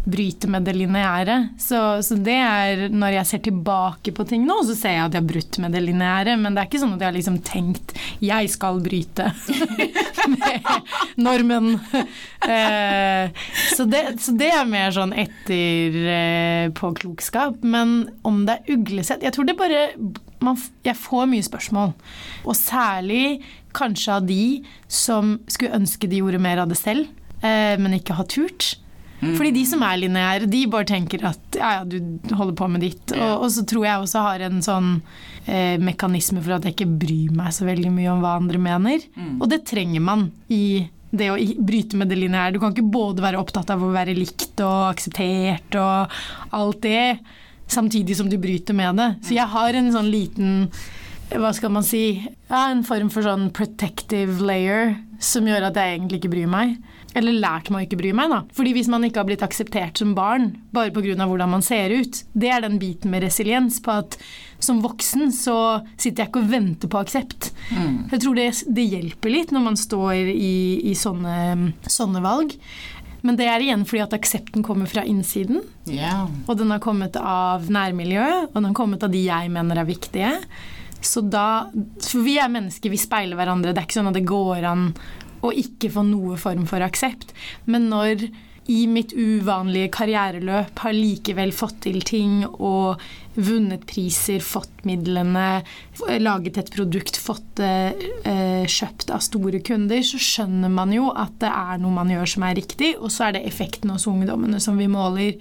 bryte 0.04 0.48
med 0.50 0.64
det 0.66 0.72
lineære. 0.76 1.48
Så, 1.60 2.02
så, 2.04 2.14
det 2.20 2.36
er 2.36 2.88
Når 2.92 3.10
jeg 3.18 3.26
ser 3.30 3.40
tilbake 3.46 4.12
på 4.14 4.24
ting 4.28 4.42
nå, 4.46 4.56
så 4.68 4.74
ser 4.76 4.92
jeg 4.98 5.06
at 5.06 5.14
jeg 5.16 5.22
har 5.22 5.32
brutt 5.32 5.54
med 5.62 5.70
det 5.74 5.82
lineære. 5.84 6.32
Men 6.40 6.50
det 6.54 6.60
er 6.62 6.68
ikke 6.68 6.82
sånn 6.82 6.94
at 6.96 7.02
jeg 7.02 7.10
har 7.10 7.18
liksom 7.18 7.38
tenkt 7.44 7.88
'jeg 8.24 8.44
skal 8.52 8.74
bryte 8.84 9.24
med 10.36 10.60
normen'. 11.16 11.80
Eh, 12.44 13.24
så, 13.72 13.88
det, 13.88 14.20
så, 14.20 14.36
det, 14.36 14.52
er 14.52 14.68
mer 14.68 14.92
sånn 14.92 15.16
etterpåklokskap. 15.16 17.56
Eh, 17.56 17.64
men 17.72 18.12
om 18.20 18.44
det 18.44 18.52
er 18.58 18.68
uglesett 18.76 19.24
Jeg 19.24 19.32
tror 19.32 19.48
det 19.48 19.56
bare 19.56 19.96
man, 20.44 20.52
Jeg 20.84 20.92
får 21.00 21.24
mye 21.32 21.40
spørsmål. 21.46 21.96
Og 22.44 22.52
særlig 22.58 23.40
kanskje 23.72 24.12
av 24.12 24.28
de 24.28 24.60
som 24.92 25.40
skulle 25.48 25.72
ønske 25.80 26.04
de 26.10 26.20
gjorde 26.20 26.44
mer 26.44 26.60
av 26.60 26.68
det 26.68 26.76
selv, 26.76 27.08
eh, 27.40 27.80
men 27.80 27.96
ikke 27.96 28.20
har 28.20 28.28
turt. 28.28 28.83
Mm. 29.24 29.34
Fordi 29.38 29.52
de 29.56 29.64
som 29.68 29.84
er 29.86 30.00
lineære, 30.02 30.48
de 30.52 30.64
bare 30.70 30.88
tenker 30.88 31.24
at 31.30 31.58
ja, 31.58 31.78
ja, 31.78 31.84
du 31.88 32.34
holder 32.36 32.56
på 32.58 32.68
med 32.70 32.84
ditt. 32.84 33.14
Og, 33.16 33.30
og, 33.44 33.46
så 33.54 33.64
tror 33.68 33.86
jeg 33.88 34.02
også 34.02 34.24
har 34.26 34.44
en 34.46 34.60
sånn 34.64 34.90
eh, 35.46 35.76
mekanisme 35.80 36.42
for 36.44 36.56
at 36.58 36.66
jeg 36.66 36.76
ikke 36.76 36.98
bryr 37.04 37.36
meg 37.36 37.54
så 37.56 37.68
veldig 37.68 37.92
mye 37.94 38.10
om 38.12 38.24
hva 38.24 38.36
andre 38.40 38.60
mener. 38.62 39.06
Mm. 39.16 39.38
Og 39.38 39.48
det 39.52 39.64
trenger 39.70 40.04
man 40.04 40.28
i 40.52 40.64
det 41.14 41.30
å 41.30 41.38
bryte 41.38 41.98
med 41.98 42.10
det 42.10 42.18
lineære. 42.18 42.56
Du 42.56 42.60
kan 42.62 42.74
ikke 42.74 42.90
både 42.90 43.24
være 43.24 43.40
opptatt 43.40 43.70
av 43.70 43.82
å 43.82 43.92
være 43.94 44.16
likt 44.16 44.60
og 44.64 44.90
akseptert 44.90 45.78
og 45.78 46.20
alt 46.58 46.82
det. 46.84 47.18
samtidig 47.66 48.16
som 48.16 48.28
du 48.28 48.36
bryter 48.36 48.74
med 48.76 48.98
det. 49.00 49.08
Så 49.24 49.34
jeg 49.34 49.48
har 49.48 49.74
en 49.74 49.92
sånn 49.92 50.10
liten 50.12 50.68
hva 51.32 51.50
skal 51.56 51.72
man 51.72 51.82
si 51.82 52.20
ja, 52.20 52.68
En 52.68 52.84
form 52.84 53.08
for 53.10 53.24
sånn 53.24 53.48
protective 53.56 54.42
layer 54.44 54.98
som 55.18 55.46
gjør 55.48 55.70
at 55.70 55.78
jeg 55.80 55.94
egentlig 55.96 56.20
ikke 56.20 56.34
bryr 56.34 56.50
meg. 56.50 56.74
Eller 57.14 57.36
lært 57.38 57.70
meg 57.70 57.84
å 57.84 57.86
ikke 57.86 57.98
bry 58.00 58.10
meg, 58.16 58.32
da. 58.32 58.40
Fordi 58.56 58.72
hvis 58.74 58.90
man 58.90 59.04
ikke 59.06 59.22
har 59.22 59.28
blitt 59.28 59.44
akseptert 59.46 60.00
som 60.00 60.16
barn 60.16 60.50
bare 60.74 60.90
pga. 60.94 61.14
hvordan 61.14 61.50
man 61.50 61.62
ser 61.62 61.94
ut, 61.94 62.24
det 62.34 62.50
er 62.50 62.64
den 62.64 62.80
biten 62.82 63.10
med 63.10 63.22
resiliens 63.22 63.80
på 63.82 63.94
at 64.02 64.18
som 64.58 64.80
voksen 64.82 65.30
så 65.34 65.84
sitter 65.96 66.24
jeg 66.24 66.30
ikke 66.30 66.42
og 66.42 66.50
venter 66.50 66.90
på 66.90 66.98
aksept. 66.98 67.52
Mm. 67.70 68.10
Jeg 68.10 68.20
tror 68.24 68.34
det, 68.38 68.48
det, 68.66 68.88
hjelper 68.94 69.30
litt 69.30 69.54
når 69.54 69.64
man 69.68 69.78
står 69.78 70.32
i, 70.32 70.56
i 70.90 70.94
sånne, 70.98 71.72
sånne 71.86 72.22
valg. 72.24 72.56
Men 73.24 73.38
det 73.40 73.46
er 73.48 73.62
igjen 73.64 73.86
fordi 73.88 74.02
at 74.04 74.14
aksepten 74.18 74.64
kommer 74.66 74.88
fra 74.90 75.04
innsiden. 75.08 75.62
Yeah. 75.88 76.28
Og 76.44 76.58
den 76.60 76.72
har 76.74 76.82
kommet 76.84 77.16
av 77.16 77.70
nærmiljøet, 77.72 78.50
og 78.50 78.56
den 78.58 78.68
har 78.68 78.76
kommet 78.76 79.04
av 79.06 79.12
de 79.14 79.22
jeg 79.24 79.52
mener 79.52 79.80
er 79.80 79.88
viktige. 79.88 80.32
Så 81.04 81.20
da 81.20 81.68
For 82.00 82.24
vi 82.24 82.38
er 82.40 82.52
mennesker, 82.52 82.92
vi 82.92 83.00
speiler 83.00 83.36
hverandre. 83.36 83.72
Det 83.72 83.82
er 83.82 83.88
ikke 83.88 83.98
sånn 83.98 84.10
at 84.12 84.16
det 84.16 84.26
går 84.28 84.68
an 84.68 84.88
å 85.44 85.52
ikke 85.52 85.92
få 85.94 86.06
noe 86.08 86.38
form 86.40 86.66
for 86.70 86.84
aksept. 86.84 87.34
Men 87.70 87.90
når 87.92 88.28
i 88.72 88.84
mitt 88.88 89.12
uvanlige 89.12 89.90
karriereløp 89.92 90.80
har 90.86 90.96
likevel 90.96 91.50
fått 91.52 91.82
til 91.84 92.00
ting 92.06 92.44
og 92.46 93.02
vunnet 93.34 93.82
priser, 93.88 94.40
fått 94.44 94.86
midlene, 94.88 95.64
laget 96.22 96.60
et 96.62 96.70
produkt, 96.72 97.18
fått 97.20 97.44
det 97.60 98.06
eh, 98.24 98.64
kjøpt 98.70 99.10
av 99.12 99.24
store 99.26 99.60
kunder, 99.64 100.00
så 100.06 100.20
skjønner 100.22 100.72
man 100.72 100.94
jo 100.94 101.10
at 101.12 101.36
det 101.42 101.50
er 101.50 101.82
noe 101.82 101.98
man 101.98 102.12
gjør 102.14 102.30
som 102.36 102.46
er 102.48 102.56
riktig, 102.56 102.94
og 102.96 103.12
så 103.12 103.28
er 103.28 103.36
det 103.36 103.44
effekten 103.50 103.92
hos 103.92 104.08
ungdommene 104.08 104.62
som 104.62 104.80
vi 104.80 104.88
måler. 104.88 105.36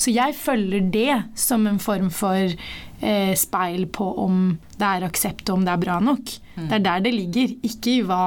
Så 0.00 0.14
jeg 0.14 0.34
følger 0.38 0.90
det 0.90 1.20
som 1.38 1.68
en 1.70 1.78
form 1.82 2.10
for 2.10 2.40
eh, 2.50 3.34
speil 3.38 3.86
på 3.94 4.10
om 4.24 4.56
det 4.74 4.88
er 4.88 5.06
aksept 5.06 5.50
og 5.50 5.60
om 5.60 5.68
det 5.68 5.76
er 5.76 5.84
bra 5.86 6.00
nok. 6.02 6.38
Mm. 6.56 6.64
Det 6.64 6.72
er 6.80 6.86
der 6.88 7.06
det 7.06 7.14
ligger, 7.14 7.58
ikke 7.68 7.98
i 7.98 8.06
hva 8.08 8.24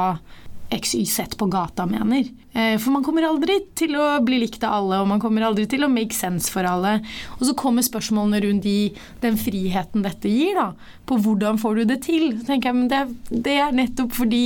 XYZ 0.70 1.36
på 1.38 1.48
gata 1.50 1.86
mener. 1.90 2.28
Eh, 2.54 2.78
for 2.82 2.94
man 2.94 3.04
kommer 3.06 3.26
aldri 3.28 3.60
til 3.78 3.96
å 3.98 4.08
bli 4.26 4.42
likt 4.44 4.64
av 4.66 4.80
alle, 4.80 5.00
og 5.02 5.10
man 5.12 5.22
kommer 5.22 5.46
aldri 5.48 5.66
til 5.70 5.86
å 5.86 5.92
make 5.92 6.16
sense 6.16 6.52
for 6.54 6.68
alle. 6.68 7.00
Og 7.40 7.48
så 7.50 7.56
kommer 7.58 7.86
spørsmålene 7.86 8.44
rundt 8.46 8.66
de, 8.68 8.92
den 9.24 9.40
friheten 9.40 10.06
dette 10.06 10.32
gir, 10.32 10.60
da. 10.60 10.94
På 11.10 11.18
hvordan 11.22 11.62
får 11.62 11.82
du 11.82 11.90
det 11.94 12.04
til? 12.06 12.32
Så 12.38 12.52
tenker 12.52 12.72
jeg, 12.72 12.80
men 12.82 12.92
det, 12.92 13.42
det 13.50 13.58
er 13.64 13.76
nettopp 13.76 14.14
fordi 14.20 14.46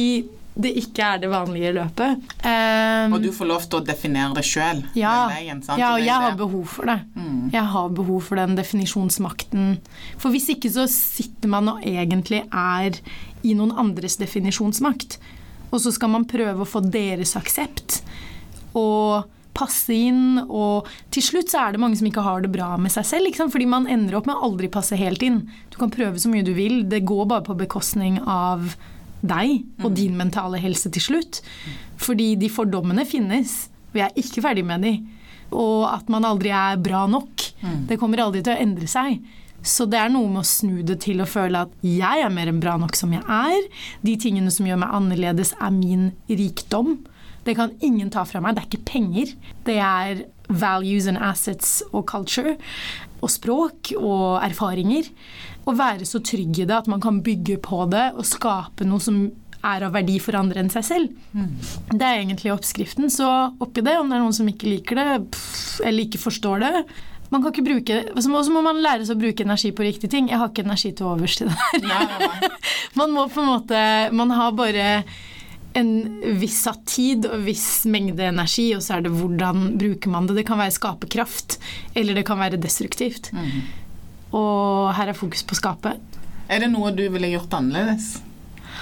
det 0.54 0.70
ikke 0.78 1.06
er 1.16 1.22
det 1.24 1.30
vanlige 1.32 1.72
løpet. 1.74 2.26
Um, 2.46 3.16
og 3.16 3.24
du 3.24 3.32
får 3.34 3.50
lov 3.50 3.64
til 3.66 3.80
å 3.80 3.86
definere 3.88 4.38
det 4.38 4.44
sjøl? 4.46 4.84
Ja, 4.98 5.32
ja, 5.34 5.94
og 5.96 6.04
jeg 6.04 6.14
har 6.14 6.38
behov 6.38 6.68
for 6.76 6.92
det. 6.92 7.00
Mm. 7.18 7.48
Jeg 7.54 7.66
har 7.74 7.96
behov 7.98 8.20
for 8.28 8.42
den 8.42 8.54
definisjonsmakten. 8.60 9.78
For 10.22 10.34
hvis 10.34 10.52
ikke 10.54 10.70
så 10.74 10.86
sitter 10.92 11.50
man 11.50 11.72
og 11.74 11.88
egentlig 11.90 12.44
er 12.50 13.02
i 13.44 13.56
noen 13.58 13.74
andres 13.82 14.20
definisjonsmakt. 14.22 15.18
Og 15.74 15.82
så 15.82 15.94
skal 15.94 16.12
man 16.14 16.28
prøve 16.30 16.64
å 16.64 16.70
få 16.70 16.84
deres 16.86 17.34
aksept 17.40 18.04
og 18.78 19.30
passe 19.58 19.94
inn. 19.94 20.42
Og 20.46 20.90
til 21.14 21.26
slutt 21.26 21.54
så 21.54 21.64
er 21.64 21.74
det 21.74 21.82
mange 21.82 22.00
som 22.00 22.10
ikke 22.10 22.26
har 22.26 22.44
det 22.44 22.52
bra 22.54 22.74
med 22.82 22.94
seg 22.94 23.08
selv. 23.10 23.38
Fordi 23.54 23.70
man 23.70 23.90
ender 23.92 24.18
opp 24.20 24.30
med 24.30 24.38
å 24.38 24.50
aldri 24.50 24.70
passe 24.74 24.98
helt 25.00 25.24
inn. 25.26 25.44
Du 25.74 25.80
kan 25.82 25.94
prøve 25.94 26.22
så 26.22 26.32
mye 26.32 26.46
du 26.46 26.54
vil, 26.58 26.84
det 26.90 27.06
går 27.08 27.30
bare 27.32 27.46
på 27.48 27.58
bekostning 27.60 28.20
av 28.22 28.76
deg 29.24 29.62
og 29.80 29.94
mm. 29.94 29.96
din 29.96 30.18
mentale 30.20 30.60
helse 30.60 30.92
til 30.94 31.04
slutt. 31.04 31.42
Fordi 32.02 32.34
de 32.40 32.50
fordommene 32.52 33.06
finnes. 33.08 33.64
Vi 33.94 34.02
er 34.04 34.16
ikke 34.20 34.44
ferdig 34.44 34.66
med 34.68 34.84
de. 34.84 34.98
Og 35.54 35.86
at 35.88 36.10
man 36.12 36.26
aldri 36.28 36.52
er 36.56 36.82
bra 36.82 37.06
nok. 37.10 37.46
Mm. 37.62 37.86
Det 37.90 38.00
kommer 38.02 38.26
aldri 38.26 38.44
til 38.44 38.56
å 38.56 38.62
endre 38.66 38.90
seg. 38.90 39.22
Så 39.64 39.88
det 39.90 40.00
er 40.00 40.12
noe 40.12 40.30
med 40.30 40.44
å 40.44 40.48
snu 40.48 40.82
det 40.86 41.00
til 41.06 41.24
å 41.24 41.30
føle 41.30 41.64
at 41.66 41.74
jeg 41.88 42.24
er 42.26 42.34
mer 42.34 42.52
enn 42.52 42.62
bra 42.64 42.76
nok 42.80 42.98
som 43.00 43.14
jeg 43.16 43.24
er. 43.24 43.68
De 44.04 44.16
tingene 44.20 44.52
som 44.54 44.68
gjør 44.68 44.82
meg 44.84 44.96
annerledes, 45.00 45.54
er 45.60 45.74
min 45.76 46.12
rikdom. 46.28 46.98
Det 47.44 47.56
kan 47.60 47.74
ingen 47.84 48.12
ta 48.12 48.24
fra 48.28 48.42
meg. 48.44 48.56
Det 48.56 48.64
er 48.64 48.70
ikke 48.70 48.92
penger. 48.92 49.34
Det 49.68 49.80
er 49.80 50.26
values 50.52 51.08
and 51.08 51.20
assets 51.20 51.82
og 51.92 52.06
culture. 52.12 52.58
Og 53.24 53.32
språk 53.32 53.94
og 54.00 54.44
erfaringer. 54.44 55.08
Å 55.64 55.76
være 55.80 56.08
så 56.08 56.20
trygg 56.24 56.60
i 56.60 56.68
det 56.68 56.76
at 56.84 56.92
man 56.92 57.04
kan 57.04 57.22
bygge 57.24 57.60
på 57.64 57.86
det 57.92 58.10
og 58.18 58.28
skape 58.28 58.88
noe 58.88 59.04
som 59.04 59.26
er 59.64 59.86
av 59.88 59.94
verdi 59.96 60.18
for 60.20 60.36
andre 60.36 60.60
enn 60.60 60.72
seg 60.72 60.84
selv. 60.84 61.12
Mm. 61.32 61.54
Det 61.96 62.04
er 62.04 62.20
egentlig 62.20 62.52
oppskriften. 62.52 63.08
Så 63.12 63.28
oppi 63.64 63.84
det, 63.86 63.96
om 64.00 64.12
det 64.12 64.18
er 64.18 64.24
noen 64.26 64.36
som 64.36 64.50
ikke 64.50 64.68
liker 64.68 65.00
det, 65.00 65.08
pff, 65.32 65.80
eller 65.88 66.04
ikke 66.04 66.20
forstår 66.20 66.64
det, 66.66 66.74
man 67.34 67.42
kan 67.42 67.54
ikke 67.54 67.66
bruke 67.66 68.00
Og 68.14 68.22
så 68.22 68.54
må 68.54 68.62
man 68.62 68.82
lære 68.84 69.08
seg 69.08 69.18
å 69.18 69.24
bruke 69.24 69.46
energi 69.46 69.74
på 69.76 69.86
riktige 69.86 70.12
ting. 70.14 70.30
Jeg 70.32 70.40
har 70.42 70.52
ikke 70.52 70.66
energi 70.68 70.94
til 70.94 71.10
overs 71.10 71.38
til 71.40 71.50
det 71.50 71.84
der. 71.84 71.86
Nei, 71.90 72.02
nei, 72.12 72.30
nei. 72.30 72.50
man 73.00 73.14
må 73.16 73.28
på 73.34 73.42
en 73.42 73.50
måte 73.50 73.84
Man 74.14 74.34
har 74.38 74.54
bare 74.58 74.90
en 75.74 75.94
viss 76.38 76.60
av 76.70 76.84
tid 76.86 77.26
og 77.26 77.48
viss 77.48 77.88
mengde 77.90 78.28
energi, 78.28 78.68
og 78.78 78.84
så 78.86 79.00
er 79.00 79.08
det 79.08 79.14
hvordan 79.16 79.72
bruker 79.82 80.12
man 80.14 80.28
det. 80.30 80.36
Det 80.38 80.44
kan 80.46 80.60
være 80.62 80.76
skaperkraft, 80.76 81.56
eller 81.98 82.14
det 82.14 82.26
kan 82.28 82.38
være 82.38 82.60
destruktivt. 82.62 83.32
Mm. 83.34 83.64
Og 84.38 84.92
her 84.94 85.10
er 85.10 85.18
fokus 85.18 85.42
på 85.50 85.58
skapet. 85.58 85.98
Er 86.46 86.62
det 86.62 86.70
noe 86.70 86.94
du 86.94 87.02
ville 87.10 87.32
gjort 87.34 87.58
annerledes? 87.58 88.20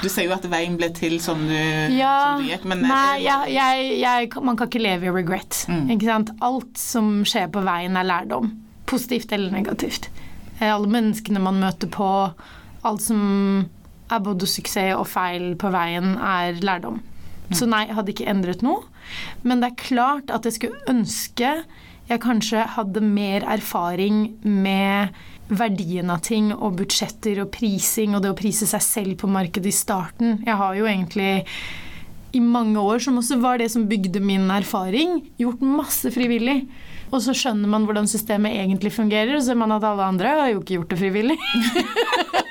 Du 0.02 0.08
sier 0.10 0.28
jo 0.28 0.34
at 0.36 0.46
veien 0.50 0.78
ble 0.80 0.90
til 0.98 1.20
som 1.24 1.44
du, 1.46 1.56
ja, 1.94 2.14
som 2.34 2.42
du 2.42 2.50
gikk, 2.50 2.66
men 2.70 2.82
Nei, 2.88 3.22
jeg, 3.26 3.54
jeg, 3.54 3.92
jeg, 4.02 4.32
man 4.42 4.58
kan 4.58 4.72
ikke 4.72 4.82
leve 4.82 5.10
i 5.10 5.14
regret. 5.22 5.64
Mm. 5.70 5.92
Ikke 5.96 6.10
sant? 6.10 6.34
Alt 6.44 6.82
som 6.82 7.22
skjer 7.28 7.52
på 7.54 7.64
veien, 7.66 8.00
er 8.00 8.08
lærdom. 8.08 8.50
Positivt 8.90 9.32
eller 9.36 9.54
negativt. 9.54 10.10
Eh, 10.58 10.70
alle 10.70 10.90
menneskene 10.92 11.44
man 11.44 11.62
møter 11.62 11.92
på, 11.92 12.10
alt 12.88 13.06
som 13.06 13.22
er 14.12 14.26
både 14.26 14.50
suksess 14.50 14.98
og 14.98 15.08
feil 15.08 15.54
på 15.62 15.72
veien, 15.74 16.16
er 16.18 16.58
lærdom. 16.66 17.00
Mm. 17.52 17.56
Så 17.60 17.68
nei, 17.70 17.86
jeg 17.88 17.98
hadde 18.00 18.16
ikke 18.16 18.30
endret 18.32 18.66
noe. 18.66 18.84
Men 19.46 19.62
det 19.62 19.72
er 19.72 19.82
klart 19.86 20.34
at 20.34 20.48
jeg 20.48 20.58
skulle 20.58 20.84
ønske 20.92 21.56
jeg 22.12 22.20
kanskje 22.26 22.66
hadde 22.76 23.04
mer 23.06 23.46
erfaring 23.48 24.34
med 24.44 25.14
verdien 25.52 26.12
av 26.14 26.24
ting 26.26 26.52
og 26.56 26.78
budsjetter 26.80 27.44
og 27.44 27.52
prising 27.54 28.16
og 28.16 28.24
det 28.24 28.32
å 28.32 28.38
prise 28.38 28.68
seg 28.70 28.84
selv 28.86 29.18
på 29.22 29.30
markedet 29.32 29.72
i 29.72 29.76
starten. 29.76 30.40
Jeg 30.48 30.58
har 30.58 30.78
jo 30.78 30.88
egentlig 30.88 31.32
i 32.32 32.40
mange 32.40 32.80
år, 32.80 33.02
som 33.04 33.20
også 33.20 33.42
var 33.44 33.60
det 33.60 33.68
som 33.74 33.90
bygde 33.90 34.22
min 34.24 34.48
erfaring, 34.54 35.20
gjort 35.42 35.64
masse 35.66 36.12
frivillig. 36.16 36.62
Og 37.12 37.20
så 37.26 37.36
skjønner 37.36 37.68
man 37.68 37.84
hvordan 37.88 38.08
systemet 38.08 38.56
egentlig 38.56 38.94
fungerer, 38.96 39.36
og 39.36 39.42
så 39.42 39.52
ser 39.52 39.60
man 39.60 39.76
at 39.76 39.84
alle 39.84 40.08
andre 40.14 40.36
har 40.40 40.54
jo 40.54 40.62
ikke 40.62 40.78
gjort 40.78 40.94
det 40.94 41.02
frivillig. 41.02 41.38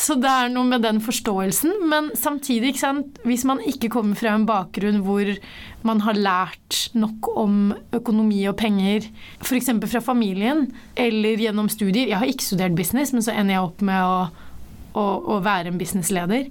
Så 0.00 0.16
det 0.16 0.30
er 0.30 0.48
noe 0.52 0.64
med 0.64 0.84
den 0.84 1.00
forståelsen. 1.04 1.74
Men 1.90 2.10
samtidig, 2.16 2.72
hvis 3.26 3.44
man 3.48 3.60
ikke 3.68 3.90
kommer 3.92 4.16
fra 4.16 4.32
en 4.36 4.46
bakgrunn 4.48 5.02
hvor 5.04 5.28
man 5.86 6.00
har 6.04 6.16
lært 6.16 6.78
nok 6.96 7.28
om 7.36 7.74
økonomi 7.96 8.42
og 8.48 8.56
penger, 8.60 9.06
f.eks. 9.44 9.70
fra 9.92 10.02
familien 10.04 10.70
eller 10.96 11.40
gjennom 11.40 11.68
studier 11.72 12.08
Jeg 12.08 12.20
har 12.20 12.28
ikke 12.28 12.46
studert 12.46 12.76
business, 12.76 13.12
men 13.12 13.24
så 13.24 13.36
ender 13.36 13.58
jeg 13.58 13.68
opp 13.68 13.84
med 13.84 14.00
å 14.00 14.16
å, 14.92 15.04
å, 15.34 15.38
være 15.44 15.70
en 15.70 15.78
businessleder. 15.80 16.48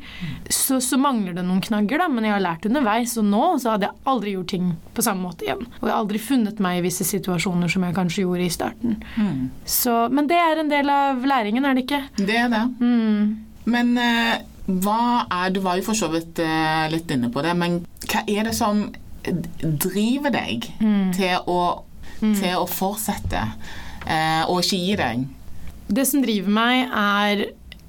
Så, 0.49 0.79
så, 0.83 0.99
mangler 1.01 1.35
det 1.37 1.43
noen 1.47 1.61
knagger, 1.63 2.01
da, 2.03 2.07
men 2.11 2.27
jeg 2.27 2.35
har 2.35 2.43
lært 2.43 2.67
underveis. 2.69 3.15
Og 3.19 3.27
nå 3.27 3.43
så 3.61 3.73
hadde 3.75 3.89
jeg 3.89 4.07
aldri 4.13 4.35
gjort 4.35 4.53
ting 4.53 4.71
på 4.95 5.05
samme 5.05 5.25
måte 5.27 5.47
igjen. 5.47 5.65
Og 5.79 5.87
jeg 5.87 5.93
har 5.93 6.03
aldri 6.03 6.23
funnet 6.23 6.63
meg 6.63 6.79
i 6.79 6.85
visse 6.87 7.07
situasjoner 7.07 7.71
som 7.71 7.85
jeg 7.87 7.97
kanskje 7.97 8.25
gjorde 8.25 8.45
i 8.45 8.53
starten. 8.53 9.01
Mm. 9.17 9.43
Så, 9.65 9.97
men 10.13 10.29
det 10.31 10.39
er 10.39 10.63
en 10.63 10.71
del 10.71 10.93
av 10.93 11.27
læringen, 11.27 11.67
er 11.67 11.77
det 11.77 11.85
ikke? 11.87 12.03
Det 12.19 12.39
er 12.45 12.49
det. 12.53 12.63
Mm. 12.79 13.37
Men 13.69 13.93
uh, 13.99 14.37
hva 14.69 15.25
er 15.41 15.53
Du 15.53 15.61
var 15.65 15.79
jo 15.79 15.85
for 15.89 15.97
så 15.97 16.09
vidt 16.13 16.41
uh, 16.43 16.87
litt 16.91 17.11
inne 17.13 17.31
på 17.33 17.43
det, 17.45 17.55
men 17.57 17.81
hva 18.09 18.23
er 18.29 18.49
det 18.49 18.55
som 18.57 18.87
driver 19.29 20.31
deg 20.33 20.69
mm. 20.79 21.11
til, 21.17 21.35
å, 21.51 21.83
mm. 22.21 22.35
til, 22.39 22.53
å, 22.55 22.65
fortsette 22.69 23.41
uh, 24.07 24.43
og 24.47 24.61
ikke 24.63 24.79
gi 24.79 24.95
deg? 24.99 25.27
Det 25.89 26.05
som 26.05 26.21
driver 26.23 26.53
meg, 26.53 26.93
er 26.93 27.43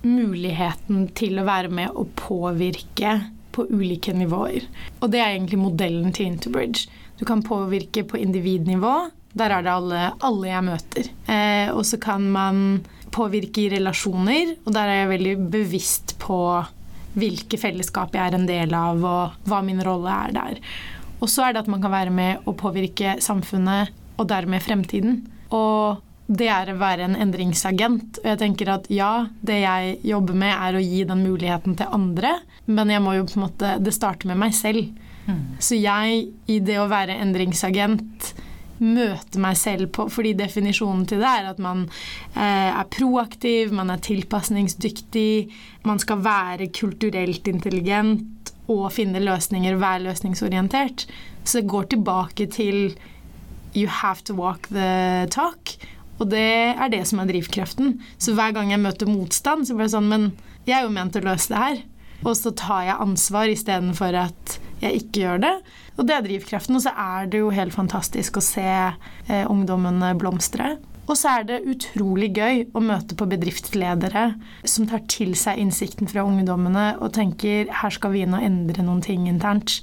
muligheten 0.07 1.09
til 1.19 1.41
å 1.41 1.47
være 1.49 1.71
med 1.73 1.95
og 1.99 2.13
påvirke 2.19 3.19
på 3.55 3.67
ulike 3.71 4.15
nivåer. 4.15 4.67
Og 5.01 5.11
det 5.13 5.21
er 5.21 5.35
egentlig 5.35 5.61
modellen 5.61 6.15
til 6.17 6.31
Interbridge. 6.31 6.87
Du 7.19 7.27
kan 7.29 7.43
påvirke 7.45 8.05
på 8.09 8.21
individnivå. 8.21 8.95
Der 9.37 9.53
er 9.55 9.63
det 9.63 9.73
alle, 9.73 10.05
alle 10.27 10.51
jeg 10.51 10.67
møter. 10.67 11.11
Eh, 11.31 11.69
og 11.75 11.85
så 11.87 12.01
kan 12.03 12.25
man 12.33 12.81
påvirke 13.15 13.65
i 13.65 13.71
relasjoner, 13.73 14.55
og 14.65 14.75
der 14.75 14.87
er 14.87 15.03
jeg 15.03 15.11
veldig 15.15 15.35
bevisst 15.51 16.15
på 16.23 16.39
hvilke 17.19 17.59
fellesskap 17.59 18.15
jeg 18.15 18.31
er 18.31 18.39
en 18.39 18.47
del 18.47 18.75
av, 18.77 19.03
og 19.03 19.51
hva 19.51 19.61
min 19.67 19.83
rolle 19.83 20.15
er 20.29 20.35
der. 20.37 20.61
Og 21.21 21.29
så 21.29 21.47
er 21.47 21.55
det 21.55 21.65
at 21.65 21.71
man 21.71 21.83
kan 21.83 21.93
være 21.93 22.15
med 22.15 22.47
å 22.49 22.55
påvirke 22.57 23.19
samfunnet, 23.23 23.91
og 24.21 24.29
dermed 24.31 24.63
fremtiden. 24.63 25.23
Og 25.57 26.01
det 26.31 26.47
er 26.53 26.71
å 26.71 26.79
være 26.79 27.09
en 27.09 27.17
endringsagent. 27.19 28.21
Og 28.23 28.29
jeg 28.33 28.41
tenker 28.45 28.71
at 28.77 28.87
ja, 28.93 29.27
det 29.43 29.61
jeg 29.65 29.97
jobber 30.07 30.37
med, 30.39 30.55
er 30.55 30.79
å 30.79 30.83
gi 30.85 31.03
den 31.09 31.25
muligheten 31.27 31.75
til 31.79 31.91
andre, 31.97 32.37
men 32.71 32.93
jeg 32.93 33.03
må 33.03 33.17
jo 33.19 33.27
på 33.27 33.39
en 33.39 33.47
måte 33.49 33.73
Det 33.83 33.95
starter 33.95 34.31
med 34.31 34.39
meg 34.45 34.55
selv. 34.55 34.93
Mm. 35.27 35.43
Så 35.63 35.79
jeg, 35.79 36.29
i 36.47 36.61
det 36.63 36.79
å 36.81 36.89
være 36.91 37.19
endringsagent, 37.23 38.31
møter 38.81 39.43
meg 39.43 39.59
selv 39.61 39.91
på, 39.93 40.07
fordi 40.09 40.33
definisjonen 40.39 41.05
til 41.09 41.21
det 41.21 41.29
er 41.29 41.51
at 41.51 41.59
man 41.61 41.85
eh, 42.33 42.71
er 42.71 42.87
proaktiv, 42.89 43.75
man 43.77 43.93
er 43.93 44.01
tilpasningsdyktig, 44.01 45.33
man 45.85 46.01
skal 46.01 46.23
være 46.25 46.71
kulturelt 46.73 47.51
intelligent 47.51 48.55
og 48.71 48.87
finne 48.95 49.21
løsninger, 49.21 49.77
være 49.83 50.07
løsningsorientert. 50.07 51.05
Så 51.45 51.61
det 51.61 51.71
går 51.73 51.91
tilbake 51.93 52.47
til 52.55 52.95
you 53.75 53.87
have 54.01 54.25
to 54.25 54.35
walk 54.35 54.71
the 54.73 55.27
talk. 55.31 55.77
Og 56.21 56.29
det 56.33 56.77
er 56.77 56.93
det 56.93 57.03
som 57.09 57.23
er 57.23 57.31
drivkraften. 57.31 57.95
Så 58.21 58.37
hver 58.37 58.53
gang 58.57 58.73
jeg 58.75 58.83
møter 58.83 59.09
motstand, 59.09 59.67
så 59.67 59.77
blir 59.77 59.89
det 59.89 59.95
sånn 59.95 60.11
Men 60.11 60.31
jeg 60.69 60.77
er 60.79 60.85
jo 60.87 60.95
ment 60.95 61.17
til 61.17 61.25
å 61.25 61.33
løse 61.33 61.53
det 61.53 61.63
her. 61.63 61.81
Og 62.21 62.35
så 62.37 62.53
tar 62.53 62.85
jeg 62.91 63.01
ansvar 63.01 63.49
istedenfor 63.49 64.19
at 64.27 64.59
jeg 64.83 65.01
ikke 65.01 65.25
gjør 65.25 65.43
det. 65.47 65.55
Og 65.97 66.07
det 66.09 66.17
er 66.17 66.27
drivkraften. 66.27 66.77
Og 66.77 66.85
så 66.85 66.93
er 66.93 67.31
det 67.33 67.41
jo 67.41 67.53
helt 67.55 67.75
fantastisk 67.77 68.37
å 68.37 68.45
se 68.45 68.69
eh, 68.69 69.45
ungdommene 69.49 70.13
blomstre. 70.21 70.75
Og 71.11 71.17
så 71.19 71.41
er 71.41 71.47
det 71.49 71.65
utrolig 71.67 72.31
gøy 72.37 72.67
å 72.77 72.83
møte 72.85 73.17
på 73.19 73.27
bedriftsledere 73.31 74.29
som 74.69 74.87
tar 74.87 75.03
til 75.11 75.33
seg 75.39 75.59
innsikten 75.59 76.11
fra 76.11 76.23
ungdommene 76.23 76.93
og 77.01 77.17
tenker 77.17 77.73
her 77.81 77.95
skal 77.95 78.15
vi 78.15 78.23
inn 78.23 78.37
og 78.37 78.45
endre 78.47 78.85
noen 78.87 79.03
ting 79.03 79.27
internt. 79.27 79.81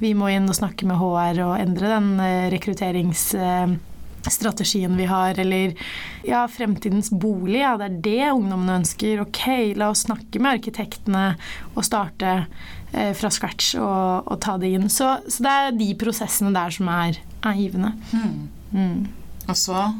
Vi 0.00 0.14
må 0.16 0.30
inn 0.32 0.48
og 0.48 0.56
snakke 0.56 0.88
med 0.88 0.98
HR 0.98 1.42
og 1.44 1.58
endre 1.58 1.90
den 1.92 2.08
eh, 2.22 2.46
rekrutterings 2.54 3.26
eh, 3.36 3.74
strategien 4.32 4.96
vi 4.96 5.08
har, 5.10 5.38
eller 5.40 5.74
ja, 6.26 6.44
fremtidens 6.48 7.10
bolig. 7.10 7.60
Ja, 7.60 7.74
det 7.80 7.88
er 7.88 7.98
det 8.06 8.30
ungdommene 8.32 8.78
ønsker. 8.82 9.24
Ok, 9.24 9.44
la 9.78 9.90
oss 9.92 10.06
snakke 10.06 10.40
med 10.40 10.60
arkitektene 10.60 11.26
og 11.74 11.84
starte 11.86 12.36
eh, 12.92 13.12
fra 13.16 13.32
scratch 13.32 13.74
og, 13.80 14.30
og, 14.30 14.38
ta 14.44 14.56
det 14.60 14.74
inn. 14.76 14.88
Så, 14.92 15.16
så, 15.28 15.44
det 15.44 15.54
er 15.54 15.76
de 15.80 15.90
prosessene 16.00 16.54
der 16.54 16.74
som 16.74 16.90
er, 16.92 17.20
er 17.44 17.60
givende. 17.60 17.94
Mm. 18.14 18.40
Mm. 18.74 18.98
Og 19.48 19.58
så 19.58 19.90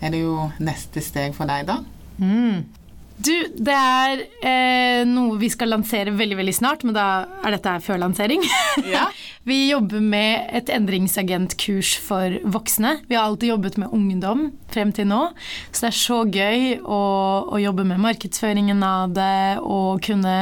er 0.00 0.14
det 0.14 0.22
jo 0.22 0.48
neste 0.62 1.02
steg 1.04 1.36
for 1.36 1.50
deg, 1.50 1.68
da. 1.68 1.80
Mm. 2.18 2.66
Du, 3.18 3.34
det 3.58 3.74
er 3.74 4.20
eh, 4.46 5.02
noe 5.08 5.38
vi 5.40 5.48
skal 5.50 5.72
lansere 5.72 6.14
veldig 6.14 6.36
veldig 6.38 6.54
snart, 6.54 6.84
men 6.86 6.94
da 6.94 7.06
er 7.42 7.56
dette 7.56 7.72
her 7.74 7.84
før 7.84 8.02
lansering. 8.04 8.44
Ja. 8.88 9.08
vi 9.48 9.68
jobber 9.68 10.00
med 10.00 10.52
et 10.54 10.70
endringsagentkurs 10.72 11.96
for 12.00 12.38
voksne. 12.46 12.98
Vi 13.10 13.16
har 13.18 13.26
alltid 13.26 13.50
jobbet 13.50 13.78
med 13.80 13.92
ungdom 13.92 14.44
frem 14.72 14.92
til 14.94 15.08
nå, 15.10 15.20
så 15.72 15.86
det 15.86 15.90
er 15.90 15.98
så 15.98 16.18
gøy 16.24 16.78
å, 16.80 17.02
å 17.50 17.60
jobbe 17.60 17.84
med 17.88 18.00
markedsføringen 18.04 18.84
av 18.86 19.16
det 19.18 19.58
og 19.64 20.04
kunne 20.06 20.36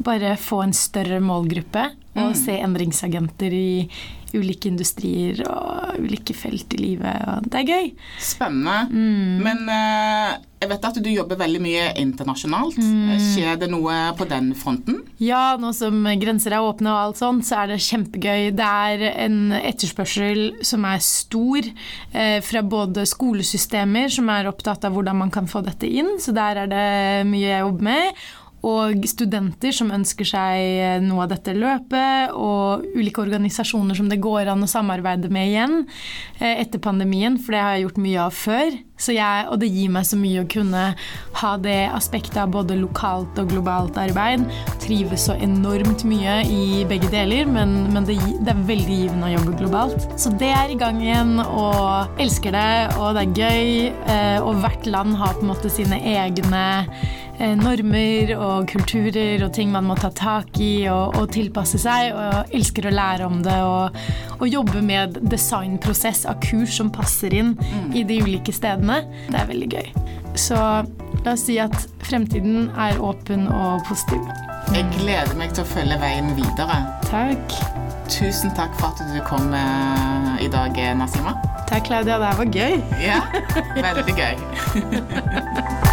bare 0.00 0.36
få 0.40 0.62
en 0.64 0.76
større 0.76 1.20
målgruppe 1.24 1.88
og 2.16 2.32
mm. 2.32 2.38
se 2.38 2.56
endringsagenter 2.60 3.54
i 3.54 3.70
ulike 4.36 4.70
industrier 4.70 5.42
og 5.48 5.98
ulike 6.00 6.36
felt 6.36 6.76
i 6.76 6.80
livet. 6.80 7.26
Og 7.30 7.50
det 7.50 7.62
er 7.62 7.68
gøy. 7.68 7.90
Spennende. 8.22 8.86
Mm. 8.90 9.42
Men 9.44 9.62
uh, 9.68 10.38
jeg 10.60 10.70
vet 10.70 10.88
at 10.90 10.98
du 11.00 11.08
jobber 11.08 11.40
veldig 11.40 11.60
mye 11.64 11.84
internasjonalt. 12.00 12.78
Mm. 12.80 13.14
Skjer 13.30 13.60
det 13.62 13.70
noe 13.72 13.96
på 14.18 14.26
den 14.28 14.50
fronten? 14.58 15.00
Ja, 15.22 15.56
nå 15.60 15.72
som 15.76 16.04
grenser 16.20 16.56
er 16.56 16.66
åpne 16.66 16.92
og 16.92 17.00
alt 17.04 17.20
sånt, 17.20 17.46
så 17.48 17.62
er 17.62 17.72
det 17.72 17.80
kjempegøy. 17.86 18.50
Det 18.56 18.68
er 18.68 19.06
en 19.26 19.54
etterspørsel 19.56 20.60
som 20.66 20.84
er 20.88 21.00
stor 21.04 21.64
uh, 21.64 22.38
fra 22.44 22.64
både 22.66 23.06
skolesystemer, 23.08 24.12
som 24.12 24.28
er 24.32 24.50
opptatt 24.50 24.84
av 24.84 24.96
hvordan 24.96 25.22
man 25.24 25.32
kan 25.34 25.48
få 25.50 25.64
dette 25.66 25.88
inn, 25.88 26.18
så 26.20 26.36
der 26.36 26.64
er 26.64 26.70
det 26.70 26.86
mye 27.30 27.48
jeg 27.48 27.64
jobber 27.64 27.88
med 27.90 28.22
og 28.66 29.06
studenter 29.08 29.72
som 29.72 29.92
ønsker 29.94 30.28
seg 30.28 31.04
noe 31.06 31.24
av 31.24 31.32
dette 31.32 31.54
løpet, 31.56 32.34
og 32.36 32.84
ulike 32.96 33.22
organisasjoner 33.24 33.96
som 33.96 34.10
det 34.10 34.20
går 34.20 34.50
an 34.52 34.66
å 34.66 34.70
samarbeide 34.70 35.30
med 35.32 35.52
igjen 35.52 35.76
eh, 36.40 36.60
etter 36.60 36.82
pandemien, 36.82 37.38
for 37.40 37.56
det 37.56 37.64
har 37.64 37.76
jeg 37.76 37.86
gjort 37.86 38.02
mye 38.04 38.26
av 38.26 38.36
før. 38.36 38.76
Jeg, 39.08 39.46
og 39.50 39.60
det 39.62 39.70
gir 39.72 39.92
meg 39.92 40.06
så 40.06 40.18
mye 40.20 40.42
å 40.42 40.48
kunne 40.50 40.82
ha 41.40 41.52
det 41.62 41.78
aspektet 41.96 42.36
av 42.42 42.52
både 42.54 42.76
lokalt 42.80 43.38
og 43.40 43.50
globalt 43.52 43.96
arbeid. 44.00 44.44
Trives 44.82 45.26
så 45.28 45.36
enormt 45.40 46.04
mye 46.08 46.40
i 46.44 46.84
begge 46.90 47.10
deler, 47.12 47.48
men, 47.48 47.74
men 47.94 48.08
det, 48.08 48.18
det, 48.40 48.52
er 48.52 48.66
veldig 48.68 48.98
givende 49.04 49.30
å 49.30 49.34
jobbe 49.38 49.56
globalt. 49.62 50.06
Så 50.20 50.34
det 50.40 50.52
er 50.56 50.74
i 50.74 50.78
gang 50.80 51.00
igjen, 51.02 51.38
og 51.40 52.20
elsker 52.20 52.54
det, 52.56 52.70
og 53.00 53.16
det 53.16 53.24
er 53.24 53.40
gøy. 53.40 53.72
Eh, 54.12 54.38
og 54.44 54.60
hvert 54.62 54.86
land 54.90 55.16
har 55.20 55.36
på 55.38 55.46
en 55.46 55.52
måte 55.54 55.72
sine 55.72 56.00
egne 56.12 56.66
Eh, 57.40 57.54
normer 57.56 58.34
og 58.36 58.66
kulturer 58.68 59.40
og 59.46 59.54
ting 59.56 59.70
man 59.72 59.86
må 59.88 59.94
ta 59.96 60.10
tak 60.12 60.58
i 60.60 60.84
og, 60.92 61.16
og 61.16 61.30
tilpasse 61.32 61.78
seg. 61.80 62.12
Og 62.12 62.52
elsker 62.58 62.90
å 62.90 62.92
lære 62.92 63.28
om 63.28 63.38
det 63.44 63.56
og, 63.64 63.96
og, 64.36 64.44
jobbe 64.50 64.82
med 64.84 65.16
designprosess 65.30 66.26
av 66.28 66.40
kurs 66.44 66.76
som 66.76 66.90
passer 66.92 67.32
inn 67.36 67.54
mm. 67.56 67.94
i 67.96 68.02
de 68.04 68.18
ulike 68.26 68.52
stedene. 68.52 68.89
Det 69.30 69.38
er 69.40 69.50
veldig 69.50 69.68
gøy. 69.70 69.90
Så 70.38 70.56
la 71.24 71.34
oss 71.34 71.44
si 71.48 71.58
at 71.62 71.74
fremtiden 72.06 72.70
er 72.78 73.00
åpen 73.02 73.48
og 73.50 73.84
positiv. 73.88 74.22
Jeg 74.70 74.86
gleder 74.94 75.34
meg 75.38 75.54
til 75.56 75.64
å 75.64 75.70
følge 75.70 75.98
veien 76.00 76.30
videre. 76.38 76.80
Takk. 77.10 77.56
Tusen 78.10 78.54
takk 78.58 78.74
for 78.78 78.90
at 78.90 79.02
du 79.14 79.20
kom 79.26 79.54
eh, 79.54 80.44
i 80.46 80.50
dag, 80.50 80.78
Nasima. 80.98 81.36
Takk, 81.70 81.86
Claudia. 81.86 82.18
Det 82.18 82.26
her 82.26 82.40
var 82.40 82.50
gøy. 82.50 82.80
Ja, 83.02 83.20
veldig 83.78 84.18
gøy. 84.18 85.86